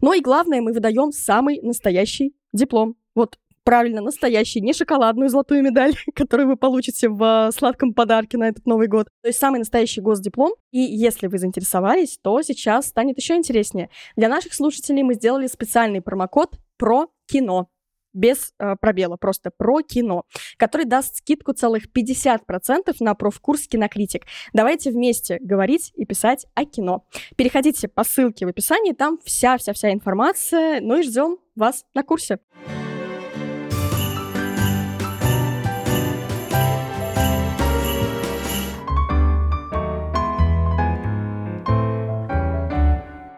Ну 0.00 0.12
и 0.12 0.20
главное, 0.20 0.60
мы 0.60 0.72
выдаем 0.72 1.12
самый 1.12 1.60
настоящий 1.62 2.34
диплом. 2.52 2.96
Вот 3.14 3.38
правильно, 3.64 4.00
настоящий, 4.00 4.60
не 4.60 4.72
шоколадную 4.72 5.28
золотую 5.28 5.62
медаль, 5.62 5.94
которую 6.14 6.48
вы 6.48 6.56
получите 6.56 7.08
в 7.08 7.50
сладком 7.56 7.94
подарке 7.94 8.38
на 8.38 8.48
этот 8.48 8.66
Новый 8.66 8.88
год. 8.88 9.08
То 9.22 9.28
есть 9.28 9.38
самый 9.38 9.58
настоящий 9.58 10.00
госдиплом. 10.00 10.52
И 10.70 10.80
если 10.80 11.26
вы 11.26 11.38
заинтересовались, 11.38 12.18
то 12.22 12.42
сейчас 12.42 12.88
станет 12.88 13.16
еще 13.18 13.34
интереснее. 13.34 13.90
Для 14.16 14.28
наших 14.28 14.54
слушателей 14.54 15.02
мы 15.02 15.14
сделали 15.14 15.46
специальный 15.46 16.00
промокод 16.00 16.58
про 16.76 17.08
кино 17.26 17.68
без 18.12 18.52
э, 18.58 18.76
пробела, 18.80 19.16
просто 19.16 19.50
про 19.50 19.80
кино, 19.82 20.24
который 20.56 20.86
даст 20.86 21.16
скидку 21.16 21.52
целых 21.52 21.84
50% 21.92 22.94
на 23.00 23.14
профкурс 23.14 23.66
«Кинокритик». 23.66 24.24
Давайте 24.52 24.90
вместе 24.90 25.38
говорить 25.40 25.92
и 25.94 26.04
писать 26.04 26.46
о 26.54 26.64
кино. 26.64 27.04
Переходите 27.36 27.88
по 27.88 28.04
ссылке 28.04 28.46
в 28.46 28.48
описании, 28.48 28.92
там 28.92 29.18
вся-вся-вся 29.24 29.92
информация, 29.92 30.80
ну 30.80 30.98
и 30.98 31.02
ждем 31.02 31.38
вас 31.54 31.84
на 31.94 32.02
курсе. 32.02 32.38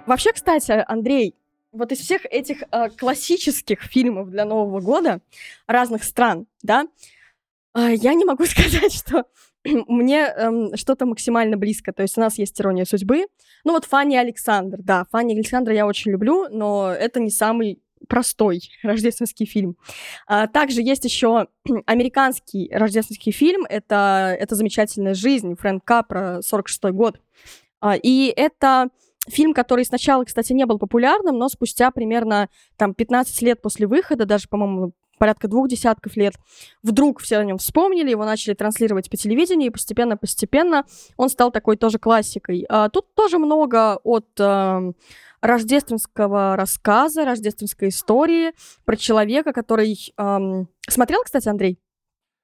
Вообще, 0.06 0.32
кстати, 0.32 0.84
Андрей, 0.86 1.34
вот 1.74 1.92
из 1.92 1.98
всех 1.98 2.24
этих 2.26 2.62
э, 2.70 2.88
классических 2.90 3.82
фильмов 3.82 4.30
для 4.30 4.44
Нового 4.44 4.80
года 4.80 5.20
разных 5.66 6.04
стран, 6.04 6.46
да, 6.62 6.86
э, 7.76 7.94
я 7.94 8.14
не 8.14 8.24
могу 8.24 8.44
сказать, 8.46 8.92
что 8.92 9.26
мне 9.64 10.26
э, 10.26 10.76
что-то 10.76 11.06
максимально 11.06 11.56
близко. 11.56 11.92
То 11.92 12.02
есть 12.02 12.16
у 12.18 12.20
нас 12.20 12.38
есть 12.38 12.60
«Ирония 12.60 12.84
судьбы». 12.84 13.26
Ну 13.64 13.72
вот 13.72 13.84
Фанни 13.86 14.16
Александр, 14.16 14.78
да, 14.80 15.04
Фанни 15.10 15.34
Александра 15.34 15.74
я 15.74 15.86
очень 15.86 16.12
люблю, 16.12 16.48
но 16.50 16.90
это 16.92 17.20
не 17.20 17.30
самый 17.30 17.80
простой 18.08 18.60
рождественский 18.82 19.46
фильм. 19.46 19.76
А, 20.26 20.46
также 20.46 20.82
есть 20.82 21.04
еще 21.04 21.48
американский 21.86 22.70
рождественский 22.72 23.32
фильм. 23.32 23.64
Это, 23.68 24.36
это 24.38 24.54
«Замечательная 24.54 25.14
жизнь» 25.14 25.56
Фрэнк 25.56 25.84
Капра, 25.84 26.40
46 26.42 26.84
год. 26.92 27.20
А, 27.80 27.96
и 27.96 28.32
это 28.34 28.88
Фильм, 29.28 29.54
который 29.54 29.84
сначала, 29.84 30.24
кстати, 30.24 30.52
не 30.52 30.66
был 30.66 30.78
популярным, 30.78 31.38
но 31.38 31.48
спустя 31.48 31.90
примерно 31.90 32.48
там 32.76 32.94
15 32.94 33.42
лет 33.42 33.62
после 33.62 33.86
выхода, 33.86 34.26
даже, 34.26 34.48
по-моему, 34.48 34.92
порядка 35.18 35.48
двух 35.48 35.68
десятков 35.68 36.16
лет, 36.16 36.34
вдруг 36.82 37.20
все 37.20 37.38
о 37.38 37.44
нем 37.44 37.58
вспомнили, 37.58 38.10
его 38.10 38.24
начали 38.24 38.54
транслировать 38.54 39.10
по 39.10 39.16
телевидению, 39.16 39.68
и 39.68 39.72
постепенно-постепенно 39.72 40.84
он 41.16 41.28
стал 41.28 41.50
такой 41.50 41.76
тоже 41.76 41.98
классикой. 41.98 42.66
А, 42.68 42.88
тут 42.88 43.14
тоже 43.14 43.38
много 43.38 43.96
от 44.02 44.28
э, 44.38 44.92
рождественского 45.40 46.56
рассказа, 46.56 47.24
рождественской 47.24 47.88
истории 47.88 48.52
про 48.84 48.96
человека, 48.96 49.52
который... 49.52 49.96
Э, 50.18 50.64
смотрел, 50.88 51.22
кстати, 51.22 51.48
Андрей? 51.48 51.78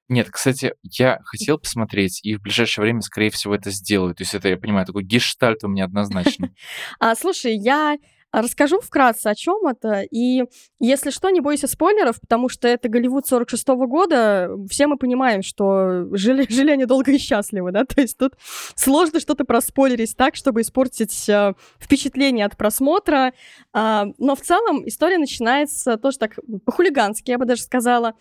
Нет, 0.09 0.29
кстати, 0.29 0.73
я 0.83 1.19
хотел 1.23 1.57
посмотреть, 1.57 2.19
и 2.23 2.35
в 2.35 2.41
ближайшее 2.41 2.83
время, 2.83 3.01
скорее 3.01 3.29
всего, 3.29 3.55
это 3.55 3.71
сделаю. 3.71 4.13
То 4.13 4.23
есть 4.23 4.33
это, 4.33 4.49
я 4.49 4.57
понимаю, 4.57 4.85
такой 4.85 5.03
гештальт 5.03 5.63
у 5.63 5.67
меня 5.67 5.85
однозначно. 5.85 6.49
А, 6.99 7.15
слушай, 7.15 7.55
я 7.55 7.97
расскажу 8.31 8.79
вкратце, 8.79 9.27
о 9.27 9.35
чем 9.35 9.67
это. 9.67 10.01
И 10.09 10.43
если 10.79 11.09
что, 11.09 11.29
не 11.29 11.41
бойся 11.41 11.67
спойлеров, 11.67 12.19
потому 12.21 12.49
что 12.49 12.67
это 12.67 12.89
Голливуд 12.89 13.27
46 13.27 13.67
-го 13.69 13.87
года. 13.87 14.49
Все 14.69 14.87
мы 14.87 14.97
понимаем, 14.97 15.41
что 15.43 16.07
жили, 16.15 16.45
жили 16.49 16.71
они 16.71 16.85
долго 16.85 17.11
и 17.11 17.17
счастливо, 17.17 17.71
да? 17.71 17.83
То 17.85 18.01
есть 18.01 18.17
тут 18.17 18.33
сложно 18.75 19.19
что-то 19.19 19.43
проспойлерить 19.45 20.15
так, 20.15 20.35
чтобы 20.35 20.61
испортить 20.61 21.27
э, 21.29 21.53
впечатление 21.79 22.45
от 22.45 22.57
просмотра. 22.57 23.33
А, 23.73 24.05
но 24.17 24.35
в 24.35 24.41
целом 24.41 24.87
история 24.87 25.17
начинается 25.17 25.97
тоже 25.97 26.17
так 26.17 26.39
по-хулигански, 26.65 27.31
я 27.31 27.37
бы 27.37 27.45
даже 27.45 27.63
сказала. 27.63 28.13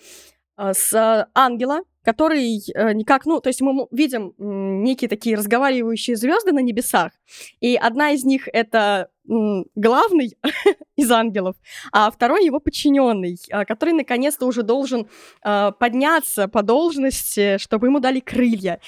А, 0.60 0.74
с 0.74 0.92
а, 0.92 1.26
ангела, 1.34 1.80
который 2.04 2.60
э, 2.74 2.92
никак, 2.92 3.24
ну, 3.24 3.40
то 3.40 3.48
есть 3.48 3.62
мы 3.62 3.86
видим 3.90 4.34
некие 4.36 5.08
такие 5.08 5.34
разговаривающие 5.34 6.16
звезды 6.16 6.52
на 6.52 6.58
небесах, 6.58 7.12
и 7.60 7.76
одна 7.76 8.10
из 8.10 8.24
них 8.24 8.46
это 8.52 9.08
главный 9.24 10.36
из 10.96 11.10
ангелов, 11.10 11.56
а 11.92 12.10
второй 12.10 12.44
его 12.44 12.60
подчиненный, 12.60 13.38
который 13.66 13.94
наконец-то 13.94 14.44
уже 14.44 14.62
должен 14.62 15.08
подняться 15.42 16.48
по 16.48 16.62
должности, 16.62 17.56
чтобы 17.58 17.86
ему 17.86 18.00
дали 18.00 18.18
крылья. 18.18 18.80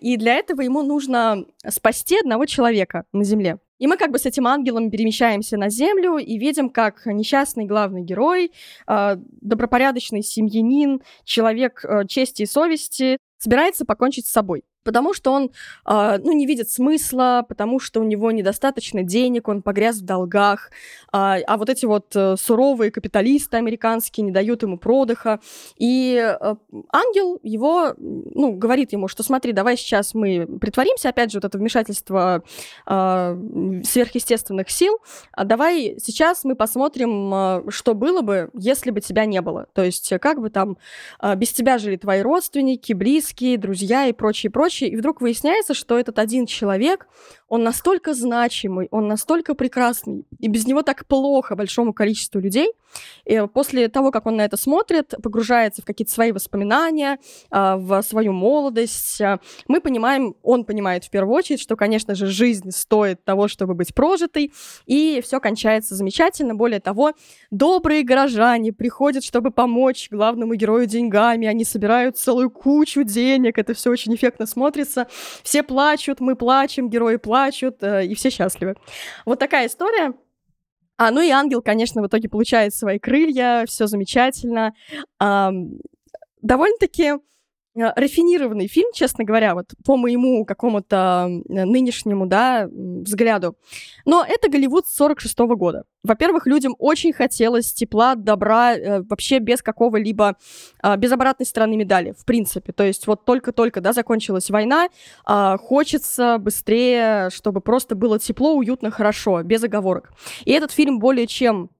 И 0.00 0.16
для 0.18 0.34
этого 0.34 0.60
ему 0.60 0.82
нужно 0.82 1.44
спасти 1.68 2.20
одного 2.20 2.46
человека 2.46 3.06
на 3.12 3.24
земле. 3.24 3.58
И 3.82 3.88
мы 3.88 3.96
как 3.96 4.12
бы 4.12 4.20
с 4.20 4.26
этим 4.26 4.46
ангелом 4.46 4.92
перемещаемся 4.92 5.56
на 5.56 5.68
Землю 5.68 6.16
и 6.16 6.38
видим, 6.38 6.70
как 6.70 7.04
несчастный 7.04 7.64
главный 7.64 8.02
герой, 8.02 8.52
э, 8.86 9.16
добропорядочный 9.40 10.22
семьянин, 10.22 11.02
человек 11.24 11.84
э, 11.84 12.06
чести 12.06 12.42
и 12.42 12.46
совести 12.46 13.18
собирается 13.38 13.84
покончить 13.84 14.28
с 14.28 14.30
собой 14.30 14.62
потому 14.84 15.14
что 15.14 15.32
он, 15.32 15.50
э, 15.86 16.18
ну, 16.18 16.32
не 16.32 16.46
видит 16.46 16.70
смысла, 16.70 17.44
потому 17.48 17.80
что 17.80 18.00
у 18.00 18.04
него 18.04 18.30
недостаточно 18.30 19.02
денег, 19.02 19.48
он 19.48 19.62
погряз 19.62 19.98
в 19.98 20.04
долгах, 20.04 20.70
э, 20.70 20.72
а 21.12 21.56
вот 21.56 21.68
эти 21.68 21.86
вот 21.86 22.14
э, 22.14 22.36
суровые 22.36 22.90
капиталисты 22.90 23.56
американские 23.56 24.24
не 24.24 24.32
дают 24.32 24.62
ему 24.62 24.78
продыха, 24.78 25.40
и 25.76 26.16
э, 26.16 26.54
ангел 26.92 27.38
его, 27.42 27.94
ну, 27.98 28.52
говорит 28.52 28.92
ему, 28.92 29.08
что 29.08 29.22
смотри, 29.22 29.52
давай 29.52 29.76
сейчас 29.76 30.14
мы 30.14 30.46
притворимся, 30.60 31.08
опять 31.08 31.30
же, 31.32 31.38
вот 31.38 31.44
это 31.44 31.58
вмешательство 31.58 32.42
э, 32.86 33.82
сверхъестественных 33.84 34.70
сил, 34.70 34.98
а 35.32 35.44
давай 35.44 35.96
сейчас 36.02 36.44
мы 36.44 36.54
посмотрим, 36.54 37.32
э, 37.34 37.62
что 37.70 37.94
было 37.94 38.22
бы, 38.22 38.50
если 38.54 38.90
бы 38.90 39.00
тебя 39.00 39.24
не 39.24 39.40
было, 39.40 39.66
то 39.72 39.82
есть 39.82 40.12
как 40.20 40.40
бы 40.40 40.50
там 40.50 40.78
э, 41.20 41.34
без 41.36 41.52
тебя 41.52 41.78
жили 41.78 41.96
твои 41.96 42.20
родственники, 42.22 42.92
близкие, 42.92 43.58
друзья 43.58 44.06
и 44.06 44.12
прочее, 44.12 44.50
прочее, 44.50 44.71
прочее. 44.72 44.90
И 44.90 44.96
вдруг 44.96 45.20
выясняется, 45.20 45.74
что 45.74 45.98
этот 45.98 46.18
один 46.18 46.46
человек, 46.46 47.06
он 47.48 47.62
настолько 47.62 48.14
значимый, 48.14 48.88
он 48.90 49.08
настолько 49.08 49.54
прекрасный, 49.54 50.24
и 50.38 50.48
без 50.48 50.66
него 50.66 50.82
так 50.82 51.06
плохо 51.06 51.54
большому 51.54 51.92
количеству 51.92 52.40
людей. 52.40 52.72
И 53.24 53.40
после 53.52 53.88
того, 53.88 54.10
как 54.10 54.26
он 54.26 54.36
на 54.36 54.44
это 54.44 54.56
смотрит, 54.56 55.14
погружается 55.22 55.82
в 55.82 55.84
какие-то 55.84 56.12
свои 56.12 56.32
воспоминания, 56.32 57.18
а, 57.50 57.76
в 57.76 58.02
свою 58.02 58.32
молодость, 58.32 59.20
а, 59.20 59.38
мы 59.68 59.80
понимаем, 59.80 60.34
он 60.42 60.64
понимает 60.64 61.04
в 61.04 61.10
первую 61.10 61.34
очередь, 61.34 61.60
что, 61.60 61.76
конечно 61.76 62.14
же, 62.14 62.26
жизнь 62.26 62.70
стоит 62.70 63.24
того, 63.24 63.48
чтобы 63.48 63.74
быть 63.74 63.94
прожитой, 63.94 64.52
и 64.86 65.20
все 65.22 65.40
кончается 65.40 65.94
замечательно. 65.94 66.54
Более 66.54 66.80
того, 66.80 67.12
добрые 67.50 68.02
горожане 68.02 68.72
приходят, 68.72 69.24
чтобы 69.24 69.50
помочь 69.50 70.08
главному 70.10 70.54
герою 70.54 70.86
деньгами, 70.86 71.46
они 71.46 71.64
собирают 71.64 72.16
целую 72.16 72.50
кучу 72.50 73.04
денег, 73.04 73.58
это 73.58 73.74
все 73.74 73.90
очень 73.90 74.14
эффектно 74.14 74.46
смотрится. 74.46 74.61
Все 75.42 75.62
плачут, 75.62 76.20
мы 76.20 76.36
плачем, 76.36 76.88
герои 76.88 77.16
плачут, 77.16 77.82
э, 77.82 78.06
и 78.06 78.14
все 78.14 78.30
счастливы. 78.30 78.76
Вот 79.24 79.38
такая 79.38 79.66
история. 79.66 80.14
А, 80.96 81.10
ну 81.10 81.20
и 81.20 81.30
ангел, 81.30 81.62
конечно, 81.62 82.02
в 82.02 82.06
итоге 82.06 82.28
получает 82.28 82.74
свои 82.74 82.98
крылья, 82.98 83.64
все 83.66 83.86
замечательно. 83.86 84.72
А, 85.18 85.50
довольно-таки 86.42 87.14
рафинированный 87.74 88.68
фильм, 88.68 88.90
честно 88.94 89.24
говоря, 89.24 89.54
вот 89.54 89.72
по 89.84 89.96
моему 89.96 90.44
какому-то 90.44 91.28
нынешнему, 91.48 92.26
да, 92.26 92.68
взгляду. 92.70 93.56
Но 94.04 94.24
это 94.26 94.50
Голливуд 94.50 94.86
46 94.86 95.38
-го 95.40 95.56
года. 95.56 95.84
Во-первых, 96.04 96.46
людям 96.46 96.74
очень 96.78 97.12
хотелось 97.12 97.72
тепла, 97.72 98.14
добра, 98.16 98.74
э, 98.74 99.02
вообще 99.02 99.38
без 99.38 99.62
какого-либо, 99.62 100.36
э, 100.82 100.96
без 100.96 101.12
обратной 101.12 101.46
стороны 101.46 101.76
медали, 101.76 102.12
в 102.18 102.24
принципе. 102.24 102.72
То 102.72 102.82
есть 102.84 103.06
вот 103.06 103.24
только-только, 103.24 103.80
да, 103.80 103.92
закончилась 103.92 104.50
война, 104.50 104.88
э, 105.28 105.56
хочется 105.58 106.38
быстрее, 106.38 107.30
чтобы 107.30 107.60
просто 107.60 107.94
было 107.94 108.18
тепло, 108.18 108.54
уютно, 108.54 108.90
хорошо, 108.90 109.42
без 109.42 109.62
оговорок. 109.62 110.12
И 110.44 110.50
этот 110.52 110.72
фильм 110.72 110.98
более 110.98 111.26
чем 111.26 111.70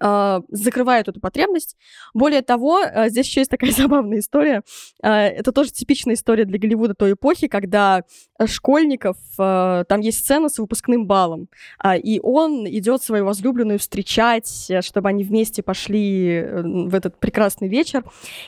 э, 0.00 0.40
закрывают 0.48 1.08
эту 1.08 1.20
потребность. 1.20 1.76
Более 2.14 2.42
того, 2.42 2.80
э, 2.80 3.08
здесь 3.08 3.26
еще 3.26 3.40
есть 3.40 3.50
такая 3.50 3.70
забавная 3.76 4.18
история. 4.18 4.62
Э, 5.02 5.10
это 5.10 5.52
тоже 5.52 5.70
типичная 5.70 6.14
история 6.14 6.44
для 6.44 6.58
Голливуда 6.58 6.94
той 6.94 7.12
эпохи, 7.12 7.48
когда 7.48 8.02
школьников, 8.46 9.16
э, 9.38 9.84
там 9.88 10.00
есть 10.00 10.18
сцена 10.18 10.48
с 10.48 10.58
выпускным 10.58 11.06
балом, 11.06 11.48
э, 11.84 11.98
и 11.98 12.20
он 12.20 12.66
идет 12.68 13.02
свою 13.02 13.24
возлюбленную 13.24 13.78
встречать, 13.78 14.70
чтобы 14.80 15.08
они 15.08 15.24
вместе 15.24 15.62
пошли 15.62 16.44
в 16.52 16.94
этот 16.94 17.18
прекрасный 17.18 17.68
вечер, 17.68 18.04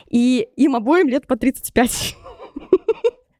и 0.09 0.47
им 0.55 0.75
обоим 0.75 1.07
лет 1.07 1.27
по 1.27 1.35
35. 1.35 2.15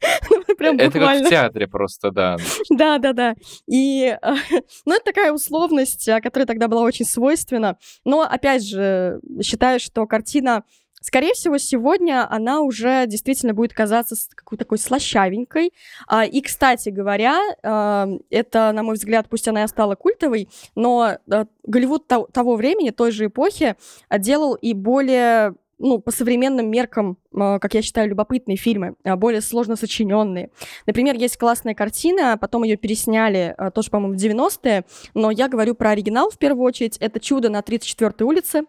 Прям 0.58 0.78
это 0.78 1.00
как 1.00 1.26
в 1.26 1.30
театре 1.30 1.68
просто, 1.68 2.12
да. 2.12 2.38
Да, 2.70 2.98
да, 2.98 3.14
да. 3.14 3.36
И, 3.68 4.18
ну, 4.86 4.96
это 4.96 5.06
такая 5.06 5.32
условность, 5.32 6.10
которая 6.22 6.46
тогда 6.46 6.68
была 6.68 6.82
очень 6.82 7.06
свойственна. 7.06 7.78
Но, 8.06 8.22
опять 8.22 8.66
же, 8.66 9.20
считаю, 9.42 9.80
что 9.80 10.06
картина 10.06 10.64
скорее 11.04 11.34
всего, 11.34 11.58
сегодня 11.58 12.26
она 12.30 12.62
уже 12.62 13.06
действительно 13.08 13.54
будет 13.54 13.74
казаться 13.74 14.16
какой-то 14.34 14.64
такой 14.64 14.78
слащавенькой. 14.80 15.74
А, 16.08 16.26
и, 16.26 16.42
кстати 16.42 16.90
говоря, 16.90 17.40
а, 17.62 18.08
это, 18.30 18.72
на 18.72 18.84
мой 18.84 18.96
взгляд, 18.96 19.28
пусть 19.30 19.48
она 19.48 19.66
и 19.66 19.68
стала 19.68 19.96
культовой, 19.96 20.50
но 20.76 21.18
а, 21.30 21.46
Голливуд 21.66 22.08
того 22.08 22.56
времени, 22.56 22.90
той 22.90 23.12
же 23.12 23.26
эпохи, 23.26 23.76
делал 24.18 24.56
и 24.56 24.74
более 24.74 25.56
ну, 25.84 26.00
по 26.00 26.12
современным 26.12 26.72
меркам, 26.72 27.18
как 27.32 27.74
я 27.74 27.82
считаю, 27.82 28.10
любопытные 28.10 28.58
фильмы, 28.58 28.96
более 29.04 29.42
сложно 29.42 29.76
сочиненные. 29.76 30.50
Например, 30.86 31.16
есть 31.16 31.38
классная 31.38 31.76
картина, 31.76 32.38
потом 32.40 32.64
ее 32.64 32.78
пересняли, 32.78 33.56
тоже, 33.76 33.90
по-моему, 33.92 34.18
в 34.18 34.22
90-е, 34.22 34.86
но 35.14 35.30
я 35.30 35.50
говорю 35.50 35.76
про 35.76 35.90
оригинал 35.90 36.30
в 36.30 36.38
первую 36.38 36.66
очередь. 36.66 36.98
Это 36.98 37.20
«Чудо 37.20 37.50
на 37.50 37.60
34-й 37.60 38.24
улице», 38.24 38.64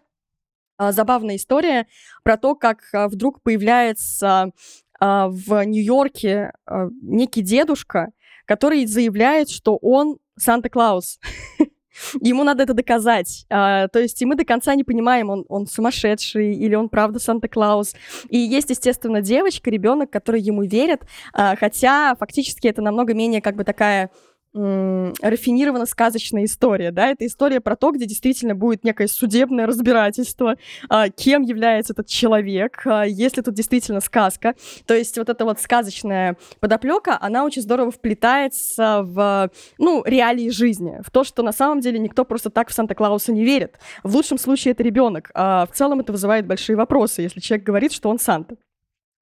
а, 0.77 0.91
забавная 0.91 1.37
история 1.37 1.87
про 2.23 2.37
то, 2.37 2.55
как 2.55 2.79
а, 2.93 3.07
вдруг 3.07 3.41
появляется 3.41 4.51
а, 4.99 5.29
в 5.29 5.63
Нью-Йорке 5.63 6.51
некий 7.01 7.41
дедушка, 7.41 8.11
который 8.45 8.85
заявляет, 8.85 9.49
что 9.49 9.77
он 9.77 10.17
Санта-Клаус. 10.37 11.19
Ему 12.21 12.43
надо 12.43 12.63
это 12.63 12.73
доказать. 12.73 13.45
А, 13.49 13.87
то 13.87 13.99
есть 13.99 14.21
и 14.21 14.25
мы 14.25 14.35
до 14.35 14.45
конца 14.45 14.75
не 14.75 14.83
понимаем, 14.83 15.29
он, 15.29 15.45
он 15.47 15.67
сумасшедший 15.67 16.55
или 16.55 16.75
он 16.75 16.89
правда 16.89 17.19
Санта-Клаус. 17.19 17.95
И 18.29 18.37
есть, 18.37 18.69
естественно, 18.69 19.21
девочка, 19.21 19.69
ребенок, 19.69 20.09
который 20.09 20.41
ему 20.41 20.63
верит, 20.63 21.03
а, 21.33 21.55
хотя 21.55 22.15
фактически 22.15 22.67
это 22.67 22.81
намного 22.81 23.13
менее 23.13 23.41
как 23.41 23.55
бы 23.55 23.63
такая 23.63 24.09
рафинированно 24.55 25.85
сказочная 25.85 26.45
история, 26.45 26.91
да, 26.91 27.07
это 27.07 27.25
история 27.25 27.59
про 27.59 27.75
то, 27.75 27.91
где 27.91 28.05
действительно 28.05 28.55
будет 28.55 28.83
некое 28.83 29.07
судебное 29.07 29.67
разбирательство, 29.67 30.55
а, 30.89 31.09
кем 31.09 31.41
является 31.41 31.93
этот 31.93 32.07
человек, 32.07 32.81
а, 32.85 33.03
есть 33.03 33.35
ли 33.35 33.43
тут 33.43 33.53
действительно 33.53 33.99
сказка. 33.99 34.55
То 34.85 34.93
есть 34.93 35.17
вот 35.17 35.27
эта 35.27 35.43
вот 35.43 35.59
сказочная 35.59 36.37
подоплека, 36.61 37.17
она 37.19 37.43
очень 37.43 37.61
здорово 37.61 37.91
вплетается 37.91 39.01
в, 39.03 39.51
ну, 39.77 40.03
реалии 40.05 40.49
жизни, 40.49 41.01
в 41.05 41.11
то, 41.11 41.23
что 41.25 41.43
на 41.43 41.51
самом 41.51 41.81
деле 41.81 41.99
никто 41.99 42.23
просто 42.23 42.49
так 42.49 42.69
в 42.69 42.73
Санта-Клауса 42.73 43.33
не 43.33 43.43
верит. 43.43 43.77
В 44.03 44.15
лучшем 44.15 44.37
случае 44.37 44.71
это 44.71 44.83
ребенок, 44.83 45.31
а 45.33 45.65
в 45.65 45.75
целом 45.75 45.99
это 45.99 46.13
вызывает 46.13 46.47
большие 46.47 46.77
вопросы, 46.77 47.23
если 47.23 47.41
человек 47.41 47.65
говорит, 47.65 47.91
что 47.91 48.09
он 48.09 48.19
Санта. 48.19 48.55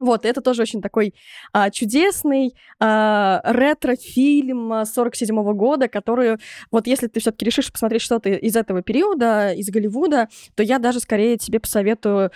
Вот, 0.03 0.25
это 0.25 0.41
тоже 0.41 0.63
очень 0.63 0.81
такой 0.81 1.13
а, 1.53 1.69
чудесный 1.69 2.55
а, 2.77 3.39
ретро-фильм 3.45 4.83
47 4.85 5.33
-го 5.33 5.53
года, 5.53 5.87
который, 5.87 6.39
вот 6.71 6.87
если 6.87 7.07
ты 7.07 7.21
все-таки 7.21 7.45
решишь 7.45 7.71
посмотреть 7.71 8.01
что-то 8.01 8.29
из 8.29 8.57
этого 8.57 8.81
периода, 8.81 9.53
из 9.53 9.69
Голливуда, 9.69 10.27
то 10.55 10.63
я 10.63 10.79
даже 10.79 10.99
скорее 10.99 11.37
тебе 11.37 11.61
посоветую 11.61 12.31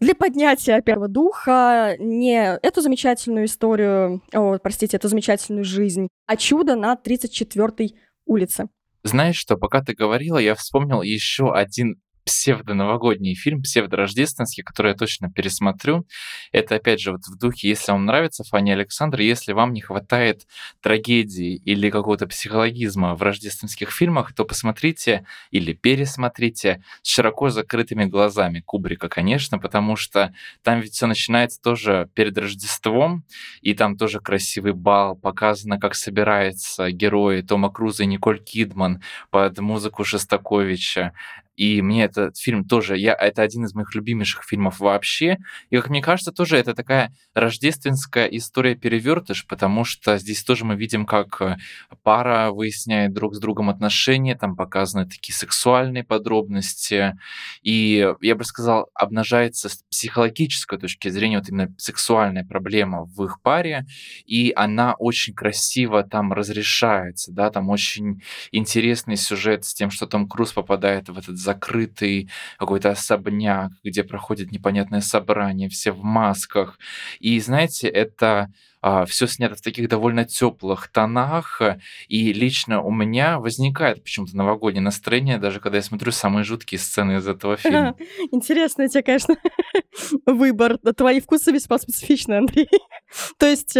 для 0.00 0.16
поднятия 0.16 0.82
первого 0.82 1.06
духа 1.06 1.94
не 2.00 2.58
эту 2.60 2.80
замечательную 2.80 3.44
историю, 3.44 4.20
о, 4.34 4.58
простите, 4.58 4.96
эту 4.96 5.06
замечательную 5.06 5.62
жизнь, 5.62 6.08
а 6.26 6.36
чудо 6.36 6.74
на 6.74 6.94
34-й 6.96 7.94
улице. 8.24 8.66
Знаешь 9.04 9.36
что, 9.36 9.56
пока 9.56 9.80
ты 9.80 9.94
говорила, 9.94 10.38
я 10.38 10.56
вспомнил 10.56 11.02
еще 11.02 11.52
один 11.52 12.00
псевдо-новогодний 12.26 13.34
фильм, 13.34 13.62
псевдо-рождественский, 13.62 14.64
который 14.64 14.88
я 14.92 14.94
точно 14.96 15.30
пересмотрю. 15.30 16.06
Это, 16.50 16.74
опять 16.74 17.00
же, 17.00 17.12
вот 17.12 17.24
в 17.26 17.38
духе, 17.38 17.68
если 17.68 17.92
вам 17.92 18.04
нравится 18.04 18.42
Фанни 18.44 18.72
Александр, 18.72 19.20
если 19.20 19.52
вам 19.52 19.72
не 19.72 19.80
хватает 19.80 20.46
трагедии 20.82 21.54
или 21.54 21.88
какого-то 21.88 22.26
психологизма 22.26 23.14
в 23.14 23.22
рождественских 23.22 23.92
фильмах, 23.92 24.34
то 24.34 24.44
посмотрите 24.44 25.24
или 25.52 25.72
пересмотрите 25.72 26.82
с 27.02 27.08
широко 27.08 27.48
закрытыми 27.48 28.04
глазами 28.04 28.60
Кубрика, 28.60 29.08
конечно, 29.08 29.58
потому 29.58 29.94
что 29.94 30.34
там 30.62 30.80
ведь 30.80 30.94
все 30.94 31.06
начинается 31.06 31.60
тоже 31.62 32.10
перед 32.14 32.36
Рождеством, 32.36 33.24
и 33.60 33.72
там 33.74 33.96
тоже 33.96 34.18
красивый 34.18 34.72
бал, 34.72 35.14
показано, 35.14 35.78
как 35.78 35.94
собираются 35.94 36.90
герои 36.90 37.42
Тома 37.42 37.70
Круза 37.70 38.02
и 38.02 38.06
Николь 38.06 38.42
Кидман 38.42 39.00
под 39.30 39.58
музыку 39.60 40.02
Шостаковича. 40.02 41.12
И 41.56 41.80
мне 41.82 42.04
этот 42.04 42.36
фильм 42.36 42.64
тоже, 42.64 42.96
я, 42.98 43.14
это 43.14 43.42
один 43.42 43.64
из 43.64 43.74
моих 43.74 43.94
любимейших 43.94 44.44
фильмов 44.44 44.80
вообще. 44.80 45.38
И, 45.70 45.76
как 45.76 45.88
мне 45.88 46.02
кажется, 46.02 46.32
тоже 46.32 46.56
это 46.56 46.74
такая 46.74 47.12
рождественская 47.34 48.26
история 48.26 48.74
перевертыш, 48.74 49.46
потому 49.46 49.84
что 49.84 50.18
здесь 50.18 50.44
тоже 50.44 50.64
мы 50.64 50.76
видим, 50.76 51.06
как 51.06 51.40
э, 51.40 51.56
пара 52.02 52.50
выясняет 52.50 53.12
друг 53.12 53.34
с 53.34 53.38
другом 53.38 53.70
отношения, 53.70 54.36
там 54.36 54.56
показаны 54.56 55.06
такие 55.06 55.34
сексуальные 55.34 56.04
подробности. 56.04 57.14
И, 57.62 58.06
я 58.20 58.34
бы 58.34 58.44
сказал, 58.44 58.90
обнажается 58.94 59.68
с 59.68 59.82
психологической 59.90 60.78
точки 60.78 61.08
зрения 61.08 61.38
вот 61.38 61.48
именно 61.48 61.74
сексуальная 61.78 62.44
проблема 62.44 63.04
в 63.04 63.24
их 63.24 63.40
паре, 63.42 63.86
и 64.26 64.52
она 64.54 64.94
очень 64.98 65.34
красиво 65.34 66.02
там 66.02 66.32
разрешается, 66.32 67.32
да, 67.32 67.50
там 67.50 67.70
очень 67.70 68.22
интересный 68.52 69.16
сюжет 69.16 69.64
с 69.64 69.74
тем, 69.74 69.90
что 69.90 70.06
Том 70.06 70.28
Круз 70.28 70.52
попадает 70.52 71.08
в 71.08 71.18
этот 71.18 71.38
закрытый 71.46 72.28
какой-то 72.58 72.90
особняк, 72.90 73.72
где 73.84 74.02
проходит 74.02 74.52
непонятное 74.52 75.00
собрание, 75.00 75.68
все 75.68 75.92
в 75.92 76.02
масках. 76.02 76.78
И 77.20 77.38
знаете, 77.40 77.88
это 77.88 78.52
а, 78.82 79.04
все 79.04 79.26
снято 79.26 79.54
в 79.54 79.60
таких 79.60 79.88
довольно 79.88 80.24
теплых 80.24 80.88
тонах, 80.88 81.60
и 82.08 82.32
лично 82.32 82.82
у 82.82 82.90
меня 82.90 83.38
возникает 83.38 84.02
почему-то 84.02 84.36
новогоднее 84.36 84.82
настроение, 84.82 85.38
даже 85.38 85.60
когда 85.60 85.78
я 85.78 85.82
смотрю 85.82 86.12
самые 86.12 86.44
жуткие 86.44 86.78
сцены 86.78 87.16
из 87.16 87.26
этого 87.26 87.56
фильма. 87.56 87.96
Интересно 88.32 88.84
у 88.84 88.88
тебя, 88.88 89.02
конечно, 89.02 89.36
выбор. 90.26 90.78
Твои 90.96 91.20
вкусы 91.20 91.52
весьма 91.52 91.78
специфичны, 91.78 92.34
Андрей. 92.34 92.68
То 93.38 93.46
есть 93.46 93.76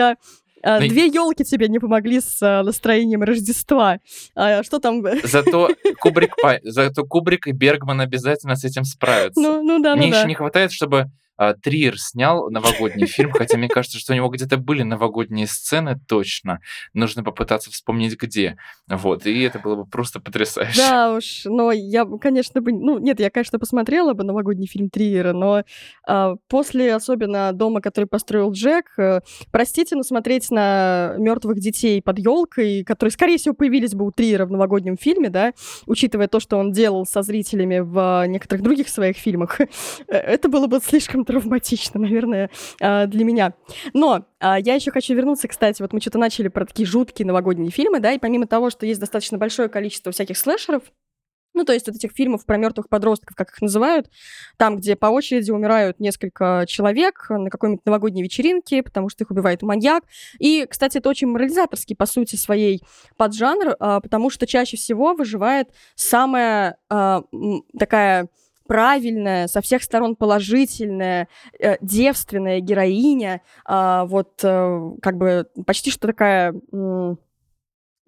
ну, 0.67 0.89
две 0.89 1.07
елки 1.07 1.45
тебе 1.45 1.69
не 1.69 1.79
помогли 1.79 2.21
с 2.21 2.39
а, 2.43 2.62
настроением 2.62 3.23
Рождества. 3.23 3.99
А, 4.35 4.62
что 4.62 4.79
там? 4.79 5.05
Зато 5.23 5.71
Кубрик, 6.01 6.35
зато 6.64 7.05
Кубрик 7.05 7.47
и 7.47 7.53
Бергман 7.53 8.01
обязательно 8.01 8.57
с 8.57 8.64
этим 8.64 8.85
справятся. 8.85 9.41
Ну, 9.41 9.62
ну 9.62 9.83
да, 9.83 9.95
Мне 9.95 10.07
ну 10.07 10.12
еще 10.12 10.23
да. 10.23 10.29
не 10.29 10.35
хватает, 10.35 10.73
чтобы 10.73 11.07
Триер 11.62 11.99
снял 11.99 12.51
новогодний 12.51 13.07
фильм, 13.07 13.32
хотя 13.32 13.59
мне 13.59 13.68
кажется, 13.68 13.99
что 13.99 14.12
у 14.12 14.16
него 14.16 14.28
где-то 14.28 14.57
были 14.57 14.82
новогодние 14.82 15.47
сцены 15.47 15.99
точно. 16.09 16.61
Нужно 16.95 17.22
попытаться 17.22 17.70
вспомнить 17.70 18.16
где. 18.20 18.57
Вот, 18.89 19.26
и 19.26 19.43
это 19.43 19.59
было 19.59 19.76
бы 19.76 19.87
просто 19.87 20.20
потрясающе. 20.20 20.78
Да 20.78 21.12
уж, 21.14 21.43
но 21.45 21.72
я, 21.72 22.07
конечно, 22.20 22.61
бы... 22.61 22.72
Ну, 22.72 22.99
нет, 22.99 23.20
я, 23.20 23.30
конечно, 23.30 23.59
посмотрела 23.59 24.14
бы 24.14 24.24
новогодний 24.24 24.66
фильм 24.66 24.89
Триера, 24.89 25.32
но 25.32 25.62
э, 26.09 26.37
после, 26.49 26.95
особенно 26.95 27.53
дома, 27.53 27.80
который 27.80 28.07
построил 28.07 28.53
Джек, 28.53 28.99
э, 28.99 29.20
простите, 29.51 29.97
но 29.97 30.03
смотреть 30.03 30.51
на 30.51 31.14
мертвых 31.18 31.59
детей 31.61 32.01
под 32.01 32.18
елкой, 32.18 32.84
которые, 32.84 33.12
скорее 33.12 33.37
всего, 33.39 33.55
появились 33.55 33.95
бы 33.95 34.07
у 34.07 34.11
Триера 34.11 34.47
в 34.47 34.51
новогоднем 34.51 34.97
фильме, 34.97 35.28
да, 35.28 35.53
учитывая 35.87 36.28
то, 36.28 36.41
что 36.41 36.57
он 36.57 36.72
делал 36.72 37.05
со 37.05 37.22
зрителями 37.22 37.80
в 37.80 38.24
некоторых 38.26 38.62
других 38.62 38.89
своих 38.89 39.16
фильмах, 39.16 39.61
э, 39.61 39.66
это 40.09 40.49
было 40.49 40.66
бы 40.66 40.80
слишком 40.80 41.26
травматично, 41.27 42.01
наверное, 42.01 42.51
а, 42.81 43.07
для 43.07 43.24
меня. 43.24 43.55
Но 43.93 44.27
а, 44.41 44.59
я 44.59 44.74
еще 44.74 44.91
хочу 44.91 45.14
вернуться, 45.14 45.49
кстати, 45.49 45.83
вот 45.83 45.93
мы 45.93 46.01
что-то 46.01 46.18
начали 46.18 46.49
про 46.49 46.64
такие 46.64 46.87
жуткие 46.87 47.27
новогодние 47.27 47.70
фильмы, 47.70 48.01
да, 48.01 48.12
и 48.12 48.18
помимо 48.18 48.47
того, 48.47 48.70
что 48.70 48.87
есть 48.87 49.01
достаточно 49.01 49.39
большое 49.39 49.68
количество 49.68 50.12
всяких 50.12 50.39
слэшеров, 50.39 50.83
ну, 51.57 51.64
то 51.64 51.72
есть 51.72 51.87
вот 51.87 51.97
этих 51.97 52.12
фильмов 52.12 52.45
про 52.45 52.59
мертвых 52.59 52.89
подростков, 52.89 53.35
как 53.35 53.51
их 53.51 53.62
называют, 53.62 54.11
там, 54.59 54.77
где 54.77 54.95
по 54.95 55.07
очереди 55.07 55.51
умирают 55.51 55.99
несколько 55.99 56.66
человек 56.68 57.27
на 57.31 57.49
какой-нибудь 57.49 57.87
новогодней 57.87 58.22
вечеринке, 58.22 58.83
потому 58.83 59.09
что 59.09 59.24
их 59.24 59.31
убивает 59.31 59.62
маньяк. 59.62 60.05
И, 60.39 60.66
кстати, 60.68 60.99
это 60.99 61.09
очень 61.09 61.29
морализаторский, 61.29 61.97
по 61.97 62.05
сути, 62.05 62.37
своей 62.37 62.83
поджанр, 63.16 63.74
а, 63.81 64.01
потому 64.01 64.29
что 64.29 64.47
чаще 64.47 64.77
всего 64.77 65.14
выживает 65.14 65.70
самая 65.95 66.77
такая 67.79 68.29
правильная, 68.67 69.47
со 69.49 69.61
всех 69.61 69.83
сторон 69.83 70.17
положительная, 70.17 71.29
э, 71.59 71.77
девственная 71.81 72.61
героиня, 72.61 73.43
э, 73.69 74.03
вот 74.07 74.41
э, 74.43 74.91
как 75.03 75.17
бы 75.17 75.47
почти 75.67 75.91
что 75.91 76.07
такая... 76.07 76.55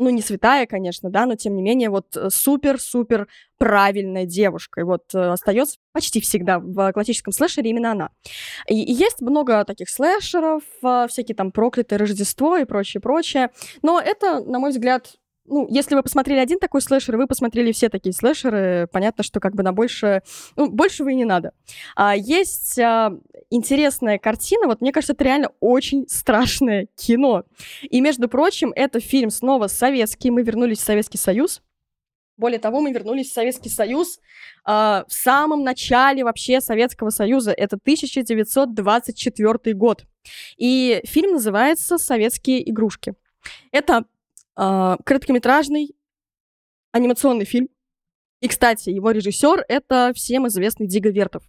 Ну, 0.00 0.10
не 0.10 0.22
святая, 0.22 0.66
конечно, 0.66 1.10
да, 1.10 1.26
но 1.26 1.34
тем 1.34 1.56
не 1.56 1.62
менее, 1.62 1.90
вот 1.90 2.16
э, 2.16 2.28
супер-супер 2.30 3.26
правильная 3.58 4.26
девушка. 4.26 4.80
И 4.80 4.84
вот 4.84 5.12
остается 5.12 5.78
почти 5.92 6.20
всегда 6.20 6.60
в 6.60 6.92
классическом 6.92 7.32
слэшере 7.32 7.70
именно 7.70 7.90
она. 7.90 8.10
И, 8.68 8.76
есть 8.76 9.20
много 9.20 9.64
таких 9.64 9.90
слэшеров, 9.90 10.62
э, 10.84 11.06
всякие 11.08 11.34
там 11.34 11.50
проклятое 11.50 11.98
Рождество 11.98 12.56
и 12.56 12.64
прочее, 12.64 13.00
прочее. 13.00 13.50
Но 13.82 14.00
это, 14.00 14.38
на 14.38 14.60
мой 14.60 14.70
взгляд, 14.70 15.16
ну, 15.48 15.66
если 15.68 15.94
вы 15.94 16.02
посмотрели 16.02 16.38
один 16.38 16.58
такой 16.58 16.80
слэшер, 16.80 17.16
вы 17.16 17.26
посмотрели 17.26 17.72
все 17.72 17.88
такие 17.88 18.12
слэшеры, 18.12 18.88
понятно, 18.92 19.24
что 19.24 19.40
как 19.40 19.54
бы 19.54 19.62
на 19.62 19.72
больше, 19.72 20.22
ну, 20.56 20.70
большего 20.70 21.08
и 21.08 21.14
не 21.14 21.24
надо. 21.24 21.52
А, 21.96 22.14
есть 22.16 22.78
а, 22.78 23.12
интересная 23.50 24.18
картина, 24.18 24.66
вот 24.66 24.80
мне 24.80 24.92
кажется, 24.92 25.14
это 25.14 25.24
реально 25.24 25.50
очень 25.60 26.06
страшное 26.08 26.88
кино. 26.96 27.44
И, 27.82 28.00
между 28.00 28.28
прочим, 28.28 28.72
это 28.74 29.00
фильм 29.00 29.30
снова 29.30 29.66
советский, 29.66 30.30
мы 30.30 30.42
вернулись 30.42 30.78
в 30.78 30.84
Советский 30.84 31.18
Союз, 31.18 31.62
Более 32.36 32.60
того, 32.60 32.80
мы 32.80 32.92
вернулись 32.92 33.30
в 33.30 33.32
Советский 33.32 33.68
Союз 33.68 34.20
э, 34.64 34.70
в 34.70 35.12
самом 35.12 35.64
начале 35.64 36.22
вообще 36.22 36.60
Советского 36.60 37.10
Союза. 37.10 37.50
Это 37.50 37.76
1924 37.76 39.74
год. 39.74 40.04
И 40.56 41.00
фильм 41.04 41.32
называется 41.32 41.98
«Советские 41.98 42.68
игрушки». 42.70 43.14
Это 43.72 44.04
э, 44.58 44.96
короткометражный 45.04 45.94
анимационный 46.92 47.44
фильм. 47.44 47.68
И, 48.40 48.48
кстати, 48.48 48.90
его 48.90 49.10
режиссер— 49.10 49.64
это 49.68 50.12
всем 50.14 50.46
известный 50.48 50.86
Диго 50.86 51.10
Вертов. 51.10 51.42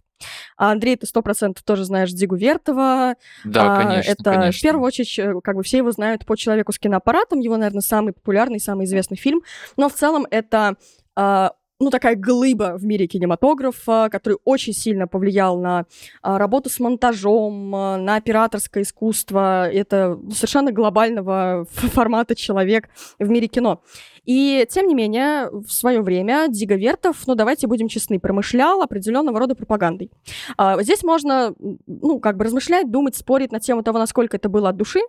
А 0.56 0.72
Андрей, 0.72 0.96
ты 0.96 1.06
сто 1.06 1.22
процентов 1.22 1.62
тоже 1.62 1.84
знаешь 1.84 2.10
Дигу 2.10 2.36
Вертова. 2.36 3.14
Да, 3.44 3.74
а, 3.74 3.82
конечно, 3.82 4.10
Это, 4.10 4.24
конечно. 4.24 4.58
в 4.58 4.62
первую 4.62 4.86
очередь, 4.86 5.18
э, 5.18 5.34
как 5.42 5.56
бы 5.56 5.62
все 5.62 5.78
его 5.78 5.90
знают 5.92 6.26
по 6.26 6.36
«Человеку 6.36 6.72
с 6.72 6.78
киноаппаратом», 6.78 7.40
его, 7.40 7.56
наверное, 7.56 7.80
самый 7.80 8.12
популярный, 8.12 8.60
самый 8.60 8.84
известный 8.84 9.16
фильм. 9.16 9.42
Но 9.76 9.88
в 9.88 9.94
целом 9.94 10.26
это 10.30 10.76
а, 11.16 11.52
ну, 11.80 11.90
такая 11.90 12.14
глыба 12.14 12.76
в 12.76 12.84
мире 12.84 13.06
кинематографа, 13.06 14.08
который 14.12 14.38
очень 14.44 14.74
сильно 14.74 15.08
повлиял 15.08 15.58
на 15.58 15.86
а, 16.22 16.38
работу 16.38 16.68
с 16.68 16.78
монтажом, 16.78 17.74
а, 17.74 17.96
на 17.96 18.16
операторское 18.16 18.82
искусство. 18.82 19.68
Это 19.68 20.18
совершенно 20.30 20.72
глобального 20.72 21.66
формата 21.70 22.34
человек 22.34 22.90
в 23.18 23.28
мире 23.28 23.48
кино. 23.48 23.82
И, 24.24 24.66
тем 24.70 24.86
не 24.86 24.94
менее, 24.94 25.50
в 25.50 25.70
свое 25.70 26.00
время 26.00 26.46
Дига 26.48 26.76
Вертов, 26.76 27.26
ну, 27.26 27.34
давайте 27.34 27.66
будем 27.66 27.88
честны, 27.88 28.20
промышлял 28.20 28.82
определенного 28.82 29.38
рода 29.38 29.54
пропагандой. 29.54 30.10
А, 30.56 30.82
здесь 30.82 31.02
можно, 31.02 31.54
ну, 31.86 32.20
как 32.20 32.36
бы 32.36 32.44
размышлять, 32.44 32.90
думать, 32.90 33.16
спорить 33.16 33.52
на 33.52 33.60
тему 33.60 33.82
того, 33.82 33.98
насколько 33.98 34.36
это 34.36 34.48
было 34.48 34.70
от 34.70 34.76
души, 34.76 35.00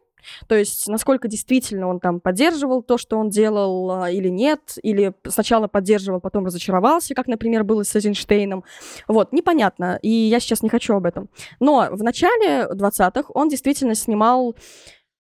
то 0.48 0.56
есть, 0.56 0.88
насколько 0.88 1.28
действительно 1.28 1.88
он 1.88 2.00
там 2.00 2.20
поддерживал 2.20 2.84
то, 2.84 2.98
что 2.98 3.18
он 3.18 3.30
делал, 3.30 3.92
а, 3.92 4.12
или 4.12 4.30
нет, 4.30 4.78
или 4.84 5.14
сначала 5.28 5.68
поддерживал, 5.68 6.20
потом 6.20 6.46
разочаровался, 6.46 7.16
как, 7.16 7.28
например, 7.28 7.64
было 7.64 7.84
с 7.84 7.96
Эйзенштейном. 7.96 8.64
Вот, 9.08 9.34
непонятно, 9.34 10.00
и 10.02 10.10
я 10.10 10.40
сейчас 10.40 10.62
не 10.62 10.70
хочу 10.70 10.94
об 10.96 11.06
этом. 11.06 11.30
Но 11.60 11.88
в 11.92 12.04
начале 12.04 12.68
20-х 12.72 13.26
он 13.34 13.50
действительно 13.50 13.96
снимал 13.96 14.56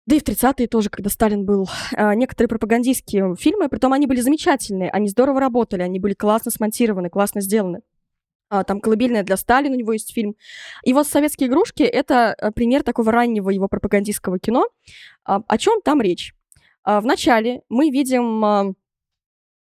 да 0.06 0.16
и 0.16 0.18
в 0.18 0.24
30-е 0.24 0.66
тоже, 0.66 0.90
когда 0.90 1.10
Сталин 1.10 1.44
был, 1.44 1.68
а, 1.94 2.14
некоторые 2.14 2.48
пропагандистские 2.48 3.36
фильмы, 3.36 3.68
притом 3.68 3.92
они 3.92 4.06
были 4.06 4.20
замечательные, 4.20 4.90
они 4.90 5.08
здорово 5.08 5.40
работали, 5.40 5.82
они 5.82 6.00
были 6.00 6.14
классно 6.14 6.50
смонтированы, 6.50 7.08
классно 7.08 7.40
сделаны. 7.40 7.82
А, 8.48 8.64
там 8.64 8.80
«Колыбельная 8.80 9.22
для 9.22 9.36
Сталина» 9.36 9.74
у 9.74 9.78
него 9.78 9.92
есть 9.92 10.12
фильм. 10.12 10.34
И 10.84 10.92
вот 10.92 11.06
«Советские 11.06 11.48
игрушки»— 11.48 11.82
это 11.84 12.34
э, 12.36 12.50
пример 12.50 12.82
такого 12.82 13.12
раннего 13.12 13.48
его 13.48 13.68
пропагандистского 13.68 14.38
кино. 14.38 14.66
А, 15.24 15.40
о 15.46 15.56
чем 15.56 15.80
там 15.82 16.02
речь? 16.02 16.34
А, 16.82 17.00
Вначале 17.00 17.62
мы 17.68 17.88
видим 17.90 18.74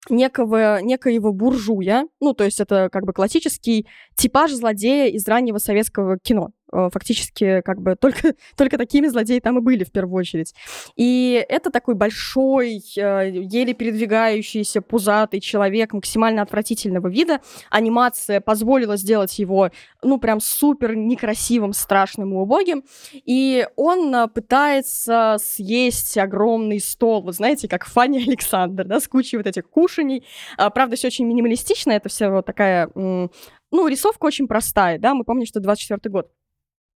некого, 0.10 0.82
некоего 0.82 1.32
буржуя, 1.32 2.08
ну, 2.20 2.34
то 2.34 2.44
есть 2.44 2.60
это 2.60 2.90
как 2.92 3.06
бы 3.06 3.14
классический 3.14 3.88
типаж 4.16 4.52
злодея 4.52 5.08
из 5.08 5.28
раннего 5.28 5.60
советского 5.60 6.18
кино. 6.18 6.50
Э, 6.72 6.90
фактически 6.92 7.62
как 7.62 7.82
бы 7.82 7.96
только, 7.96 8.34
только 8.56 8.78
такими 8.78 9.08
злодеи 9.08 9.40
там 9.40 9.58
и 9.58 9.62
были 9.62 9.84
в 9.84 9.92
первую 9.92 10.20
очередь. 10.20 10.54
И 10.96 11.46
это 11.50 11.70
такой 11.70 11.96
большой, 11.96 12.82
э, 12.98 13.30
еле 13.32 13.74
передвигающийся, 13.74 14.82
пузатый 14.82 15.42
человек 15.42 15.94
максимально 15.94 16.42
отвратительного 16.42 17.08
вида. 17.08 17.42
Анимация 17.70 18.40
позволила 18.42 18.96
сделать 18.98 19.38
его, 19.40 19.72
ну, 20.02 20.18
прям 20.18 20.40
супер 20.40 20.96
некрасивым, 20.96 21.74
страшным 21.74 22.34
и 22.34 22.38
убогим. 22.38 22.84
И 23.14 23.68
он 23.76 24.14
э, 24.16 24.28
пытается 24.28 25.38
съесть 25.40 26.18
огромный 26.18 26.80
стол, 26.80 27.22
вы 27.22 27.34
знаете, 27.34 27.68
как 27.68 27.86
Фанни 27.86 28.20
Александр, 28.28 28.86
да, 28.86 29.00
с 29.00 29.08
кучей 29.08 29.38
вот 29.38 29.48
этих 29.48 29.70
кушаний. 29.70 30.24
А, 30.58 30.70
правда, 30.70 30.96
все 30.96 31.08
очень 31.08 31.26
минималистично, 31.26 31.92
это 31.92 32.10
все 32.10 32.30
вот 32.30 32.46
такая, 32.46 32.90
ну, 32.96 33.88
рисовка 33.88 34.26
очень 34.26 34.48
простая, 34.48 35.00
да, 35.00 35.14
мы 35.14 35.24
помним, 35.24 35.46
что 35.46 35.60
24 35.60 36.12
год. 36.12 36.30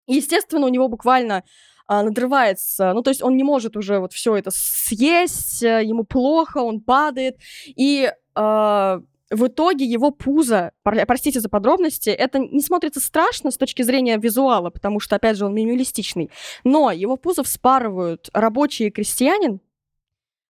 Естественно, 0.07 0.67
у 0.67 0.71
него 0.71 0.89
буквально 0.89 1.45
а, 1.87 2.03
надрывается, 2.03 2.93
ну, 2.95 3.03
то 3.03 3.11
есть 3.11 3.23
он 3.23 3.37
не 3.37 3.45
может 3.45 3.77
уже 3.77 3.99
вот 3.99 4.13
все 4.13 4.37
это 4.37 4.51
съесть, 4.53 5.63
э, 5.63 5.85
ему 5.85 6.05
плохо, 6.05 6.59
он 6.59 6.81
падает, 6.81 7.37
и 7.67 8.11
а, 8.35 9.01
в 9.31 9.47
итоге 9.47 9.85
его 9.85 10.11
пузо, 10.11 10.73
простите 10.83 11.41
за 11.41 11.49
подробности, 11.49 12.09
это 12.09 12.39
не 12.39 12.61
смотрится 12.61 13.01
страшно 13.01 13.51
с 13.51 13.59
точки 13.59 13.83
зрения 13.83 14.17
визуала, 14.17 14.71
потому 14.71 15.01
что, 15.01 15.17
опять 15.17 15.37
же, 15.37 15.45
он 15.45 15.55
минималистичный, 15.55 16.31
но 16.63 16.91
его 16.91 17.17
пузо 17.17 17.43
вспарывают 17.43 18.31
рабочие 18.33 18.91
крестьянин, 18.91 19.61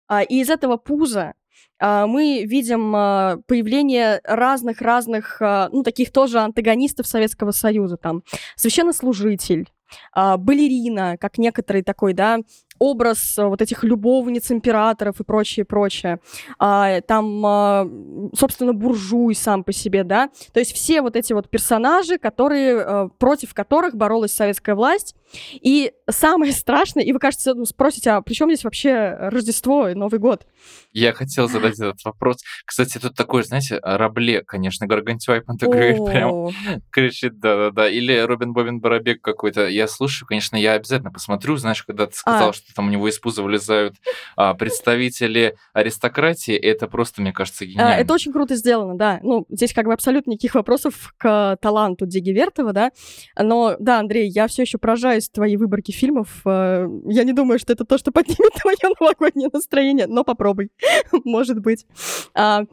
а, 0.07 0.23
и 0.23 0.41
из 0.41 0.51
этого 0.51 0.77
пуза 0.77 1.35
мы 1.81 2.45
видим 2.45 2.95
а, 2.97 3.39
появление 3.47 4.21
разных-разных, 4.25 5.37
а, 5.41 5.69
ну, 5.73 5.83
таких 5.83 6.13
тоже 6.13 6.39
антагонистов 6.39 7.07
Советского 7.07 7.51
Союза, 7.51 7.97
там, 7.97 8.23
священнослужитель, 8.57 9.69
балерина, 10.15 11.17
как 11.21 11.39
некоторый 11.39 11.83
такой, 11.83 12.15
да, 12.15 12.39
образ 12.81 13.37
вот 13.37 13.63
этих 13.63 13.85
любовниц 13.85 14.51
императоров 14.51 15.21
и 15.21 15.25
прочее, 15.25 15.65
прочее. 15.65 16.19
Там, 16.59 18.31
собственно, 18.35 18.73
буржуй 18.73 19.37
сам 19.37 19.63
по 19.63 19.73
себе, 19.73 20.03
да. 20.03 20.31
То 20.53 20.59
есть 20.59 20.73
все 20.73 21.01
вот 21.01 21.15
эти 21.15 21.33
вот 21.33 21.49
персонажи, 21.49 22.19
которые, 22.19 23.09
против 23.19 23.55
которых 23.55 23.95
боролась 23.95 24.35
советская 24.35 24.75
власть, 24.75 25.15
и 25.53 25.93
самое 26.11 26.53
страшное, 26.53 27.03
и 27.03 27.13
вы, 27.13 27.19
кажется, 27.19 27.55
ну, 27.55 27.65
спросите, 27.65 28.11
а 28.11 28.23
при 28.23 28.35
чем 28.35 28.51
здесь 28.51 28.65
вообще 28.65 29.17
Рождество 29.19 29.89
и 29.89 29.95
Новый 29.95 30.21
год? 30.21 30.47
Я 30.93 31.13
хотел 31.13 31.49
задать 31.49 31.75
этот 31.75 32.05
вопрос. 32.05 32.39
Кстати, 32.65 32.99
тут 32.99 33.15
такой, 33.15 33.43
знаете, 33.43 33.81
Рабле, 33.83 34.43
конечно, 34.43 34.87
Гаргантюа 34.87 35.37
и 35.37 35.41
Пантагрюэль 35.41 36.05
прям 36.05 36.51
кричит, 36.91 37.39
да-да-да. 37.39 37.89
Или 37.89 38.17
Робин 38.19 38.53
Бобин 38.53 38.81
Барабек 38.81 39.21
какой-то. 39.21 39.67
Я 39.67 39.89
слушаю, 39.89 40.27
конечно, 40.27 40.57
я 40.57 40.73
обязательно 40.73 41.11
посмотрю. 41.11 41.57
Знаешь, 41.57 41.83
когда 41.83 42.07
ты 42.07 42.15
сказал, 42.15 42.51
а. 42.51 42.53
что 42.53 42.73
там 42.75 42.89
у 42.89 42.91
него 42.91 43.09
из 43.09 43.19
пуза 43.19 43.43
вылезают 43.43 43.97
а, 44.37 44.55
представители 44.55 45.57
аристократии, 45.73 46.55
это 46.55 46.87
просто, 46.87 47.23
мне 47.23 47.33
кажется, 47.33 47.67
гениально. 47.67 47.95
А, 47.95 47.99
это 47.99 48.15
очень 48.15 48.33
круто 48.33 48.55
сделано, 48.57 48.97
да. 48.97 49.21
Ну, 49.23 49.47
здесь 49.49 49.73
как 49.73 49.87
бы 49.87 49.93
абсолютно 49.93 50.31
никаких 50.31 50.55
вопросов 50.55 51.15
к 51.17 51.59
таланту 51.61 52.07
Диги 52.07 52.31
Вертова, 52.31 52.73
да. 52.73 52.93
Но, 53.39 53.77
да, 53.79 53.99
Андрей, 53.99 54.29
я 54.29 54.47
все 54.47 54.63
еще 54.63 54.79
поражаюсь 54.79 55.24
нравятся 55.25 55.33
твои 55.33 55.57
выборки 55.57 55.93
фильмов. 55.93 56.43
Э, 56.45 56.87
я 57.07 57.25
не 57.25 57.33
думаю, 57.33 57.59
что 57.59 57.73
это 57.73 57.85
то, 57.85 57.99
что 57.99 58.13
поднимет 58.13 58.53
твое 58.61 58.95
новогоднее 59.01 59.51
настроение, 59.53 60.07
но 60.07 60.25
попробуй, 60.25 60.71
может 61.25 61.61
быть. 61.61 61.87
А, 62.35 62.65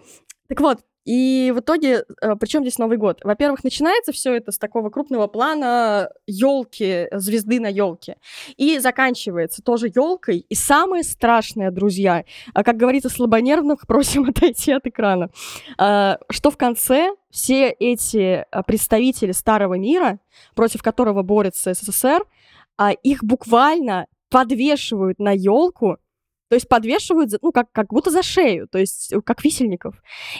так 0.47 0.60
вот, 0.60 0.80
и 1.04 1.52
в 1.56 1.60
итоге, 1.60 2.04
э, 2.22 2.36
причем 2.39 2.62
здесь 2.62 2.78
Новый 2.78 2.97
год? 2.97 3.22
Во-первых, 3.24 3.64
начинается 3.64 4.12
все 4.12 4.36
это 4.36 4.52
с 4.52 4.60
такого 4.60 4.89
крупного 4.91 5.26
плана 5.28 6.10
елки, 6.28 7.08
звезды 7.12 7.60
на 7.60 7.68
елке. 7.68 8.18
И 8.56 8.78
заканчивается 8.78 9.64
тоже 9.64 9.91
елкой. 9.93 10.45
И 10.47 10.54
самое 10.54 11.04
страшное, 11.04 11.72
друзья, 11.72 12.24
а, 12.54 12.64
как 12.64 12.78
говорится, 12.78 13.10
слабонервных 13.10 13.88
просим 13.88 14.26
отойти 14.30 14.74
от 14.74 14.86
экрана, 14.86 15.32
а, 15.78 16.20
что 16.30 16.52
в 16.52 16.58
конце 16.58 17.16
все 17.32 17.70
эти 17.70 18.45
а, 18.52 18.62
представители 18.62 19.32
старого 19.32 19.76
мира, 19.76 20.20
против 20.54 20.84
которого 20.84 21.24
борется 21.24 21.74
СССР, 21.74 22.24
их 22.89 23.23
буквально 23.23 24.07
подвешивают 24.29 25.19
на 25.19 25.32
елку 25.32 25.97
то 26.51 26.55
есть 26.55 26.67
подвешивают, 26.67 27.32
ну, 27.41 27.53
как, 27.53 27.71
как 27.71 27.88
будто 27.93 28.11
за 28.11 28.23
шею, 28.23 28.67
то 28.67 28.77
есть 28.77 29.13
э, 29.13 29.21
как 29.21 29.41
висельников. 29.41 29.95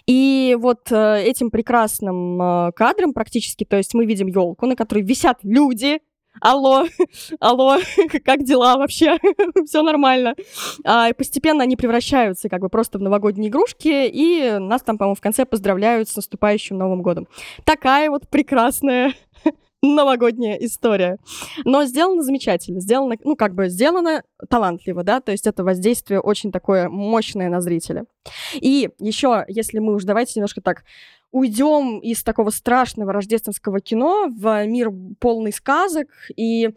И 0.06 0.58
вот 0.60 0.92
э, 0.92 1.24
этим 1.24 1.50
прекрасным 1.50 2.42
э, 2.42 2.72
кадром 2.74 3.14
практически, 3.14 3.64
то 3.64 3.78
есть 3.78 3.94
мы 3.94 4.06
видим 4.06 4.28
елку, 4.28 4.66
на 4.66 4.76
которой 4.76 5.04
висят 5.04 5.38
люди, 5.44 6.02
алло, 6.42 6.86
алло, 7.40 7.78
как 8.26 8.44
дела 8.44 8.76
вообще? 8.76 9.20
Все 9.66 9.84
нормально. 9.84 10.36
А, 10.84 11.08
и 11.08 11.14
постепенно 11.14 11.64
они 11.64 11.78
превращаются 11.78 12.50
как 12.50 12.60
бы 12.60 12.68
просто 12.68 13.00
в 13.00 13.02
новогодние 13.02 13.50
игрушки, 13.50 14.10
и 14.10 14.58
нас 14.60 14.82
там, 14.82 14.98
по-моему, 14.98 15.16
в 15.16 15.22
конце 15.22 15.46
поздравляют 15.46 16.10
с 16.10 16.18
наступающим 16.18 16.78
Новым 16.78 17.04
годом. 17.04 17.30
Такая 17.64 18.10
вот 18.10 18.28
прекрасная 18.28 19.14
новогодняя 19.82 20.56
история. 20.56 21.18
Но 21.66 21.86
сделано 21.86 22.24
замечательно, 22.24 22.80
сделано, 22.80 23.16
ну, 23.24 23.36
как 23.36 23.56
бы 23.56 23.70
сделано 23.70 24.24
талантливо, 24.50 25.04
да, 25.04 25.22
то 25.22 25.32
есть 25.32 25.48
это 25.48 25.64
воздействие 25.64 26.20
очень 26.20 26.52
такое 26.52 26.90
мощное 26.90 27.50
на 27.50 27.62
зрителя. 27.62 28.06
И 28.54 28.90
еще, 29.00 29.46
если 29.48 29.80
мы 29.80 29.96
уж 29.96 30.04
давайте 30.04 30.34
немножко 30.36 30.62
так 30.62 30.84
уйдем 31.32 32.00
из 32.00 32.24
такого 32.24 32.50
страшного 32.50 33.14
рождественского 33.14 33.80
кино 33.80 34.28
в 34.30 34.66
мир 34.66 34.92
полный 35.20 35.54
сказок. 35.54 36.08
И 36.36 36.70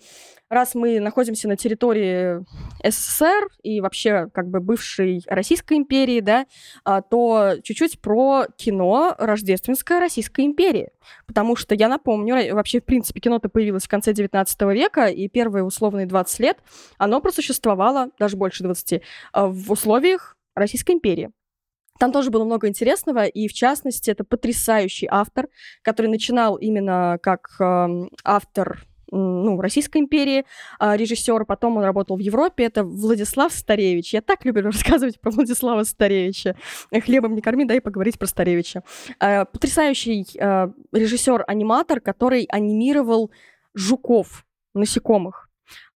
раз 0.48 0.74
мы 0.74 1.00
находимся 1.00 1.48
на 1.48 1.56
территории 1.56 2.44
СССР 2.84 3.48
и 3.62 3.80
вообще 3.80 4.28
как 4.32 4.48
бы 4.48 4.60
бывшей 4.60 5.22
Российской 5.26 5.76
империи, 5.76 6.20
да, 6.20 6.46
а, 6.84 7.02
то 7.02 7.54
чуть-чуть 7.62 8.00
про 8.00 8.46
кино 8.56 9.14
рождественской 9.18 9.98
Российской 9.98 10.46
империи. 10.46 10.90
Потому 11.26 11.56
что 11.56 11.74
я 11.74 11.88
напомню, 11.88 12.54
вообще, 12.54 12.80
в 12.80 12.84
принципе, 12.84 13.20
кино-то 13.20 13.48
появилось 13.48 13.84
в 13.84 13.88
конце 13.88 14.12
19 14.12 14.62
века, 14.72 15.06
и 15.06 15.28
первые 15.28 15.64
условные 15.64 16.06
20 16.06 16.40
лет 16.40 16.58
оно 16.96 17.20
просуществовало, 17.20 18.10
даже 18.18 18.36
больше 18.36 18.62
20, 18.62 19.02
а, 19.32 19.46
в 19.48 19.72
условиях 19.72 20.36
Российской 20.54 20.92
империи. 20.92 21.30
Там 21.98 22.10
тоже 22.12 22.30
было 22.30 22.44
много 22.44 22.68
интересного, 22.68 23.24
и 23.24 23.46
в 23.46 23.52
частности, 23.52 24.10
это 24.10 24.24
потрясающий 24.24 25.06
автор, 25.10 25.48
который 25.82 26.08
начинал 26.08 26.56
именно 26.56 27.18
как 27.22 27.48
э, 27.60 28.08
автор 28.24 28.84
ну, 29.14 29.60
Российской 29.60 29.98
империи, 29.98 30.44
а, 30.78 30.96
режиссер, 30.96 31.44
потом 31.44 31.76
он 31.76 31.84
работал 31.84 32.16
в 32.16 32.20
Европе, 32.20 32.64
это 32.64 32.82
Владислав 32.82 33.52
Старевич. 33.52 34.12
Я 34.12 34.22
так 34.22 34.44
люблю 34.44 34.64
рассказывать 34.64 35.20
про 35.20 35.30
Владислава 35.30 35.84
Старевича. 35.84 36.56
Хлебом 36.92 37.34
не 37.34 37.40
корми, 37.40 37.64
дай 37.64 37.80
поговорить 37.80 38.18
про 38.18 38.26
Старевича. 38.26 38.82
А, 39.20 39.44
потрясающий 39.44 40.26
а, 40.40 40.70
режиссер-аниматор, 40.92 42.00
который 42.00 42.44
анимировал 42.50 43.30
жуков, 43.74 44.44
насекомых 44.74 45.43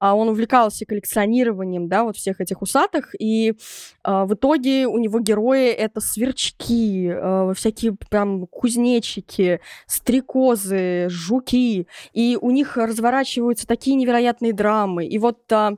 он 0.01 0.29
увлекался 0.29 0.85
коллекционированием, 0.85 1.89
да, 1.89 2.05
вот 2.05 2.17
всех 2.17 2.41
этих 2.41 2.63
усатых, 2.63 3.15
и 3.19 3.51
э, 3.51 3.55
в 4.05 4.35
итоге 4.35 4.87
у 4.87 4.99
него 4.99 5.21
герои 5.21 5.69
это 5.69 6.01
сверчки, 6.01 7.09
э, 7.09 7.53
всякие 7.57 7.97
прям 8.11 8.47
кузнечики, 8.47 9.61
стрекозы, 9.87 11.09
жуки, 11.09 11.87
и 12.13 12.39
у 12.41 12.51
них 12.51 12.77
разворачиваются 12.77 13.67
такие 13.67 13.97
невероятные 13.97 14.53
драмы. 14.53 15.07
И 15.07 15.19
вот 15.19 15.51
э, 15.51 15.77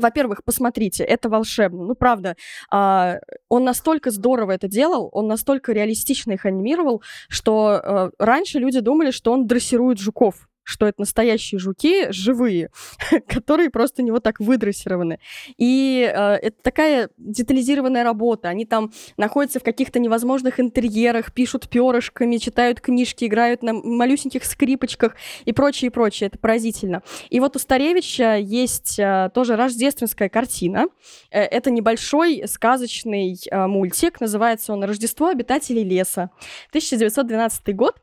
во-первых, 0.00 0.42
посмотрите, 0.44 1.04
это 1.04 1.28
волшебно. 1.28 1.84
Ну, 1.84 1.94
правда, 1.94 2.36
а, 2.70 3.18
он 3.48 3.64
настолько 3.64 4.10
здорово 4.10 4.52
это 4.52 4.68
делал, 4.68 5.08
он 5.12 5.28
настолько 5.28 5.72
реалистично 5.72 6.32
их 6.32 6.46
анимировал, 6.46 7.02
что 7.28 7.68
а, 7.68 8.10
раньше 8.18 8.58
люди 8.58 8.80
думали, 8.80 9.10
что 9.10 9.32
он 9.32 9.46
дрессирует 9.46 9.98
жуков 9.98 10.49
что 10.70 10.86
это 10.86 11.00
настоящие 11.00 11.58
жуки, 11.58 12.10
живые, 12.10 12.70
которые 13.28 13.70
просто 13.70 14.02
у 14.02 14.04
него 14.04 14.20
так 14.20 14.40
выдрессированы. 14.40 15.18
И 15.58 16.10
э, 16.10 16.34
это 16.34 16.56
такая 16.62 17.10
детализированная 17.18 18.04
работа. 18.04 18.48
Они 18.48 18.64
там 18.64 18.92
находятся 19.16 19.60
в 19.60 19.62
каких-то 19.62 19.98
невозможных 19.98 20.60
интерьерах, 20.60 21.32
пишут 21.32 21.68
перышками, 21.68 22.36
читают 22.36 22.80
книжки, 22.80 23.24
играют 23.24 23.62
на 23.62 23.72
малюсеньких 23.72 24.44
скрипочках 24.44 25.16
и 25.44 25.52
прочее, 25.52 25.90
прочее. 25.90 26.28
Это 26.28 26.38
поразительно. 26.38 27.02
И 27.28 27.40
вот 27.40 27.56
у 27.56 27.58
Старевича 27.58 28.36
есть 28.36 28.98
э, 28.98 29.30
тоже 29.34 29.56
рождественская 29.56 30.28
картина. 30.28 30.86
Э, 31.30 31.40
это 31.40 31.70
небольшой 31.70 32.44
сказочный 32.46 33.36
э, 33.50 33.66
мультик. 33.66 34.20
Называется 34.20 34.72
он 34.72 34.84
«Рождество 34.84 35.28
обитателей 35.28 35.82
леса». 35.82 36.30
1912 36.70 37.74
год. 37.74 37.96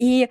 И, 0.00 0.24
э, 0.24 0.28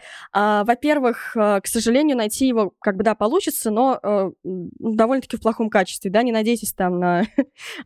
во-первых, 0.65 1.37
э, 1.37 1.61
к 1.61 1.67
сожалению, 1.67 2.17
найти 2.17 2.47
его 2.47 2.73
как 2.79 2.97
бы, 2.97 3.03
да, 3.03 3.13
получится, 3.13 3.69
но 3.69 3.99
э, 4.01 4.31
довольно-таки 4.43 5.37
в 5.37 5.41
плохом 5.41 5.69
качестве, 5.69 6.09
да, 6.09 6.23
не 6.23 6.31
надейтесь 6.31 6.73
там 6.73 6.99
на 6.99 7.25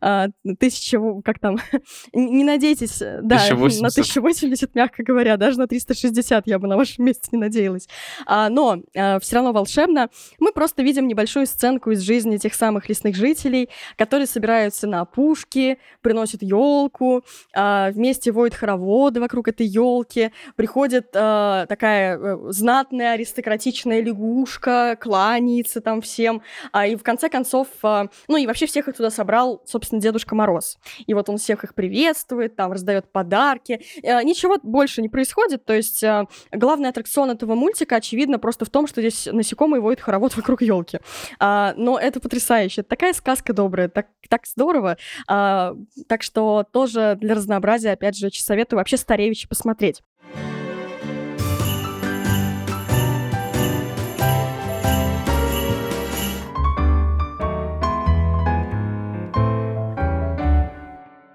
э, 0.00 0.28
тысячу, 0.58 1.20
как 1.24 1.38
там, 1.38 1.58
не 2.14 2.42
надейтесь, 2.42 2.98
да, 2.98 3.36
1080. 3.36 3.82
на 3.82 3.88
1080, 3.88 4.74
мягко 4.74 5.02
говоря, 5.02 5.36
даже 5.36 5.58
на 5.58 5.66
360 5.66 6.46
я 6.46 6.58
бы 6.58 6.66
на 6.66 6.76
вашем 6.76 7.04
месте 7.04 7.28
не 7.32 7.38
надеялась. 7.38 7.86
А, 8.26 8.48
но 8.48 8.78
э, 8.94 9.20
все 9.20 9.36
равно 9.36 9.52
волшебно. 9.52 10.08
Мы 10.38 10.52
просто 10.52 10.82
видим 10.82 11.06
небольшую 11.06 11.46
сценку 11.46 11.90
из 11.90 12.00
жизни 12.00 12.38
тех 12.38 12.54
самых 12.54 12.88
лесных 12.88 13.14
жителей, 13.14 13.68
которые 13.98 14.26
собираются 14.26 14.86
на 14.86 15.02
опушке, 15.02 15.76
приносят 16.00 16.42
елку, 16.42 17.24
э, 17.54 17.90
вместе 17.92 18.32
воют 18.32 18.54
хороводы 18.54 19.20
вокруг 19.20 19.48
этой 19.48 19.66
елки, 19.66 20.32
приходят 20.56 21.08
э, 21.12 21.66
такая 21.74 22.16
э, 22.16 22.38
знатная 22.50 23.14
аристократичная 23.14 24.00
лягушка, 24.00 24.96
кланяется 25.00 25.80
там 25.80 26.02
всем. 26.02 26.40
А, 26.70 26.86
и 26.86 26.94
в 26.94 27.02
конце 27.02 27.28
концов, 27.28 27.66
а, 27.82 28.06
ну 28.28 28.36
и 28.36 28.46
вообще 28.46 28.66
всех 28.66 28.86
их 28.86 28.94
туда 28.94 29.10
собрал, 29.10 29.60
собственно, 29.66 30.00
Дедушка 30.00 30.36
Мороз. 30.36 30.78
И 31.04 31.14
вот 31.14 31.28
он 31.28 31.38
всех 31.38 31.64
их 31.64 31.74
приветствует, 31.74 32.54
там 32.54 32.70
раздает 32.70 33.10
подарки. 33.10 33.80
А, 34.04 34.22
ничего 34.22 34.56
больше 34.62 35.02
не 35.02 35.08
происходит. 35.08 35.64
То 35.64 35.74
есть 35.74 36.04
а, 36.04 36.26
главный 36.52 36.90
аттракцион 36.90 37.32
этого 37.32 37.56
мультика, 37.56 37.96
очевидно, 37.96 38.38
просто 38.38 38.64
в 38.64 38.70
том, 38.70 38.86
что 38.86 39.00
здесь 39.00 39.28
насекомые 39.32 39.80
воют 39.80 40.00
хоровод 40.00 40.36
вокруг 40.36 40.62
елки. 40.62 41.00
А, 41.40 41.74
но 41.76 41.98
это 41.98 42.20
потрясающе. 42.20 42.84
Такая 42.84 43.14
сказка 43.14 43.52
добрая, 43.52 43.88
так, 43.88 44.06
так 44.28 44.46
здорово. 44.46 44.96
А, 45.26 45.74
так 46.06 46.22
что 46.22 46.64
тоже 46.72 47.18
для 47.20 47.34
разнообразия, 47.34 47.90
опять 47.90 48.16
же, 48.16 48.30
советую 48.30 48.78
вообще 48.78 48.96
Старевича 48.96 49.48
посмотреть. 49.48 50.02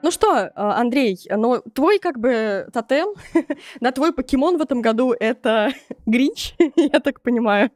Ну 0.10 0.12
что, 0.12 0.51
а, 0.55 0.82
Андрей, 0.82 1.20
ну 1.30 1.62
твой 1.62 1.99
как 1.99 2.18
бы 2.18 2.68
тотем, 2.74 3.10
да, 3.80 3.91
твой 3.91 4.12
покемон 4.12 4.57
в 4.57 4.62
этом 4.64 4.82
году 4.82 5.12
это 5.12 5.72
Гринч, 6.07 6.55
я 6.76 6.99
так 6.99 7.22
понимаю. 7.22 7.70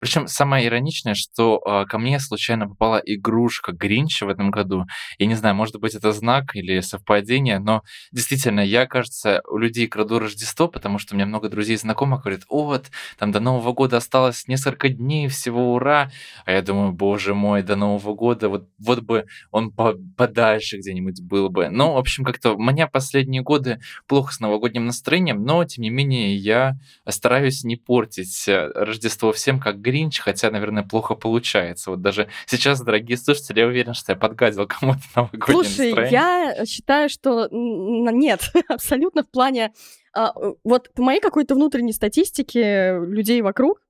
Причем 0.00 0.28
самое 0.28 0.66
ироничное, 0.66 1.14
что 1.14 1.60
э, 1.64 1.86
ко 1.86 1.98
мне 1.98 2.20
случайно 2.20 2.68
попала 2.68 2.98
игрушка 3.04 3.72
Гринча 3.72 4.26
в 4.26 4.28
этом 4.28 4.50
году. 4.50 4.86
Я 5.18 5.26
не 5.26 5.34
знаю, 5.34 5.54
может 5.54 5.76
быть, 5.80 5.94
это 5.94 6.12
знак 6.12 6.54
или 6.54 6.80
совпадение, 6.80 7.58
но 7.58 7.82
действительно, 8.12 8.60
я, 8.60 8.86
кажется, 8.86 9.42
у 9.48 9.58
людей 9.58 9.88
краду 9.88 10.18
Рождество, 10.18 10.68
потому 10.68 10.98
что 10.98 11.14
у 11.14 11.16
меня 11.16 11.26
много 11.26 11.48
друзей 11.48 11.74
и 11.74 11.78
знакомых 11.78 12.22
говорят, 12.22 12.42
вот, 12.48 12.86
там 13.18 13.32
до 13.32 13.40
Нового 13.40 13.72
года 13.72 13.96
осталось 13.96 14.46
несколько 14.46 14.88
дней, 14.88 15.28
всего 15.28 15.74
ура. 15.74 16.10
А 16.44 16.52
я 16.52 16.62
думаю, 16.62 16.92
боже 16.92 17.34
мой, 17.34 17.62
до 17.62 17.76
Нового 17.76 18.14
года, 18.14 18.48
вот, 18.48 18.68
вот 18.78 19.00
бы 19.00 19.26
он 19.50 19.72
по 19.72 19.94
подальше 20.16 20.78
где-нибудь 20.78 21.22
был 21.22 21.48
бы. 21.48 21.68
Ну, 21.70 21.94
в 21.94 21.98
общем, 21.98 22.24
как-то 22.24 22.52
у 22.54 22.62
меня 22.62 22.86
последние 22.86 23.42
годы 23.42 23.80
плохо 24.06 24.32
с 24.32 24.40
новогодним 24.40 24.86
настроением, 24.86 25.44
но, 25.44 25.64
тем 25.64 25.82
не 25.82 25.90
менее, 25.90 26.36
я 26.36 26.76
стараюсь 27.08 27.64
не 27.64 27.76
портить 27.76 28.48
э, 28.48 28.70
Рождество 28.74 29.32
всем, 29.32 29.58
как 29.60 29.80
Гринч, 29.88 30.20
хотя, 30.20 30.50
наверное, 30.50 30.82
плохо 30.82 31.14
получается. 31.14 31.90
Вот 31.90 32.02
даже 32.02 32.28
сейчас, 32.46 32.80
дорогие 32.82 33.16
слушатели, 33.16 33.60
я 33.60 33.66
уверен, 33.66 33.94
что 33.94 34.12
я 34.12 34.16
подгадил 34.16 34.66
кому-то 34.66 35.00
новогоднее 35.16 35.64
Слушай, 35.64 35.86
настроение. 35.86 36.12
я 36.12 36.66
считаю, 36.66 37.08
что 37.08 37.48
нет, 37.50 38.50
абсолютно 38.68 39.22
в 39.22 39.30
плане... 39.30 39.72
А, 40.14 40.32
вот 40.64 40.92
по 40.94 41.02
моей 41.02 41.20
какой-то 41.20 41.54
внутренней 41.54 41.92
статистике 41.92 42.98
людей 42.98 43.40
вокруг 43.42 43.80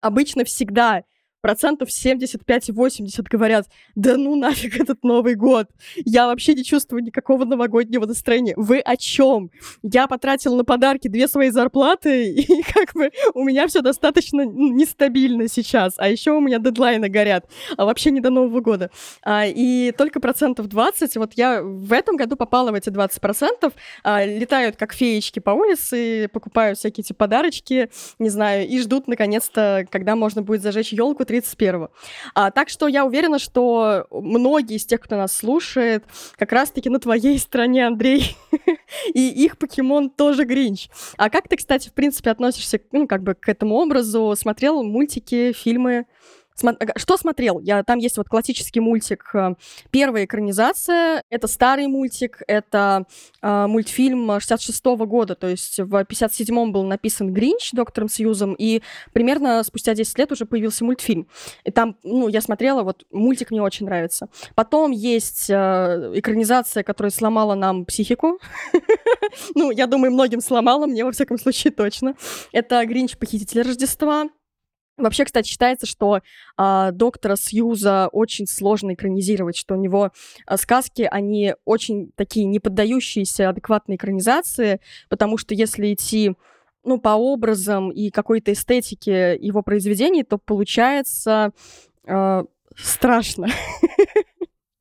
обычно 0.00 0.44
всегда 0.44 1.04
процентов 1.44 1.90
75-80 1.90 3.26
говорят, 3.30 3.66
да 3.94 4.16
ну 4.16 4.34
нафиг 4.34 4.80
этот 4.80 5.04
Новый 5.04 5.34
год, 5.34 5.68
я 5.96 6.26
вообще 6.26 6.54
не 6.54 6.64
чувствую 6.64 7.02
никакого 7.02 7.44
новогоднего 7.44 8.06
настроения. 8.06 8.54
Вы 8.56 8.80
о 8.80 8.96
чем? 8.96 9.50
Я 9.82 10.06
потратил 10.06 10.56
на 10.56 10.64
подарки 10.64 11.08
две 11.08 11.28
свои 11.28 11.50
зарплаты, 11.50 12.32
и 12.32 12.62
как 12.62 12.94
бы 12.94 13.10
у 13.34 13.44
меня 13.44 13.66
все 13.66 13.82
достаточно 13.82 14.46
нестабильно 14.46 15.46
сейчас, 15.46 15.96
а 15.98 16.08
еще 16.08 16.30
у 16.30 16.40
меня 16.40 16.58
дедлайны 16.58 17.10
горят, 17.10 17.44
а 17.76 17.84
вообще 17.84 18.10
не 18.10 18.20
до 18.20 18.30
Нового 18.30 18.60
года. 18.60 18.90
А, 19.22 19.44
и 19.46 19.92
только 19.92 20.20
процентов 20.20 20.68
20, 20.68 21.14
вот 21.18 21.34
я 21.34 21.60
в 21.62 21.92
этом 21.92 22.16
году 22.16 22.36
попала 22.36 22.70
в 22.70 22.74
эти 22.74 22.88
20 22.88 23.20
процентов, 23.20 23.74
а, 24.02 24.24
летают 24.24 24.76
как 24.76 24.94
феечки 24.94 25.40
по 25.40 25.50
улице, 25.50 26.30
покупают 26.32 26.78
всякие 26.78 27.04
эти 27.04 27.12
подарочки, 27.12 27.90
не 28.18 28.30
знаю, 28.30 28.66
и 28.66 28.80
ждут 28.80 29.08
наконец-то, 29.08 29.86
когда 29.90 30.16
можно 30.16 30.40
будет 30.40 30.62
зажечь 30.62 30.94
елку 30.94 31.26
31-го. 31.38 31.90
А, 32.34 32.50
так 32.50 32.68
что 32.68 32.88
я 32.88 33.04
уверена, 33.04 33.38
что 33.38 34.06
многие 34.10 34.76
из 34.76 34.86
тех, 34.86 35.00
кто 35.00 35.16
нас 35.16 35.36
слушает, 35.36 36.04
как 36.36 36.52
раз-таки 36.52 36.88
на 36.90 36.98
твоей 36.98 37.38
стороне, 37.38 37.86
Андрей. 37.86 38.36
И 39.14 39.28
их 39.28 39.58
покемон 39.58 40.10
тоже 40.10 40.44
Гринч. 40.44 40.88
А 41.16 41.30
как 41.30 41.48
ты, 41.48 41.56
кстати, 41.56 41.88
в 41.88 41.92
принципе, 41.92 42.30
относишься 42.30 42.80
ну, 42.92 43.06
как 43.06 43.22
бы 43.22 43.34
к 43.34 43.48
этому 43.48 43.76
образу? 43.76 44.34
Смотрел 44.36 44.82
мультики, 44.82 45.52
фильмы? 45.52 46.06
Что 46.56 47.16
смотрел? 47.16 47.58
Я, 47.60 47.82
там 47.82 47.98
есть 47.98 48.16
вот 48.16 48.28
классический 48.28 48.80
мультик, 48.80 49.30
э, 49.34 49.54
первая 49.90 50.24
экранизация. 50.24 51.22
Это 51.28 51.48
старый 51.48 51.88
мультик, 51.88 52.42
это 52.46 53.06
э, 53.42 53.66
мультфильм 53.66 54.30
66-го 54.30 55.06
года, 55.06 55.34
то 55.34 55.48
есть 55.48 55.80
в 55.80 55.92
57-м 55.92 56.72
был 56.72 56.84
написан 56.84 57.32
Гринч 57.32 57.72
доктором 57.72 58.08
Сьюзом, 58.08 58.54
и 58.54 58.82
примерно 59.12 59.64
спустя 59.64 59.94
10 59.94 60.16
лет 60.18 60.30
уже 60.30 60.46
появился 60.46 60.84
мультфильм. 60.84 61.26
И 61.64 61.72
там, 61.72 61.96
ну, 62.04 62.28
я 62.28 62.40
смотрела, 62.40 62.84
вот 62.84 63.04
мультик 63.10 63.50
мне 63.50 63.60
очень 63.60 63.86
нравится. 63.86 64.28
Потом 64.54 64.92
есть 64.92 65.50
э, 65.50 65.54
экранизация, 66.14 66.84
которая 66.84 67.10
сломала 67.10 67.54
нам 67.54 67.84
психику. 67.84 68.38
Ну, 69.56 69.70
я 69.70 69.86
думаю, 69.86 70.12
многим 70.12 70.40
сломала, 70.40 70.86
мне 70.86 71.04
во 71.04 71.10
всяком 71.10 71.38
случае 71.38 71.72
точно. 71.72 72.14
Это 72.52 72.84
Гринч 72.86 73.16
Похититель 73.16 73.62
Рождества. 73.62 74.28
Вообще, 74.96 75.24
кстати, 75.24 75.48
считается, 75.48 75.86
что 75.86 76.20
э, 76.56 76.90
доктора 76.92 77.34
Сьюза 77.36 78.08
очень 78.12 78.46
сложно 78.46 78.94
экранизировать, 78.94 79.56
что 79.56 79.74
у 79.74 79.78
него 79.78 80.12
э, 80.46 80.56
сказки, 80.56 81.08
они 81.10 81.54
очень 81.64 82.12
такие 82.14 82.46
не 82.46 82.60
поддающиеся 82.60 83.48
адекватной 83.48 83.96
экранизации, 83.96 84.80
потому 85.08 85.36
что 85.36 85.54
если 85.54 85.92
идти 85.92 86.34
ну, 86.84 86.98
по 86.98 87.10
образам 87.10 87.90
и 87.90 88.10
какой-то 88.10 88.52
эстетике 88.52 89.36
его 89.36 89.62
произведений, 89.62 90.22
то 90.22 90.38
получается 90.38 91.52
э, 92.06 92.44
страшно. 92.76 93.48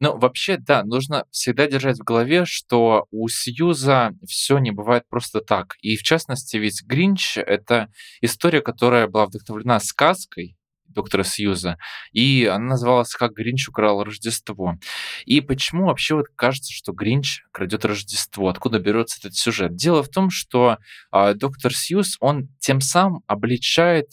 Ну, 0.03 0.17
вообще, 0.17 0.57
да, 0.57 0.83
нужно 0.83 1.23
всегда 1.31 1.65
держать 1.65 1.97
в 1.97 2.03
голове, 2.03 2.43
что 2.43 3.07
у 3.11 3.29
Сьюза 3.29 4.11
все 4.27 4.57
не 4.57 4.71
бывает 4.71 5.07
просто 5.09 5.39
так. 5.39 5.77
И 5.81 5.95
в 5.95 6.03
частности, 6.03 6.57
ведь 6.57 6.83
Гринч— 6.83 7.37
это 7.37 7.87
история, 8.19 8.59
которая 8.59 9.07
была 9.07 9.27
вдохновлена 9.27 9.79
сказкой, 9.79 10.57
доктора 10.87 11.23
Сьюза, 11.23 11.77
и 12.11 12.45
она 12.51 12.71
называлась 12.71 13.13
«Как 13.13 13.31
Гринч 13.31 13.69
украл 13.69 14.03
Рождество». 14.03 14.77
И 15.23 15.39
почему 15.39 15.85
вообще 15.85 16.15
вот 16.15 16.25
кажется, 16.35 16.73
что 16.73 16.91
Гринч 16.91 17.39
крадет 17.53 17.85
Рождество? 17.85 18.49
Откуда 18.49 18.79
берется 18.79 19.19
этот 19.19 19.35
сюжет? 19.35 19.73
Дело 19.73 20.03
в 20.03 20.09
том, 20.09 20.29
что 20.29 20.79
э, 21.13 21.33
доктор 21.33 21.73
Сьюз, 21.73 22.17
он 22.19 22.49
тем 22.59 22.81
самым 22.81 23.23
обличает 23.27 24.09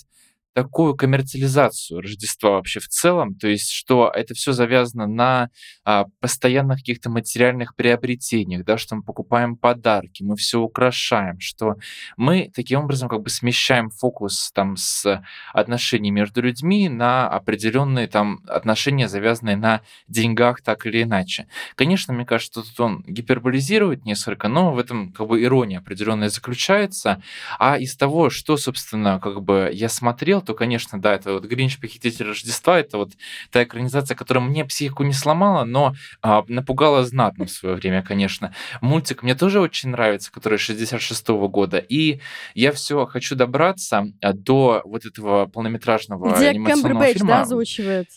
такую 0.54 0.96
коммерциализацию 0.96 2.00
Рождества 2.00 2.50
вообще 2.50 2.80
в 2.80 2.88
целом, 2.88 3.34
то 3.34 3.46
есть 3.48 3.70
что 3.70 4.10
это 4.14 4.34
все 4.34 4.52
завязано 4.52 5.06
на 5.06 5.48
а, 5.84 6.06
постоянных 6.20 6.78
каких-то 6.78 7.08
материальных 7.10 7.76
приобретениях, 7.76 8.64
да, 8.64 8.76
что 8.76 8.96
мы 8.96 9.02
покупаем 9.02 9.56
подарки, 9.56 10.22
мы 10.22 10.36
все 10.36 10.60
украшаем, 10.60 11.38
что 11.40 11.76
мы 12.16 12.50
таким 12.54 12.80
образом 12.80 13.08
как 13.08 13.22
бы 13.22 13.30
смещаем 13.30 13.90
фокус 13.90 14.50
там 14.52 14.76
с 14.76 15.22
отношений 15.52 16.10
между 16.10 16.42
людьми 16.42 16.88
на 16.88 17.28
определенные 17.28 18.08
там 18.08 18.40
отношения, 18.48 19.08
завязанные 19.08 19.56
на 19.56 19.82
деньгах 20.08 20.62
так 20.62 20.86
или 20.86 21.02
иначе. 21.02 21.46
Конечно, 21.76 22.12
мне 22.12 22.24
кажется, 22.24 22.62
тут 22.62 22.80
он 22.80 23.04
гиперболизирует 23.06 24.04
несколько, 24.04 24.48
но 24.48 24.72
в 24.72 24.78
этом 24.78 25.12
как 25.12 25.28
бы 25.28 25.42
ирония 25.42 25.78
определенная 25.78 26.28
заключается, 26.28 27.22
а 27.58 27.78
из 27.78 27.96
того, 27.96 28.30
что, 28.30 28.56
собственно, 28.56 29.20
как 29.20 29.42
бы 29.42 29.70
я 29.72 29.88
смотрел, 29.88 30.39
смотрел, 30.40 30.42
то, 30.42 30.54
конечно, 30.54 31.00
да, 31.00 31.14
это 31.14 31.32
вот 31.32 31.44
«Гринч. 31.44 31.78
Похититель 31.80 32.26
Рождества», 32.26 32.78
это 32.78 32.98
вот 32.98 33.12
та 33.50 33.62
экранизация, 33.62 34.16
которая 34.16 34.44
мне 34.44 34.64
психику 34.64 35.04
не 35.04 35.12
сломала, 35.12 35.64
но 35.64 35.94
а, 36.22 36.44
напугала 36.48 37.04
знатно 37.04 37.44
в 37.44 37.50
свое 37.50 37.76
время, 37.76 38.02
конечно. 38.02 38.52
Мультик 38.80 39.22
мне 39.22 39.34
тоже 39.34 39.60
очень 39.60 39.90
нравится, 39.90 40.32
который 40.32 40.58
66 40.58 41.28
-го 41.28 41.48
года, 41.48 41.78
и 41.78 42.20
я 42.54 42.72
все 42.72 43.06
хочу 43.06 43.36
добраться 43.36 44.06
а, 44.20 44.32
до 44.32 44.82
вот 44.84 45.04
этого 45.04 45.46
полнометражного 45.46 46.34
Где 46.34 46.48
анимационного 46.48 47.06
фильма. 47.06 47.28
да, 47.28 47.42
озвучивает? 47.42 48.08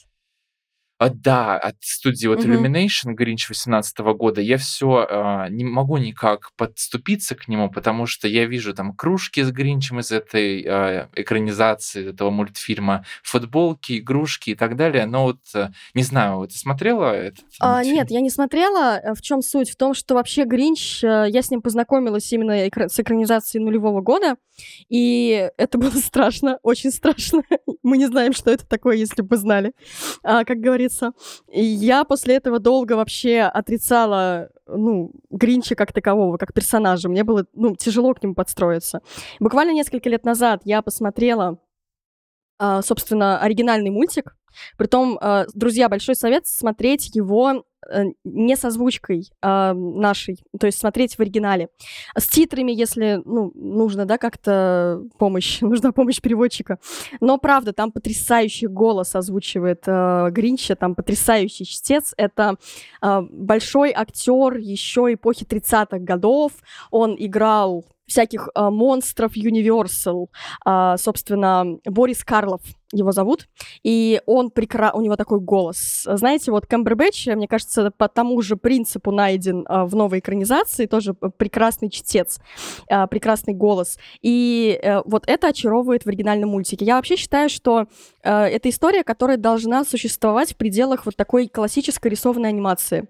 А, 1.06 1.10
да, 1.10 1.58
от 1.58 1.76
студии 1.82 2.28
вот 2.28 2.44
Мгм. 2.44 2.66
Illumination 2.66 3.16
Grinch 3.18 3.48
18 3.50 4.14
года 4.14 4.42
я 4.42 4.58
все 4.58 5.48
не 5.50 5.64
могу 5.66 5.98
никак 5.98 6.52
подступиться 6.58 7.36
к 7.36 7.48
нему, 7.48 7.70
потому 7.70 8.06
что 8.06 8.28
я 8.28 8.46
вижу 8.46 8.74
там 8.74 8.94
кружки 8.96 9.42
с 9.42 9.52
Гринчем 9.52 10.00
из 10.00 10.12
этой 10.12 10.64
а, 10.68 11.10
экранизации, 11.16 12.10
этого 12.10 12.30
мультфильма, 12.30 13.06
футболки, 13.24 14.00
игрушки 14.00 14.52
и 14.52 14.56
так 14.56 14.76
далее. 14.76 15.06
Но 15.06 15.24
вот 15.24 15.40
э, 15.56 15.70
не 15.94 16.04
знаю, 16.04 16.38
вот 16.38 16.52
ты 16.52 16.58
смотрела 16.58 17.12
этот 17.14 17.44
А, 17.60 17.76
мультфильм? 17.76 17.96
нет, 17.96 18.12
я 18.12 18.22
не 18.22 18.30
смотрела. 18.30 19.00
Э, 19.00 19.14
В 19.14 19.22
чем 19.22 19.42
суть? 19.42 19.70
В 19.70 19.76
том, 19.76 19.94
что 19.94 20.16
вообще 20.16 20.46
Гринч, 20.46 21.04
э, 21.04 21.26
я 21.30 21.42
с 21.42 21.50
ним 21.52 21.62
познакомилась 21.62 22.32
именно 22.32 22.68
экра- 22.68 22.88
с 22.90 23.00
экранизацией 23.00 23.64
нулевого 23.64 24.02
года, 24.02 24.36
и 24.90 25.50
это 25.58 25.78
было 25.78 25.92
страшно, 25.96 26.60
очень 26.64 26.92
страшно. 26.92 27.44
Мы 27.84 27.98
не 27.98 28.06
знаем, 28.08 28.34
что 28.34 28.52
это 28.52 28.66
такое, 28.68 28.96
если 28.96 29.22
бы 29.22 29.38
знали, 29.38 29.74
а, 30.24 30.44
как 30.46 30.58
говорится. 30.60 30.93
И 31.52 31.64
я 31.64 32.04
после 32.04 32.36
этого 32.36 32.60
долго 32.60 32.94
вообще 32.94 33.42
отрицала, 33.42 34.50
ну, 34.68 35.12
Гринча 35.30 35.76
как 35.76 35.94
такового, 35.94 36.38
как 36.38 36.54
персонажа. 36.54 37.10
Мне 37.10 37.24
было, 37.24 37.46
ну, 37.54 37.76
тяжело 37.76 38.14
к 38.14 38.22
нему 38.22 38.36
подстроиться. 38.36 39.02
Буквально 39.40 39.72
несколько 39.72 40.10
лет 40.10 40.26
назад 40.26 40.62
я 40.66 40.82
посмотрела 40.82 41.60
а, 42.60 42.82
собственно, 42.82 43.40
оригинальный 43.40 43.90
мультик. 43.90 44.36
Притом, 44.78 45.18
а, 45.22 45.46
друзья, 45.54 45.90
большой 45.90 46.16
совет 46.16 46.48
смотреть 46.48 47.16
его 47.16 47.64
э, 47.90 48.04
не 48.24 48.56
с 48.56 48.66
озвучкой 48.66 49.30
а, 49.42 49.74
нашей, 49.74 50.40
то 50.60 50.66
есть 50.66 50.80
смотреть 50.80 51.16
в 51.16 51.20
оригинале. 51.20 51.70
С 52.16 52.28
титрами, 52.28 52.72
если 52.72 53.22
ну, 53.26 53.52
нужно, 53.56 54.06
да, 54.06 54.18
как-то 54.18 55.02
помощь, 55.18 55.62
нужна 55.62 55.92
помощь 55.92 56.22
переводчика. 56.22 56.80
Но 57.20 57.38
правда, 57.38 57.74
там 57.74 57.92
потрясающий 57.92 58.68
голос 58.68 59.16
озвучивает 59.16 59.84
э, 59.88 60.30
Гринча, 60.32 60.76
там 60.76 60.96
потрясающий 60.96 61.66
чтец. 61.66 62.14
Это 62.18 62.56
э, 63.02 63.22
большой 63.30 63.92
актер 63.92 64.58
еще 64.58 65.14
эпохи 65.14 65.46
30-х 65.46 66.00
годов. 66.00 66.52
Он 66.92 67.16
играл 67.18 67.86
всяких 68.06 68.50
э, 68.54 68.70
монстров 68.70 69.36
Universal. 69.36 70.28
А, 70.66 70.98
собственно, 70.98 71.66
Борис 71.86 72.24
Карлов 72.24 72.62
его 72.94 73.12
зовут, 73.12 73.48
и 73.84 74.22
он 74.26 74.52
прекра... 74.52 74.92
у 74.94 75.02
него 75.02 75.16
такой 75.16 75.40
голос. 75.40 76.04
Знаете, 76.06 76.52
вот 76.52 76.68
Камбербэтч, 76.68 77.28
мне 77.28 77.48
кажется, 77.48 77.92
по 77.92 78.08
тому 78.08 78.42
же 78.42 78.56
принципу 78.56 79.12
найден 79.12 79.66
а, 79.68 79.86
в 79.86 79.96
новой 79.96 80.20
экранизации, 80.20 80.86
тоже 80.86 81.14
прекрасный 81.14 81.90
чтец, 81.90 82.40
а, 82.90 83.08
прекрасный 83.08 83.54
голос. 83.54 83.98
И 84.22 84.80
э, 84.82 85.02
вот 85.06 85.24
это 85.28 85.48
очаровывает 85.48 86.04
в 86.04 86.08
оригинальном 86.08 86.50
мультике. 86.50 86.86
Я 86.86 86.96
вообще 86.96 87.16
считаю, 87.16 87.50
что 87.50 87.88
э, 88.24 88.32
это 88.32 88.70
история, 88.70 89.04
которая 89.04 89.38
должна 89.38 89.84
существовать 89.84 90.54
в 90.54 90.58
пределах 90.58 91.06
вот 91.06 91.16
такой 91.16 91.48
классической 91.48 92.10
рисованной 92.10 92.50
анимации 92.50 93.08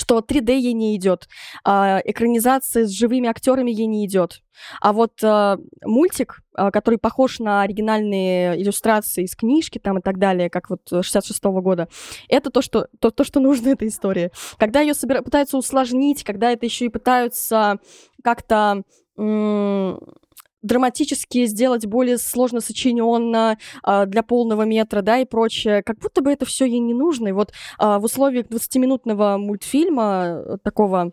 что 0.00 0.18
3D 0.20 0.56
ей 0.56 0.72
не 0.72 0.96
идет, 0.96 1.28
а, 1.62 2.00
экранизация 2.04 2.86
с 2.86 2.90
живыми 2.90 3.28
актерами 3.28 3.70
ей 3.70 3.86
не 3.86 4.06
идет. 4.06 4.42
А 4.80 4.94
вот 4.94 5.22
а, 5.22 5.58
мультик, 5.84 6.40
а, 6.54 6.70
который 6.70 6.98
похож 6.98 7.38
на 7.38 7.60
оригинальные 7.60 8.60
иллюстрации 8.60 9.24
из 9.24 9.36
книжки 9.36 9.78
там 9.78 9.98
и 9.98 10.00
так 10.00 10.18
далее, 10.18 10.48
как 10.48 10.70
вот 10.70 10.80
66-го 10.90 11.60
года, 11.60 11.88
это 12.28 12.50
то, 12.50 12.62
что, 12.62 12.88
то, 12.98 13.10
то, 13.10 13.24
что 13.24 13.40
нужно 13.40 13.68
этой 13.68 13.88
истории. 13.88 14.30
Когда 14.56 14.80
ее 14.80 14.94
собира... 14.94 15.20
пытаются 15.20 15.58
усложнить, 15.58 16.24
когда 16.24 16.50
это 16.50 16.64
еще 16.64 16.86
и 16.86 16.90
пытаются 16.90 17.78
как-то 18.24 18.82
драматически 20.62 21.46
сделать 21.46 21.86
более 21.86 22.18
сложно 22.18 22.60
сочиненно 22.60 23.58
а, 23.82 24.06
для 24.06 24.22
полного 24.22 24.62
метра, 24.62 25.02
да, 25.02 25.18
и 25.18 25.24
прочее, 25.24 25.82
как 25.82 25.98
будто 25.98 26.22
бы 26.22 26.30
это 26.32 26.44
все 26.44 26.64
ей 26.64 26.80
не 26.80 26.94
нужно. 26.94 27.28
И 27.28 27.32
вот 27.32 27.52
а, 27.78 27.98
в 27.98 28.04
условиях 28.04 28.46
20-минутного 28.46 29.36
мультфильма 29.38 30.24
э, 30.26 30.56
такого 30.62 31.12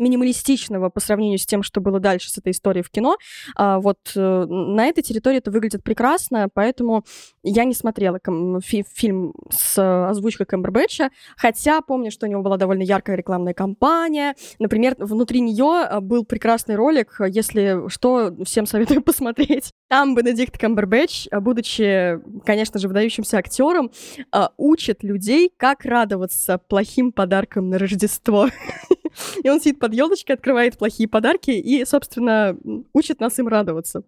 минималистичного 0.00 0.88
по 0.88 1.00
сравнению 1.00 1.38
с 1.38 1.46
тем, 1.46 1.62
что 1.62 1.80
было 1.80 2.00
дальше 2.00 2.30
с 2.30 2.38
этой 2.38 2.52
историей 2.52 2.82
в 2.82 2.90
кино. 2.90 3.16
А, 3.54 3.78
вот 3.78 3.98
э, 4.16 4.44
на 4.46 4.86
этой 4.86 5.02
территории 5.02 5.38
это 5.38 5.50
выглядит 5.50 5.84
прекрасно, 5.84 6.48
поэтому 6.52 7.04
я 7.42 7.64
не 7.64 7.74
смотрела 7.74 8.18
ком- 8.18 8.60
фи- 8.60 8.84
фильм 8.92 9.34
с 9.50 9.78
э, 9.78 10.08
озвучкой 10.08 10.46
Кэмбербэтча, 10.46 11.10
хотя 11.36 11.80
помню, 11.82 12.10
что 12.10 12.26
у 12.26 12.28
него 12.28 12.42
была 12.42 12.56
довольно 12.56 12.82
яркая 12.82 13.16
рекламная 13.16 13.54
кампания. 13.54 14.34
Например, 14.58 14.96
внутри 14.98 15.40
нее 15.40 16.00
был 16.00 16.24
прекрасный 16.24 16.74
ролик, 16.74 17.20
если 17.28 17.88
что, 17.88 18.34
всем 18.44 18.66
советую 18.66 19.02
посмотреть. 19.02 19.72
Там 19.88 20.14
Бенедикт 20.14 20.58
Камбербэтч, 20.58 21.28
а, 21.30 21.40
будучи, 21.40 22.18
конечно 22.44 22.78
же, 22.78 22.88
выдающимся 22.88 23.38
актером, 23.38 23.90
а, 24.32 24.50
учит 24.56 25.02
людей, 25.02 25.52
как 25.56 25.84
радоваться 25.84 26.58
плохим 26.58 27.12
подаркам 27.12 27.68
на 27.68 27.78
Рождество. 27.78 28.48
И 29.42 29.48
он 29.48 29.60
сидит 29.60 29.78
под 29.78 29.94
елочкой, 29.94 30.36
открывает 30.36 30.78
плохие 30.78 31.08
подарки 31.08 31.50
и, 31.50 31.84
собственно, 31.84 32.56
учит 32.92 33.20
нас 33.20 33.38
им 33.38 33.48
радоваться. 33.48 34.04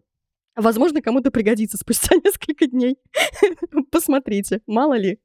Возможно, 0.54 1.00
кому-то 1.00 1.30
пригодится 1.30 1.78
спустя 1.78 2.16
несколько 2.24 2.66
дней. 2.66 2.98
Посмотрите, 3.90 4.60
мало 4.66 4.94
ли. 4.94 5.18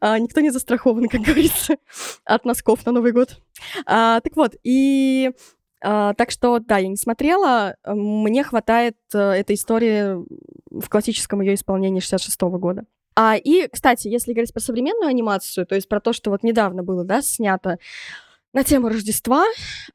А, 0.00 0.18
никто 0.18 0.40
не 0.40 0.50
застрахован, 0.50 1.08
как 1.08 1.20
говорится, 1.22 1.76
от 2.24 2.44
носков 2.44 2.86
на 2.86 2.92
Новый 2.92 3.12
год. 3.12 3.40
А, 3.86 4.20
так 4.20 4.36
вот, 4.36 4.54
и 4.62 5.32
а, 5.80 6.14
так 6.14 6.30
что, 6.30 6.58
да, 6.60 6.78
я 6.78 6.88
не 6.88 6.96
смотрела. 6.96 7.76
а, 7.82 7.94
Мне 7.94 8.42
хватает 8.44 8.96
э, 9.14 9.18
этой 9.18 9.54
истории 9.54 10.24
в 10.70 10.88
классическом 10.88 11.40
ее 11.40 11.54
исполнении 11.54 12.00
66 12.00 12.40
года. 12.42 12.84
А, 13.14 13.36
и, 13.36 13.66
кстати, 13.68 14.08
если 14.08 14.32
говорить 14.32 14.52
про 14.52 14.60
современную 14.60 15.08
анимацию, 15.08 15.66
то 15.66 15.74
есть 15.74 15.88
про 15.88 16.00
то, 16.00 16.12
что 16.12 16.30
вот 16.30 16.42
недавно 16.42 16.82
было, 16.82 17.04
да, 17.04 17.20
снято 17.22 17.78
на 18.52 18.64
тему 18.64 18.88
Рождества, 18.88 19.44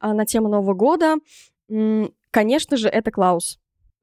а, 0.00 0.14
на 0.14 0.26
тему 0.26 0.48
Нового 0.48 0.74
года, 0.74 1.16
конечно 2.30 2.76
же, 2.76 2.88
это 2.88 3.10
Клаус. 3.10 3.58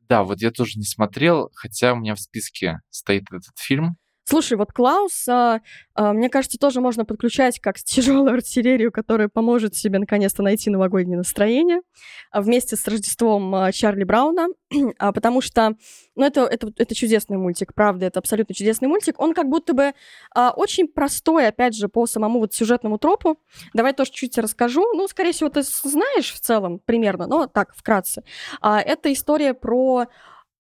Да, 0.10 0.24
вот 0.24 0.42
я 0.42 0.52
тоже 0.52 0.78
не 0.78 0.84
смотрел, 0.84 1.50
хотя 1.54 1.94
у 1.94 1.96
меня 1.96 2.16
в 2.16 2.20
списке 2.20 2.82
стоит 2.90 3.24
этот 3.32 3.58
фильм. 3.58 3.96
Слушай, 4.24 4.58
вот 4.58 4.72
Клаус, 4.72 5.28
а, 5.28 5.62
а, 5.96 6.14
мне 6.14 6.30
кажется, 6.30 6.58
тоже 6.60 6.80
можно 6.80 7.06
подключать 7.06 7.60
как 7.60 7.78
тяжелую 7.78 8.32
артиллерию, 8.34 8.92
которая 8.92 9.30
поможет 9.30 9.76
себе 9.76 9.98
наконец-то 10.00 10.44
найти 10.44 10.70
новогоднее 10.70 11.18
настроение 11.18 11.82
а, 12.30 12.42
вместе 12.42 12.76
с 12.76 12.88
Рождеством 12.88 13.54
а, 13.56 13.72
Чарли 13.72 14.04
Брауна, 14.04 14.48
а, 15.00 15.12
потому 15.12 15.42
что, 15.42 15.76
ну, 16.16 16.24
это, 16.24 16.42
это, 16.42 16.72
это 16.78 16.96
чудесный 16.96 17.38
мультик, 17.38 17.74
правда, 17.74 18.06
это 18.06 18.20
абсолютно 18.20 18.54
чудесный 18.54 18.88
мультик. 18.88 19.20
Он 19.20 19.34
как 19.34 19.48
будто 19.50 19.74
бы 19.74 19.94
а, 20.36 20.52
очень 20.52 20.88
простой, 20.88 21.48
опять 21.48 21.76
же, 21.76 21.88
по 21.88 22.06
самому 22.06 22.40
вот 22.40 22.54
сюжетному 22.54 23.00
тропу. 23.00 23.40
Давай 23.74 23.94
тоже 23.94 24.12
чуть 24.12 24.38
расскажу. 24.38 24.82
Ну, 24.94 25.08
скорее 25.08 25.32
всего, 25.32 25.50
ты 25.50 25.64
знаешь 25.64 26.32
в 26.32 26.40
целом 26.40 26.80
примерно, 26.86 27.26
но 27.26 27.48
так, 27.48 27.76
вкратце. 27.76 28.24
А, 28.62 28.80
это 28.80 29.12
история 29.12 29.56
про 29.56 30.06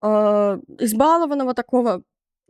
а, 0.01 0.59
избалованного 0.79 1.53
такого 1.53 2.03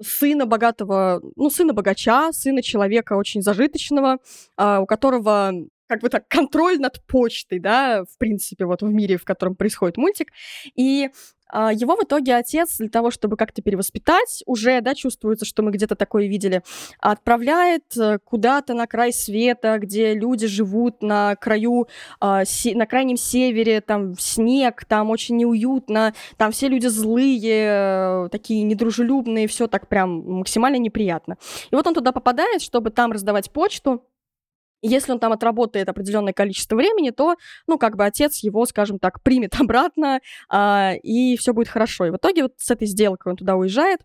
сына 0.03 0.45
богатого, 0.45 1.21
ну, 1.35 1.49
сына 1.49 1.73
богача, 1.73 2.31
сына 2.31 2.61
человека 2.61 3.13
очень 3.13 3.41
зажиточного, 3.41 4.17
а, 4.57 4.81
у 4.81 4.85
которого 4.85 5.53
как 5.87 6.01
бы 6.01 6.09
так 6.09 6.27
контроль 6.27 6.79
над 6.79 7.05
почтой, 7.05 7.59
да, 7.59 8.03
в 8.03 8.17
принципе, 8.17 8.65
вот 8.65 8.81
в 8.81 8.89
мире, 8.89 9.17
в 9.17 9.25
котором 9.25 9.55
происходит 9.55 9.97
мультик. 9.97 10.31
И 10.75 11.09
его 11.53 11.95
в 11.95 12.03
итоге 12.03 12.35
отец 12.35 12.77
для 12.77 12.89
того, 12.89 13.11
чтобы 13.11 13.37
как-то 13.37 13.61
перевоспитать, 13.61 14.43
уже, 14.45 14.81
да, 14.81 14.95
чувствуется, 14.95 15.45
что 15.45 15.63
мы 15.63 15.71
где-то 15.71 15.95
такое 15.95 16.27
видели, 16.27 16.63
отправляет 16.99 17.95
э, 17.97 18.19
куда-то 18.23 18.73
на 18.73 18.87
край 18.87 19.13
света, 19.13 19.77
где 19.79 20.13
люди 20.13 20.47
живут 20.47 21.01
на 21.01 21.35
краю, 21.35 21.87
а, 22.19 22.43
на 22.73 22.85
крайнем 22.85 23.17
севере, 23.17 23.81
там 23.81 24.15
снег, 24.17 24.85
там 24.85 25.09
очень 25.09 25.37
неуютно, 25.37 26.13
там 26.37 26.51
все 26.51 26.67
люди 26.67 26.87
злые, 26.87 28.29
такие 28.29 28.63
недружелюбные, 28.63 29.47
все 29.47 29.67
так 29.67 29.87
прям 29.87 30.39
максимально 30.39 30.77
неприятно. 30.77 31.37
И 31.71 31.75
вот 31.75 31.85
он 31.87 31.93
туда 31.93 32.11
попадает, 32.11 32.61
чтобы 32.61 32.89
там 32.89 33.11
раздавать 33.11 33.51
почту, 33.51 34.03
если 34.87 35.11
он 35.11 35.19
там 35.19 35.31
отработает 35.31 35.89
определенное 35.89 36.33
количество 36.33 36.75
времени, 36.75 37.09
то, 37.09 37.35
ну, 37.67 37.77
как 37.77 37.95
бы 37.95 38.05
отец 38.05 38.39
его, 38.43 38.65
скажем 38.65 38.99
так, 38.99 39.21
примет 39.23 39.55
обратно, 39.59 40.19
а, 40.49 40.93
и 41.01 41.37
все 41.37 41.53
будет 41.53 41.69
хорошо. 41.69 42.05
И 42.05 42.09
в 42.11 42.17
итоге 42.17 42.43
вот 42.43 42.53
с 42.57 42.69
этой 42.69 42.87
сделкой 42.87 43.31
он 43.31 43.37
туда 43.37 43.55
уезжает. 43.55 44.01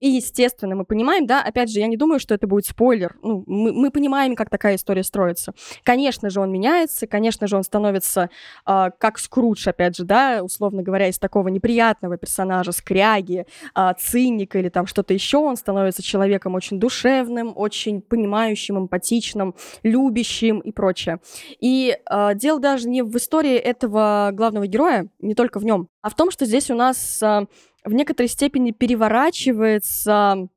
И, 0.00 0.08
естественно, 0.08 0.74
мы 0.74 0.84
понимаем, 0.84 1.26
да, 1.26 1.42
опять 1.42 1.70
же, 1.70 1.80
я 1.80 1.86
не 1.86 1.96
думаю, 1.96 2.18
что 2.18 2.34
это 2.34 2.46
будет 2.46 2.66
спойлер. 2.66 3.16
Ну, 3.22 3.44
мы, 3.46 3.72
мы 3.72 3.90
понимаем, 3.90 4.34
как 4.34 4.50
такая 4.50 4.76
история 4.76 5.02
строится. 5.02 5.54
Конечно 5.82 6.28
же, 6.28 6.40
он 6.40 6.50
меняется, 6.52 7.06
конечно 7.06 7.46
же, 7.46 7.56
он 7.56 7.62
становится 7.62 8.28
а, 8.64 8.90
как 8.90 9.18
Скрудж, 9.18 9.66
опять 9.68 9.96
же, 9.96 10.04
да, 10.04 10.42
условно 10.42 10.82
говоря, 10.82 11.08
из 11.08 11.18
такого 11.18 11.48
неприятного 11.48 12.16
персонажа, 12.18 12.72
скряги, 12.72 13.46
а, 13.74 13.94
циника 13.94 14.58
или 14.58 14.68
там 14.68 14.86
что-то 14.86 15.14
еще, 15.14 15.38
он 15.38 15.56
становится 15.56 16.02
человеком 16.02 16.54
очень 16.54 16.78
душевным, 16.78 17.52
очень 17.54 18.02
понимающим, 18.02 18.78
эмпатичным, 18.78 19.54
любящим, 19.82 20.21
любящим 20.22 20.60
и 20.60 20.72
прочее. 20.72 21.20
И 21.60 21.96
э, 22.10 22.34
дело 22.34 22.60
даже 22.60 22.88
не 22.88 23.02
в 23.02 23.16
истории 23.16 23.56
этого 23.56 24.30
главного 24.32 24.66
героя, 24.66 25.08
не 25.20 25.34
только 25.34 25.58
в 25.58 25.64
нем, 25.64 25.88
а 26.00 26.10
в 26.10 26.14
том, 26.14 26.30
что 26.30 26.46
здесь 26.46 26.70
у 26.70 26.74
нас 26.74 27.22
э, 27.22 27.46
в 27.84 27.92
некоторой 27.92 28.28
степени 28.28 28.70
переворачивается 28.70 30.48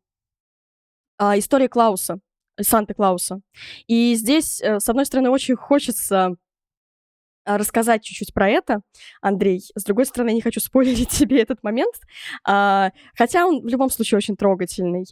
э, 1.20 1.40
история 1.40 1.68
Клауса, 1.68 2.20
Санта-Клауса. 2.60 3.42
И 3.88 4.16
здесь, 4.16 4.62
э, 4.62 4.80
с 4.80 4.88
одной 4.90 5.06
стороны, 5.06 5.30
очень 5.30 5.56
хочется 5.56 6.36
рассказать 7.48 8.04
чуть-чуть 8.04 8.34
про 8.34 8.50
это, 8.50 8.82
Андрей. 9.22 9.62
С 9.76 9.84
другой 9.84 10.08
стороны, 10.08 10.34
не 10.34 10.42
хочу 10.42 10.60
спойлерить 10.60 11.10
тебе 11.20 11.42
этот 11.42 11.62
момент, 11.62 11.94
а, 12.44 12.90
хотя 13.16 13.46
он 13.46 13.62
в 13.62 13.68
любом 13.68 13.92
случае 13.92 14.18
очень 14.18 14.36
трогательный. 14.36 15.06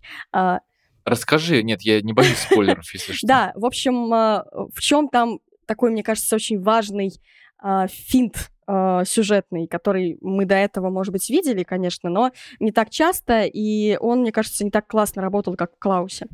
Расскажи, 1.05 1.63
нет, 1.63 1.81
я 1.81 2.01
не 2.01 2.13
боюсь 2.13 2.37
спойлеров, 2.37 2.91
если 2.93 3.13
что. 3.13 3.27
Да, 3.27 3.51
в 3.55 3.65
общем, 3.65 4.13
а, 4.13 4.45
в 4.73 4.79
чем 4.79 5.09
там 5.09 5.39
такой, 5.65 5.91
мне 5.91 6.03
кажется, 6.03 6.35
очень 6.35 6.61
важный 6.61 7.11
а, 7.57 7.87
финт 7.87 8.51
а, 8.65 9.03
сюжетный, 9.05 9.67
который 9.67 10.17
мы 10.21 10.45
до 10.45 10.55
этого, 10.55 10.89
может 10.89 11.11
быть, 11.11 11.29
видели, 11.29 11.63
конечно, 11.63 12.09
но 12.09 12.31
не 12.59 12.71
так 12.71 12.89
часто, 12.89 13.43
и 13.43 13.97
он, 13.97 14.21
мне 14.21 14.31
кажется, 14.31 14.63
не 14.63 14.71
так 14.71 14.87
классно 14.87 15.21
работал, 15.21 15.55
как 15.55 15.73
в 15.73 15.79
Клаусе. 15.79 16.27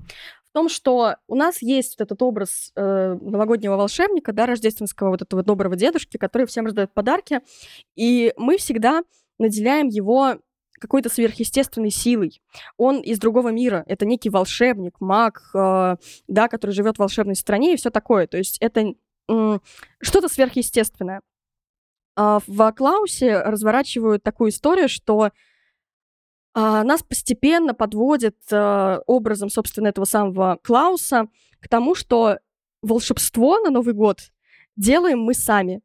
В 0.49 0.53
том, 0.53 0.69
что 0.69 1.15
у 1.27 1.35
нас 1.35 1.61
есть 1.61 1.97
вот 1.97 2.05
этот 2.05 2.21
образ 2.23 2.71
э, 2.75 3.17
новогоднего 3.21 3.75
волшебника, 3.75 4.33
да, 4.33 4.47
рождественского 4.47 5.09
вот 5.09 5.21
этого 5.21 5.43
доброго 5.43 5.75
дедушки, 5.75 6.17
который 6.17 6.47
всем 6.47 6.65
раздает 6.65 6.93
подарки, 6.93 7.41
и 7.95 8.33
мы 8.35 8.57
всегда 8.57 9.03
наделяем 9.37 9.87
его 9.87 10.39
какой-то 10.79 11.09
сверхъестественной 11.09 11.91
силой. 11.91 12.41
Он 12.77 12.99
из 13.01 13.19
другого 13.19 13.49
мира. 13.49 13.83
Это 13.87 14.05
некий 14.05 14.29
волшебник, 14.29 14.99
маг, 14.99 15.41
э, 15.53 15.95
да, 16.27 16.47
который 16.47 16.71
живет 16.71 16.95
в 16.95 16.99
волшебной 16.99 17.35
стране 17.35 17.73
и 17.73 17.77
все 17.77 17.89
такое. 17.89 18.27
То 18.27 18.37
есть 18.37 18.57
это 18.59 18.93
э, 19.29 19.59
что-то 20.01 20.29
сверхъестественное. 20.29 21.21
А 22.15 22.39
в 22.45 22.71
Клаусе 22.73 23.39
разворачивают 23.39 24.23
такую 24.23 24.49
историю, 24.49 24.89
что 24.89 25.31
а, 26.53 26.83
нас 26.83 27.01
постепенно 27.01 27.73
подводят 27.73 28.35
а, 28.51 28.99
образом, 29.05 29.49
собственно, 29.49 29.87
этого 29.87 30.03
самого 30.03 30.59
Клауса 30.61 31.27
к 31.61 31.69
тому, 31.69 31.95
что 31.95 32.39
волшебство 32.81 33.59
на 33.59 33.69
Новый 33.69 33.93
год 33.93 34.31
делаем 34.75 35.19
мы 35.19 35.33
сами. 35.33 35.81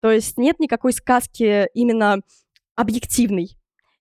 То 0.00 0.10
есть 0.10 0.38
нет 0.38 0.58
никакой 0.58 0.92
сказки 0.92 1.68
именно 1.74 2.20
объективной. 2.74 3.56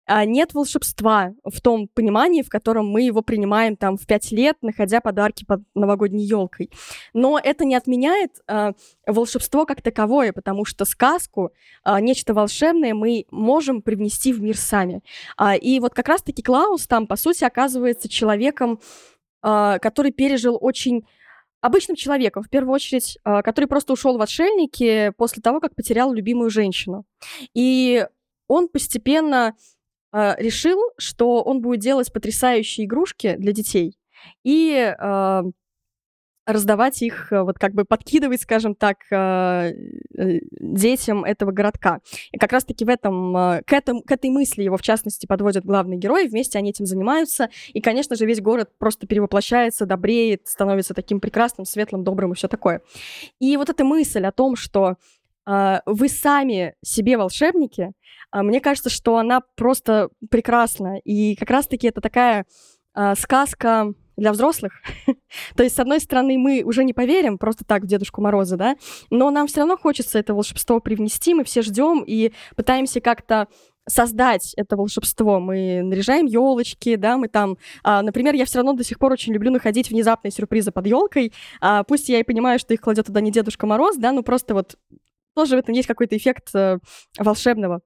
А, 0.08 0.24
нет 0.26 0.54
волшебства 0.54 1.34
в 1.44 1.62
том 1.62 1.88
понимании, 1.88 2.44
в 2.44 2.50
котором 2.50 2.88
мы 2.88 3.02
его 3.02 3.22
принимаем 3.22 3.76
там 3.76 3.98
в 3.98 4.06
пять 4.06 4.32
лет, 4.32 4.58
находя 4.62 5.02
подарки 5.02 5.46
под 5.46 5.62
новогодней 5.74 6.24
елкой. 6.24 6.70
Но 7.14 7.40
это 7.42 7.66
не 7.66 7.76
отменяет 7.76 8.32
э, 8.48 8.74
волшебство 9.08 9.66
как 9.66 9.82
таковое, 9.82 10.32
потому 10.32 10.64
что 10.64 10.86
сказку, 10.86 11.52
э, 11.84 12.00
нечто 12.02 12.34
волшебное 12.36 12.94
мы 12.94 13.26
можем 13.32 13.82
привнести 13.82 14.32
в 14.32 14.42
мир 14.42 14.58
сами. 14.58 15.02
А, 15.38 15.56
и 15.56 15.80
вот 15.80 15.96
как 15.96 16.08
раз-таки 16.08 16.44
Клаус 16.44 16.86
там, 16.86 17.08
по 17.08 17.16
сути, 17.16 17.44
оказывается 17.44 18.08
человеком, 18.08 18.80
э, 19.42 19.80
который 19.82 20.12
пережил 20.12 20.58
очень 20.62 21.08
обычным 21.62 21.96
человеком, 21.96 22.44
в 22.44 22.50
первую 22.50 22.76
очередь, 22.76 23.18
который 23.24 23.66
просто 23.66 23.94
ушел 23.94 24.20
в 24.20 24.22
отшельники 24.22 25.12
после 25.18 25.42
того, 25.42 25.60
как 25.60 25.74
потерял 25.74 26.14
любимую 26.14 26.52
женщину. 26.52 27.06
И 27.56 28.06
он 28.48 28.68
постепенно 28.68 29.56
э, 30.16 30.36
решил, 30.38 30.80
что 30.98 31.44
он 31.44 31.62
будет 31.62 31.82
делать 31.82 32.12
потрясающие 32.14 32.86
игрушки 32.86 33.36
для 33.36 33.52
детей 33.52 33.98
и 34.44 34.94
э, 34.98 35.44
раздавать 36.46 37.02
их, 37.02 37.32
э, 37.32 37.42
вот 37.42 37.58
как 37.58 37.74
бы 37.74 37.86
подкидывать, 37.86 38.42
скажем 38.42 38.76
так, 38.76 38.98
э, 39.12 39.72
детям 40.60 41.24
этого 41.24 41.52
городка. 41.52 42.00
И 42.32 42.38
как 42.38 42.52
раз-таки 42.52 42.86
в 42.86 42.90
этом, 42.90 43.34
к, 43.66 43.74
этом, 43.74 44.02
к 44.02 44.12
этой 44.12 44.30
мысли 44.30 44.64
его, 44.64 44.78
в 44.78 44.82
частности, 44.82 45.26
подводят 45.26 45.66
главные 45.66 45.98
герои, 45.98 46.28
вместе 46.28 46.58
они 46.58 46.70
этим 46.70 46.86
занимаются, 46.86 47.50
и, 47.74 47.82
конечно 47.82 48.16
же, 48.16 48.26
весь 48.26 48.42
город 48.42 48.70
просто 48.78 49.08
перевоплощается, 49.08 49.86
добреет, 49.86 50.48
становится 50.48 50.94
таким 50.94 51.20
прекрасным, 51.20 51.66
светлым, 51.66 52.04
добрым 52.04 52.34
и 52.34 52.36
все 52.36 52.48
такое. 52.48 52.82
И 53.40 53.58
вот 53.58 53.70
эта 53.70 53.84
мысль 53.84 54.26
о 54.26 54.32
том, 54.32 54.56
что 54.56 54.96
вы 55.86 56.10
сами 56.10 56.74
себе 56.84 57.18
волшебники, 57.18 57.92
мне 58.34 58.60
кажется, 58.60 58.90
что 58.90 59.18
она 59.18 59.42
просто 59.56 60.10
прекрасна. 60.30 60.98
И 61.04 61.36
как 61.36 61.50
раз-таки 61.50 61.88
это 61.88 62.02
такая 62.02 62.46
э, 62.96 63.14
сказка 63.16 63.94
для 64.18 64.32
взрослых. 64.32 64.74
То 65.56 65.64
есть, 65.64 65.76
с 65.76 65.80
одной 65.80 66.00
стороны, 66.00 66.38
мы 66.38 66.64
уже 66.64 66.84
не 66.84 66.94
поверим 66.94 67.38
просто 67.38 67.66
так 67.66 67.84
в 67.84 67.88
Дедушку 67.88 68.22
Мороза, 68.22 68.58
да, 68.58 68.76
но 69.10 69.30
нам 69.32 69.48
все 69.48 69.62
равно 69.62 69.78
хочется 69.78 70.20
это 70.20 70.34
волшебство 70.34 70.80
привнести, 70.80 71.34
мы 71.34 71.44
все 71.44 71.62
ждем 71.62 72.04
и 72.06 72.32
пытаемся 72.56 73.02
как-то 73.02 73.48
создать 73.88 74.54
это 74.56 74.78
волшебство. 74.78 75.40
Мы 75.40 75.82
наряжаем 75.84 76.26
елочки, 76.26 76.96
да, 76.96 77.18
мы 77.18 77.28
там, 77.28 77.58
а, 77.84 78.02
например, 78.02 78.34
я 78.34 78.46
все 78.46 78.58
равно 78.58 78.74
до 78.74 78.84
сих 78.84 78.98
пор 78.98 79.12
очень 79.14 79.34
люблю 79.34 79.52
находить 79.52 79.90
внезапные 79.90 80.32
сюрпризы 80.32 80.72
под 80.72 80.88
елкой. 80.88 81.34
А, 81.62 81.84
пусть 81.84 82.10
я 82.10 82.20
и 82.20 82.24
понимаю, 82.24 82.58
что 82.58 82.74
их 82.74 82.82
кладет 82.82 83.06
туда 83.06 83.22
не 83.22 83.32
Дедушка 83.32 83.68
Мороз, 83.68 83.98
да, 83.98 84.12
но 84.12 84.24
просто 84.24 84.56
вот 84.56 84.76
тоже 85.36 85.56
в 85.56 85.60
этом 85.60 85.76
есть 85.76 85.88
какой-то 85.88 86.18
эффект 86.18 86.50
а, 86.56 86.80
волшебного. 87.20 87.82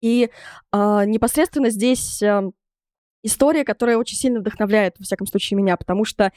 И 0.00 0.30
а, 0.72 1.04
непосредственно 1.04 1.70
здесь 1.70 2.22
а, 2.22 2.44
история, 3.22 3.64
которая 3.64 3.96
очень 3.96 4.16
сильно 4.16 4.40
вдохновляет, 4.40 4.98
во 4.98 5.04
всяком 5.04 5.26
случае, 5.26 5.58
меня, 5.58 5.76
потому 5.76 6.04
что 6.04 6.32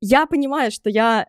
я 0.00 0.26
понимаю, 0.26 0.70
что 0.70 0.90
я 0.90 1.26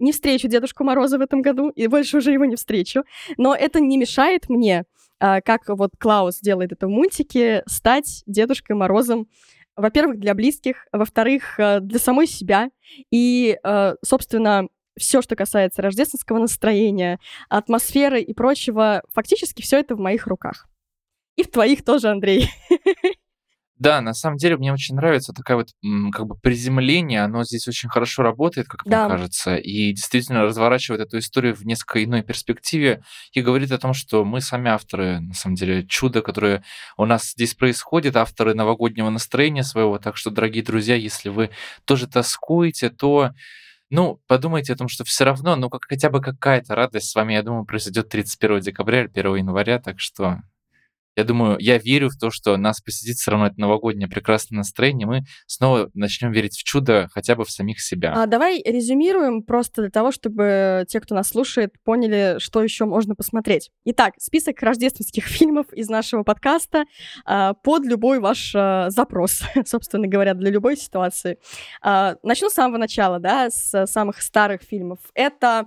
не 0.00 0.12
встречу 0.12 0.48
Дедушку 0.48 0.84
Мороза 0.84 1.18
в 1.18 1.20
этом 1.20 1.42
году, 1.42 1.70
и 1.70 1.86
больше 1.86 2.18
уже 2.18 2.32
его 2.32 2.44
не 2.44 2.56
встречу. 2.56 3.04
Но 3.36 3.54
это 3.54 3.80
не 3.80 3.96
мешает 3.96 4.48
мне, 4.48 4.84
а, 5.20 5.40
как 5.40 5.68
вот 5.68 5.90
Клаус 5.98 6.40
делает 6.40 6.72
это 6.72 6.86
в 6.86 6.90
мультике, 6.90 7.62
стать 7.66 8.22
Дедушкой 8.26 8.76
Морозом, 8.76 9.28
во-первых, 9.76 10.18
для 10.18 10.34
близких, 10.34 10.88
во-вторых, 10.90 11.54
для 11.56 11.98
самой 12.00 12.26
себя. 12.26 12.70
И, 13.12 13.56
собственно, 14.04 14.66
все, 14.98 15.22
что 15.22 15.36
касается 15.36 15.82
рождественского 15.82 16.38
настроения, 16.38 17.18
атмосферы 17.48 18.20
и 18.20 18.34
прочего, 18.34 19.02
фактически 19.12 19.62
все 19.62 19.78
это 19.78 19.94
в 19.94 20.00
моих 20.00 20.26
руках. 20.26 20.68
И 21.38 21.44
в 21.44 21.50
твоих 21.52 21.84
тоже, 21.84 22.08
Андрей. 22.08 22.50
Да, 23.78 24.00
на 24.00 24.12
самом 24.12 24.38
деле 24.38 24.56
мне 24.56 24.72
очень 24.72 24.96
нравится 24.96 25.32
такое 25.32 25.58
вот 25.58 25.68
как 26.12 26.26
бы 26.26 26.34
приземление, 26.34 27.22
оно 27.22 27.44
здесь 27.44 27.68
очень 27.68 27.88
хорошо 27.88 28.24
работает, 28.24 28.66
как 28.66 28.82
да. 28.84 29.04
мне 29.04 29.16
кажется, 29.16 29.54
и 29.54 29.92
действительно 29.92 30.42
разворачивает 30.42 31.00
эту 31.00 31.18
историю 31.18 31.54
в 31.54 31.64
несколько 31.64 32.02
иной 32.02 32.22
перспективе 32.22 33.04
и 33.30 33.40
говорит 33.40 33.70
о 33.70 33.78
том, 33.78 33.94
что 33.94 34.24
мы 34.24 34.40
сами 34.40 34.68
авторы, 34.68 35.20
на 35.20 35.32
самом 35.32 35.54
деле, 35.54 35.86
чудо, 35.86 36.22
которое 36.22 36.64
у 36.96 37.06
нас 37.06 37.30
здесь 37.30 37.54
происходит, 37.54 38.16
авторы 38.16 38.54
новогоднего 38.54 39.10
настроения 39.10 39.62
своего, 39.62 39.98
так 39.98 40.16
что, 40.16 40.30
дорогие 40.30 40.64
друзья, 40.64 40.96
если 40.96 41.28
вы 41.28 41.50
тоже 41.84 42.08
тоскуете, 42.08 42.90
то 42.90 43.30
ну, 43.90 44.20
подумайте 44.26 44.72
о 44.72 44.76
том, 44.76 44.88
что 44.88 45.04
все 45.04 45.24
равно, 45.24 45.54
ну, 45.54 45.70
как, 45.70 45.84
хотя 45.88 46.10
бы 46.10 46.20
какая-то 46.20 46.74
радость 46.74 47.10
с 47.10 47.14
вами, 47.14 47.34
я 47.34 47.44
думаю, 47.44 47.64
произойдет 47.64 48.08
31 48.08 48.58
декабря 48.58 49.02
или 49.02 49.08
1 49.08 49.36
января, 49.36 49.78
так 49.78 50.00
что 50.00 50.38
я 51.18 51.24
думаю, 51.24 51.56
я 51.58 51.78
верю 51.78 52.10
в 52.10 52.16
то, 52.16 52.30
что 52.30 52.56
нас 52.56 52.80
посетит 52.80 53.16
все 53.16 53.32
равно 53.32 53.48
это 53.48 53.60
новогоднее 53.60 54.08
прекрасное 54.08 54.58
настроение, 54.58 55.04
мы 55.04 55.24
снова 55.48 55.90
начнем 55.92 56.30
верить 56.30 56.56
в 56.56 56.62
чудо 56.62 57.08
хотя 57.12 57.34
бы 57.34 57.44
в 57.44 57.50
самих 57.50 57.80
себя. 57.80 58.12
А, 58.14 58.26
давай 58.26 58.62
резюмируем 58.64 59.42
просто 59.42 59.82
для 59.82 59.90
того, 59.90 60.12
чтобы 60.12 60.84
те, 60.88 61.00
кто 61.00 61.16
нас 61.16 61.30
слушает, 61.30 61.74
поняли, 61.82 62.36
что 62.38 62.62
еще 62.62 62.84
можно 62.84 63.16
посмотреть. 63.16 63.70
Итак, 63.84 64.14
список 64.18 64.62
рождественских 64.62 65.24
фильмов 65.26 65.66
из 65.72 65.88
нашего 65.88 66.22
подкаста 66.22 66.84
а, 67.24 67.54
под 67.54 67.84
любой 67.84 68.20
ваш 68.20 68.52
а, 68.54 68.88
запрос, 68.90 69.42
собственно 69.66 70.06
говоря, 70.06 70.34
для 70.34 70.52
любой 70.52 70.76
ситуации. 70.76 71.38
А, 71.82 72.14
начну 72.22 72.48
с 72.48 72.52
самого 72.52 72.78
начала, 72.78 73.18
да, 73.18 73.50
с 73.50 73.86
самых 73.86 74.22
старых 74.22 74.62
фильмов. 74.62 75.00
Это 75.14 75.66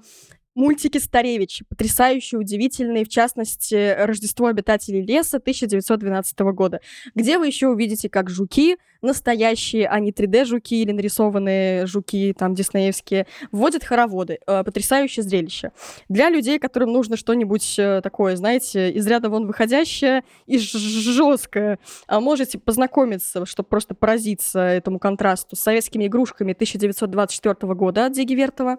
Мультики 0.54 0.97
Старевич, 0.97 1.64
потрясающие, 1.70 2.38
удивительные, 2.39 3.06
в 3.06 3.10
частности, 3.10 3.95
«Рождество 4.06 4.47
обитателей 4.47 5.02
леса» 5.02 5.38
1912 5.38 6.39
года, 6.54 6.82
где 7.16 7.38
вы 7.38 7.47
еще 7.47 7.70
увидите, 7.70 8.10
как 8.10 8.30
жуки 8.30 8.78
настоящие, 9.02 9.88
а 9.88 9.99
не 9.99 10.12
3D-жуки 10.12 10.76
или 10.76 10.91
нарисованные 10.91 11.86
жуки, 11.88 12.34
там, 12.38 12.54
диснеевские, 12.54 13.26
вводят 13.52 13.84
хороводы. 13.84 14.39
Э, 14.47 14.64
потрясающее 14.64 15.24
зрелище. 15.24 15.72
Для 16.08 16.30
людей, 16.30 16.60
которым 16.60 16.91
нужно 16.91 17.18
что-нибудь 17.18 17.76
э, 17.80 18.02
такое, 18.02 18.36
знаете, 18.36 18.91
из 18.91 19.08
ряда 19.08 19.30
вон 19.30 19.47
выходящее 19.47 20.24
и 20.45 20.58
жесткое, 20.58 21.80
а 22.08 22.20
можете 22.20 22.60
познакомиться, 22.60 23.45
чтобы 23.45 23.70
просто 23.70 23.95
поразиться 23.95 24.60
этому 24.60 24.99
контрасту, 24.99 25.56
с 25.56 25.60
советскими 25.60 26.08
игрушками 26.08 26.54
1924 26.54 27.74
года 27.74 28.06
от 28.06 28.14
Диги 28.14 28.34
Вертова. 28.34 28.78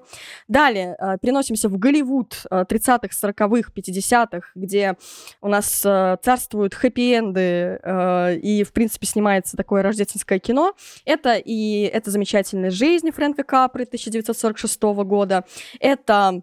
Далее 0.48 0.96
э, 0.98 1.18
переносимся 1.20 1.68
в 1.68 1.78
Голливуд 1.78 2.44
30-х, 2.50 3.08
40-х, 3.28 3.72
50-х, 3.74 4.50
где 4.54 4.96
у 5.40 5.48
нас 5.48 5.66
царствуют 5.66 6.74
хэппи-энды 6.74 8.40
и, 8.42 8.64
в 8.64 8.72
принципе, 8.72 9.06
снимается 9.06 9.56
такое 9.56 9.82
рождественское 9.82 10.11
рождественское 10.12 10.38
кино. 10.38 10.74
Это 11.04 11.36
и 11.36 11.82
«Это 11.82 12.10
замечательная 12.10 12.70
жизнь» 12.70 13.10
Фрэнка 13.10 13.44
Капри 13.44 13.84
1946 13.84 14.82
года. 15.04 15.44
Это 15.80 16.42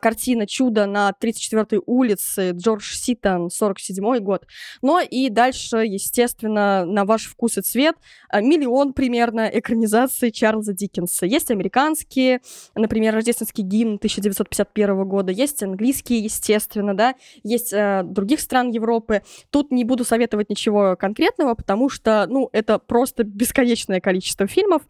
картина 0.00 0.46
«Чудо 0.46 0.86
на 0.86 1.12
34-й 1.20 1.80
улице» 1.86 2.50
Джордж 2.52 2.94
Ситон, 2.94 3.50
47 3.50 4.18
год. 4.18 4.46
Но 4.82 5.00
и 5.00 5.28
дальше, 5.28 5.78
естественно, 5.78 6.84
на 6.84 7.04
ваш 7.04 7.26
вкус 7.26 7.58
и 7.58 7.62
цвет 7.62 7.96
а, 8.28 8.40
миллион 8.40 8.92
примерно 8.92 9.48
экранизаций 9.52 10.30
Чарльза 10.30 10.72
Диккенса. 10.72 11.26
Есть 11.26 11.50
американские, 11.50 12.40
например, 12.74 13.14
рождественский 13.14 13.64
гимн 13.64 13.96
1951 13.96 15.04
года, 15.04 15.32
есть 15.32 15.62
английские, 15.62 16.20
естественно, 16.20 16.96
да, 16.96 17.14
есть 17.42 17.72
э, 17.72 18.02
других 18.04 18.40
стран 18.40 18.70
Европы. 18.70 19.22
Тут 19.50 19.70
не 19.70 19.84
буду 19.84 20.04
советовать 20.04 20.50
ничего 20.50 20.96
конкретного, 20.96 21.54
потому 21.54 21.88
что, 21.88 22.26
ну, 22.28 22.48
это 22.52 22.78
просто 22.78 23.24
бесконечное 23.24 24.00
количество 24.00 24.46
фильмов. 24.46 24.82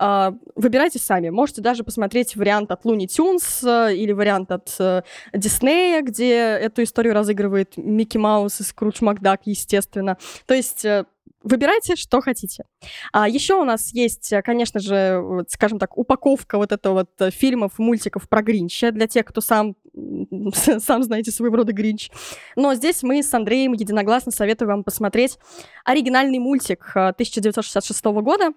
Э, 0.00 0.32
выбирайте 0.54 0.98
сами. 0.98 1.30
Можете 1.30 1.60
даже 1.62 1.84
посмотреть 1.84 2.36
вариант 2.36 2.70
от 2.70 2.84
Looney 2.84 3.06
Tunes 3.06 3.90
э, 3.90 3.94
или 3.94 4.12
вариант 4.12 4.37
вариант 4.38 4.52
от 4.52 4.74
э, 4.78 5.02
Диснея, 5.32 6.02
где 6.02 6.34
эту 6.34 6.82
историю 6.82 7.14
разыгрывает 7.14 7.76
Микки 7.76 8.18
Маус 8.18 8.60
и 8.60 8.64
Скрудж 8.64 8.98
Макдак, 9.00 9.42
естественно. 9.44 10.16
То 10.46 10.54
есть 10.54 10.84
э, 10.84 11.04
выбирайте, 11.42 11.96
что 11.96 12.20
хотите. 12.20 12.64
А 13.12 13.28
еще 13.28 13.54
у 13.54 13.64
нас 13.64 13.92
есть, 13.92 14.32
э, 14.32 14.42
конечно 14.42 14.80
же, 14.80 15.20
вот, 15.20 15.50
скажем 15.50 15.78
так, 15.78 15.96
упаковка 15.96 16.58
вот 16.58 16.72
этого 16.72 16.94
вот 16.94 17.10
э, 17.20 17.30
фильмов, 17.30 17.78
мультиков 17.78 18.28
про 18.28 18.42
Гринча 18.42 18.92
для 18.92 19.06
тех, 19.06 19.26
кто 19.26 19.40
сам, 19.40 19.74
сам 20.54 21.02
знаете, 21.02 21.30
своего 21.30 21.56
рода 21.56 21.72
Гринч. 21.72 22.10
Но 22.56 22.74
здесь 22.74 23.02
мы 23.02 23.22
с 23.22 23.32
Андреем 23.34 23.72
единогласно 23.72 24.32
советую 24.32 24.68
вам 24.68 24.84
посмотреть 24.84 25.38
оригинальный 25.84 26.38
мультик 26.38 26.92
1966 26.94 28.04
года. 28.04 28.52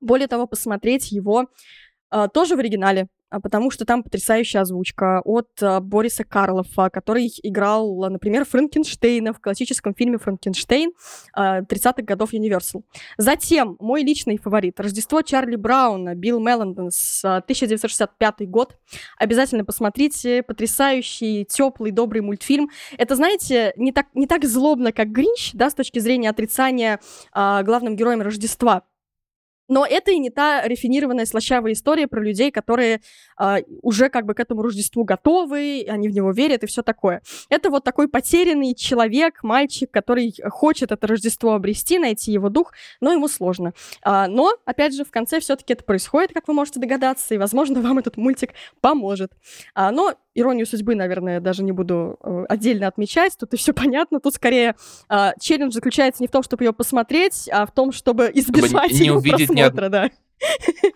Более 0.00 0.28
того, 0.28 0.46
посмотреть 0.46 1.12
его 1.12 1.46
тоже 2.32 2.56
в 2.56 2.58
оригинале. 2.58 3.08
А, 3.34 3.40
потому 3.40 3.70
что 3.70 3.84
там 3.84 4.02
потрясающая 4.02 4.60
озвучка 4.60 5.20
от 5.24 5.48
а, 5.60 5.80
Бориса 5.80 6.24
Карлова, 6.24 6.88
который 6.90 7.32
играл, 7.42 8.08
например, 8.08 8.44
Франкенштейна 8.44 9.32
в 9.32 9.40
классическом 9.40 9.94
фильме 9.94 10.18
«Франкенштейн» 10.18 10.92
30-х 11.36 12.02
годов 12.02 12.32
Universal. 12.32 12.82
Затем 13.18 13.76
мой 13.80 14.02
личный 14.02 14.38
фаворит 14.38 14.78
«Рождество 14.78 15.22
Чарли 15.22 15.56
Брауна» 15.56 16.14
Билл 16.14 16.38
Мелленденс, 16.38 17.24
1965 17.24 18.48
год. 18.48 18.76
Обязательно 19.18 19.64
посмотрите. 19.64 20.42
Потрясающий, 20.42 21.44
теплый, 21.44 21.90
добрый 21.90 22.22
мультфильм. 22.22 22.70
Это, 22.96 23.16
знаете, 23.16 23.72
не 23.76 23.92
так, 23.92 24.06
не 24.14 24.26
так 24.26 24.44
злобно, 24.44 24.92
как 24.92 25.08
«Гринч», 25.08 25.52
да, 25.54 25.70
с 25.70 25.74
точки 25.74 25.98
зрения 25.98 26.30
отрицания 26.30 27.00
а, 27.32 27.62
главным 27.62 27.96
героем 27.96 28.22
Рождества. 28.22 28.82
Но 29.68 29.86
это 29.86 30.10
и 30.10 30.18
не 30.18 30.30
та 30.30 30.62
рафинированная 30.62 31.26
слащавая 31.26 31.72
история 31.72 32.06
про 32.06 32.22
людей, 32.22 32.50
которые 32.50 33.00
э, 33.40 33.62
уже 33.82 34.08
как 34.08 34.26
бы 34.26 34.34
к 34.34 34.40
этому 34.40 34.62
Рождеству 34.62 35.04
готовы, 35.04 35.84
они 35.88 36.08
в 36.08 36.12
него 36.12 36.32
верят 36.32 36.64
и 36.64 36.66
все 36.66 36.82
такое. 36.82 37.22
Это 37.48 37.70
вот 37.70 37.84
такой 37.84 38.08
потерянный 38.08 38.74
человек, 38.74 39.42
мальчик, 39.42 39.90
который 39.90 40.34
хочет 40.48 40.92
это 40.92 41.06
Рождество 41.06 41.54
обрести, 41.54 41.98
найти 41.98 42.32
его 42.32 42.48
дух, 42.48 42.72
но 43.00 43.12
ему 43.12 43.28
сложно. 43.28 43.72
А, 44.02 44.28
но, 44.28 44.52
опять 44.64 44.94
же, 44.94 45.04
в 45.04 45.10
конце 45.10 45.40
все-таки 45.40 45.72
это 45.72 45.84
происходит, 45.84 46.32
как 46.32 46.48
вы 46.48 46.54
можете 46.54 46.80
догадаться, 46.80 47.34
и, 47.34 47.38
возможно, 47.38 47.80
вам 47.82 47.98
этот 47.98 48.16
мультик 48.16 48.50
поможет. 48.80 49.32
А, 49.74 49.90
но 49.90 50.14
иронию 50.34 50.66
судьбы, 50.66 50.94
наверное, 50.94 51.40
даже 51.40 51.62
не 51.62 51.72
буду 51.72 52.18
э, 52.22 52.44
отдельно 52.48 52.86
отмечать, 52.86 53.36
тут 53.38 53.54
и 53.54 53.56
все 53.56 53.72
понятно. 53.72 54.20
Тут 54.20 54.34
скорее 54.34 54.74
э, 55.08 55.30
челлендж 55.40 55.72
заключается 55.72 56.22
не 56.22 56.28
в 56.28 56.30
том, 56.30 56.42
чтобы 56.42 56.64
ее 56.64 56.72
посмотреть, 56.72 57.48
а 57.52 57.66
в 57.66 57.72
том, 57.72 57.92
чтобы 57.92 58.30
избежать 58.34 58.90
чтобы 58.90 58.92
не 58.92 58.98
ее 59.00 59.14
увидеть 59.14 59.48
просмотра, 59.48 59.82
ни 59.82 59.86
од... 59.86 59.92
да. 59.92 60.10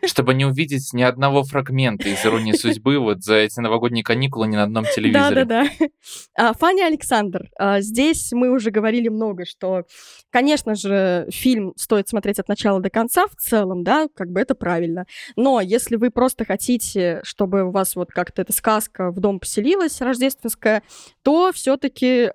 Чтобы 0.05 0.35
не 0.35 0.45
увидеть 0.45 0.93
ни 0.93 1.03
одного 1.03 1.45
фрагмента 1.45 2.09
из 2.09 2.25
«Иронии 2.25 2.53
судьбы» 2.53 2.99
вот 2.99 3.23
за 3.23 3.37
эти 3.37 3.61
новогодние 3.61 4.05
каникулы 4.05 4.47
ни 4.49 4.57
на 4.57 4.65
одном 4.65 4.85
телевизоре. 4.85 5.45
Да-да-да. 5.45 6.53
Фанни 6.55 6.83
Александр. 6.83 7.49
А, 7.59 7.81
здесь 7.81 8.33
мы 8.33 8.51
уже 8.51 8.71
говорили 8.71 9.09
много, 9.09 9.45
что, 9.45 9.85
конечно 10.31 10.75
же, 10.75 11.27
фильм 11.31 11.73
стоит 11.77 12.09
смотреть 12.09 12.39
от 12.39 12.49
начала 12.49 12.81
до 12.81 12.91
конца 12.91 13.27
в 13.27 13.35
целом, 13.37 13.85
да, 13.85 14.09
как 14.15 14.31
бы 14.31 14.41
это 14.41 14.55
правильно. 14.55 15.07
Но 15.37 15.61
если 15.61 15.97
вы 15.97 16.11
просто 16.11 16.45
хотите, 16.45 17.21
чтобы 17.23 17.65
у 17.65 17.71
вас 17.71 17.97
вот 17.97 18.11
как-то 18.11 18.43
эта 18.43 18.53
сказка 18.53 19.11
в 19.11 19.21
дом 19.21 19.41
поселилась 19.41 20.01
рождественская, 20.01 20.83
то 21.23 21.51
все-таки 21.53 22.31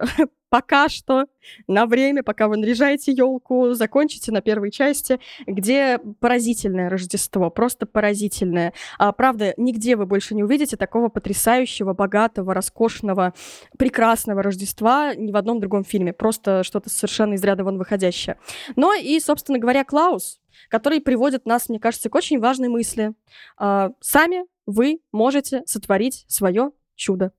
пока 0.54 0.88
что 0.88 1.26
на 1.66 1.88
время, 1.88 2.22
пока 2.22 2.48
вы 2.48 2.58
наряжаете 2.58 3.12
елку, 3.12 3.74
закончите 3.74 4.32
на 4.32 4.40
первой 4.40 4.70
части, 4.70 5.20
где 5.48 5.98
поразительное 6.20 6.92
Рождество, 6.92 7.50
просто 7.50 7.88
поразительное. 7.88 8.72
А, 9.00 9.12
правда, 9.14 9.56
нигде 9.58 9.96
вы 9.96 10.06
больше 10.06 10.36
не 10.36 10.44
увидите 10.44 10.78
такого 10.78 11.10
потрясающего, 11.10 11.96
богатого, 11.96 12.54
роскошного, 12.54 13.34
прекрасного 13.80 14.44
Рождества 14.44 15.16
ни 15.16 15.32
в 15.32 15.38
одном 15.38 15.60
другом 15.60 15.84
фильме. 15.84 16.14
Просто 16.14 16.64
что-то 16.64 16.92
совершенно 16.92 17.34
из 17.34 17.44
ряда 17.44 17.64
вон 17.64 17.80
выходящее. 17.80 18.38
Но 18.76 18.94
и, 18.94 19.20
собственно 19.20 19.58
говоря, 19.58 19.84
Клаус, 19.84 20.40
который 20.70 21.02
приводит 21.02 21.48
нас, 21.48 21.68
мне 21.68 21.80
кажется, 21.80 22.12
к 22.12 22.16
очень 22.16 22.40
важной 22.40 22.70
мысли. 22.70 23.16
А, 23.58 23.90
сами 24.02 24.46
вы 24.68 25.00
можете 25.12 25.64
сотворить 25.66 26.26
свое 26.28 26.74
чудо. 26.96 27.32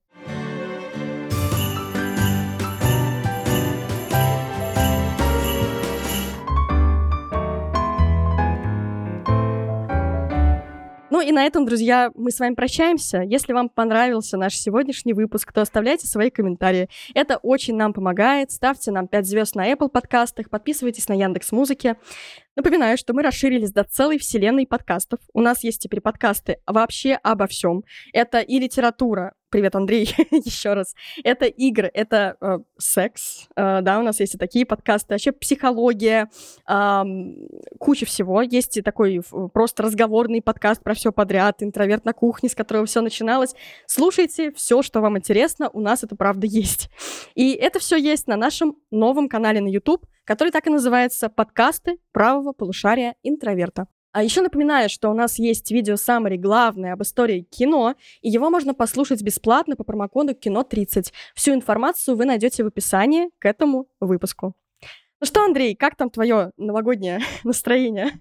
И 11.25 11.33
на 11.33 11.45
этом, 11.45 11.65
друзья, 11.65 12.11
мы 12.15 12.31
с 12.31 12.39
вами 12.39 12.55
прощаемся. 12.55 13.21
Если 13.21 13.53
вам 13.53 13.69
понравился 13.69 14.37
наш 14.37 14.55
сегодняшний 14.55 15.15
выпуск, 15.15 15.53
то 15.53 15.63
оставляйте 15.63 16.07
свои 16.07 16.31
комментарии. 16.31 16.89
Это 17.15 17.39
очень 17.39 17.77
нам 17.77 17.93
помогает. 17.93 18.51
Ставьте 18.51 18.91
нам 18.91 19.09
5 19.09 19.27
звезд 19.27 19.55
на 19.55 19.71
Apple 19.73 19.89
подкастах, 19.89 20.51
подписывайтесь 20.51 21.09
на 21.09 21.15
Яндекс 21.15 21.53
Музыке. 21.53 21.97
Напоминаю, 22.57 22.97
что 22.97 23.15
мы 23.15 23.23
расширились 23.23 23.73
до 23.73 23.83
целой 23.83 24.19
вселенной 24.19 24.65
подкастов. 24.67 25.19
У 25.33 25.41
нас 25.41 25.65
есть 25.65 25.83
теперь 25.83 26.01
подкасты 26.01 26.59
вообще 26.67 27.15
обо 27.15 27.49
всем. 27.49 27.83
Это 28.13 28.39
и 28.39 28.61
литература. 28.61 29.35
Привет, 29.51 29.75
Андрей, 29.75 30.15
еще 30.31 30.75
раз. 30.75 30.95
Это 31.25 31.47
игры, 31.47 31.91
это 31.93 32.37
э, 32.41 32.59
секс. 32.79 33.49
Э, 33.57 33.83
да, 33.83 33.99
у 33.99 34.03
нас 34.03 34.21
есть 34.21 34.37
и 34.37 34.39
такие 34.39 34.67
подкасты. 34.67 35.15
Вообще 35.15 35.33
психология, 35.33 36.29
э, 36.69 37.03
куча 37.79 38.07
всего. 38.07 38.43
Есть 38.43 38.77
и 38.77 38.83
такой 38.83 39.21
просто 39.53 39.83
разговорный 39.83 40.41
подкаст 40.41 40.83
про 40.83 40.95
все 40.95 41.11
подряд. 41.11 41.61
Интроверт 41.61 42.05
на 42.05 42.13
кухне, 42.13 42.49
с 42.49 42.55
которого 42.55 42.87
все 42.87 43.01
начиналось. 43.01 43.55
Слушайте 43.87 44.53
все, 44.53 44.83
что 44.83 45.01
вам 45.01 45.19
интересно. 45.19 45.71
У 45.71 45.81
нас 45.81 46.05
это 46.05 46.15
правда 46.15 46.47
есть. 46.49 46.89
И 47.35 47.53
это 47.53 47.81
все 47.81 47.97
есть 47.97 48.29
на 48.29 48.37
нашем 48.37 48.77
новом 48.93 49.29
канале 49.29 49.61
на 49.61 49.69
YouTube 49.69 50.07
который 50.25 50.51
так 50.51 50.67
и 50.67 50.71
называется 50.71 51.29
«Подкасты 51.29 51.99
правого 52.13 52.53
полушария 52.53 53.17
интроверта». 53.23 53.87
А 54.13 54.23
еще 54.23 54.43
напоминаю, 54.43 54.89
что 54.89 55.11
у 55.11 55.15
нас 55.15 55.41
есть 55.41 55.73
видео 55.73 55.97
саммари 55.97 56.37
главное 56.37 56.93
об 56.93 57.03
истории 57.03 57.41
кино, 57.51 57.97
и 58.21 58.31
его 58.31 58.49
можно 58.49 58.73
послушать 58.73 59.23
бесплатно 59.23 59.75
по 59.75 59.83
промокоду 59.83 60.35
кино30. 60.35 61.13
Всю 61.35 61.53
информацию 61.53 62.17
вы 62.17 62.25
найдете 62.25 62.63
в 62.63 62.69
описании 62.69 63.31
к 63.41 63.45
этому 63.45 63.89
выпуску. 63.99 64.55
Ну 65.21 65.27
что, 65.27 65.45
Андрей, 65.45 65.75
как 65.75 65.97
там 65.97 66.11
твое 66.11 66.53
новогоднее 66.57 67.21
настроение? 67.45 68.13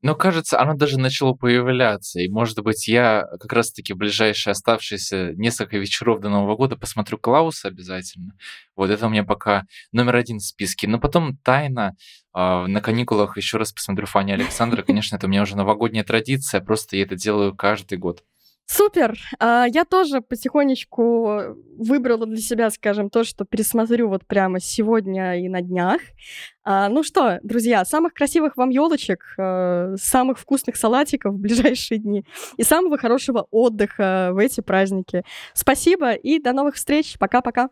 Но 0.00 0.14
кажется, 0.14 0.60
оно 0.60 0.74
даже 0.74 0.98
начало 0.98 1.34
появляться. 1.34 2.20
И, 2.20 2.28
может 2.28 2.60
быть, 2.62 2.86
я 2.86 3.24
как 3.40 3.52
раз-таки 3.52 3.94
в 3.94 3.96
ближайшие 3.96 4.52
оставшиеся 4.52 5.32
несколько 5.34 5.76
вечеров 5.78 6.20
до 6.20 6.28
Нового 6.28 6.56
года 6.56 6.76
посмотрю 6.76 7.18
Клауса 7.18 7.68
обязательно. 7.68 8.34
Вот 8.76 8.90
это 8.90 9.06
у 9.06 9.10
меня 9.10 9.24
пока 9.24 9.64
номер 9.90 10.16
один 10.16 10.38
в 10.38 10.44
списке. 10.44 10.86
Но 10.86 11.00
потом 11.00 11.36
тайна 11.38 11.96
э, 12.34 12.66
на 12.66 12.80
каникулах 12.80 13.36
еще 13.36 13.58
раз 13.58 13.72
посмотрю 13.72 14.06
Фанни 14.06 14.32
Александра. 14.32 14.82
Конечно, 14.82 15.16
это 15.16 15.26
у 15.26 15.30
меня 15.30 15.42
уже 15.42 15.56
новогодняя 15.56 16.04
традиция, 16.04 16.60
просто 16.60 16.96
я 16.96 17.02
это 17.02 17.16
делаю 17.16 17.56
каждый 17.56 17.98
год. 17.98 18.22
Супер! 18.70 19.18
А, 19.38 19.64
я 19.66 19.86
тоже 19.86 20.20
потихонечку 20.20 21.56
выбрала 21.78 22.26
для 22.26 22.36
себя, 22.36 22.68
скажем, 22.68 23.08
то, 23.08 23.24
что 23.24 23.46
пересмотрю 23.46 24.10
вот 24.10 24.26
прямо 24.26 24.60
сегодня 24.60 25.40
и 25.40 25.48
на 25.48 25.62
днях. 25.62 26.02
А, 26.64 26.90
ну 26.90 27.02
что, 27.02 27.40
друзья, 27.42 27.86
самых 27.86 28.12
красивых 28.12 28.58
вам 28.58 28.68
елочек, 28.68 29.24
э, 29.38 29.94
самых 29.96 30.38
вкусных 30.38 30.76
салатиков 30.76 31.32
в 31.32 31.38
ближайшие 31.38 31.98
дни 31.98 32.26
и 32.58 32.62
самого 32.62 32.98
хорошего 32.98 33.46
отдыха 33.50 34.32
в 34.32 34.38
эти 34.38 34.60
праздники. 34.60 35.24
Спасибо 35.54 36.12
и 36.12 36.38
до 36.38 36.52
новых 36.52 36.74
встреч. 36.74 37.16
Пока-пока. 37.18 37.70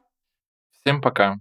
Всем 0.80 1.02
пока. 1.02 1.40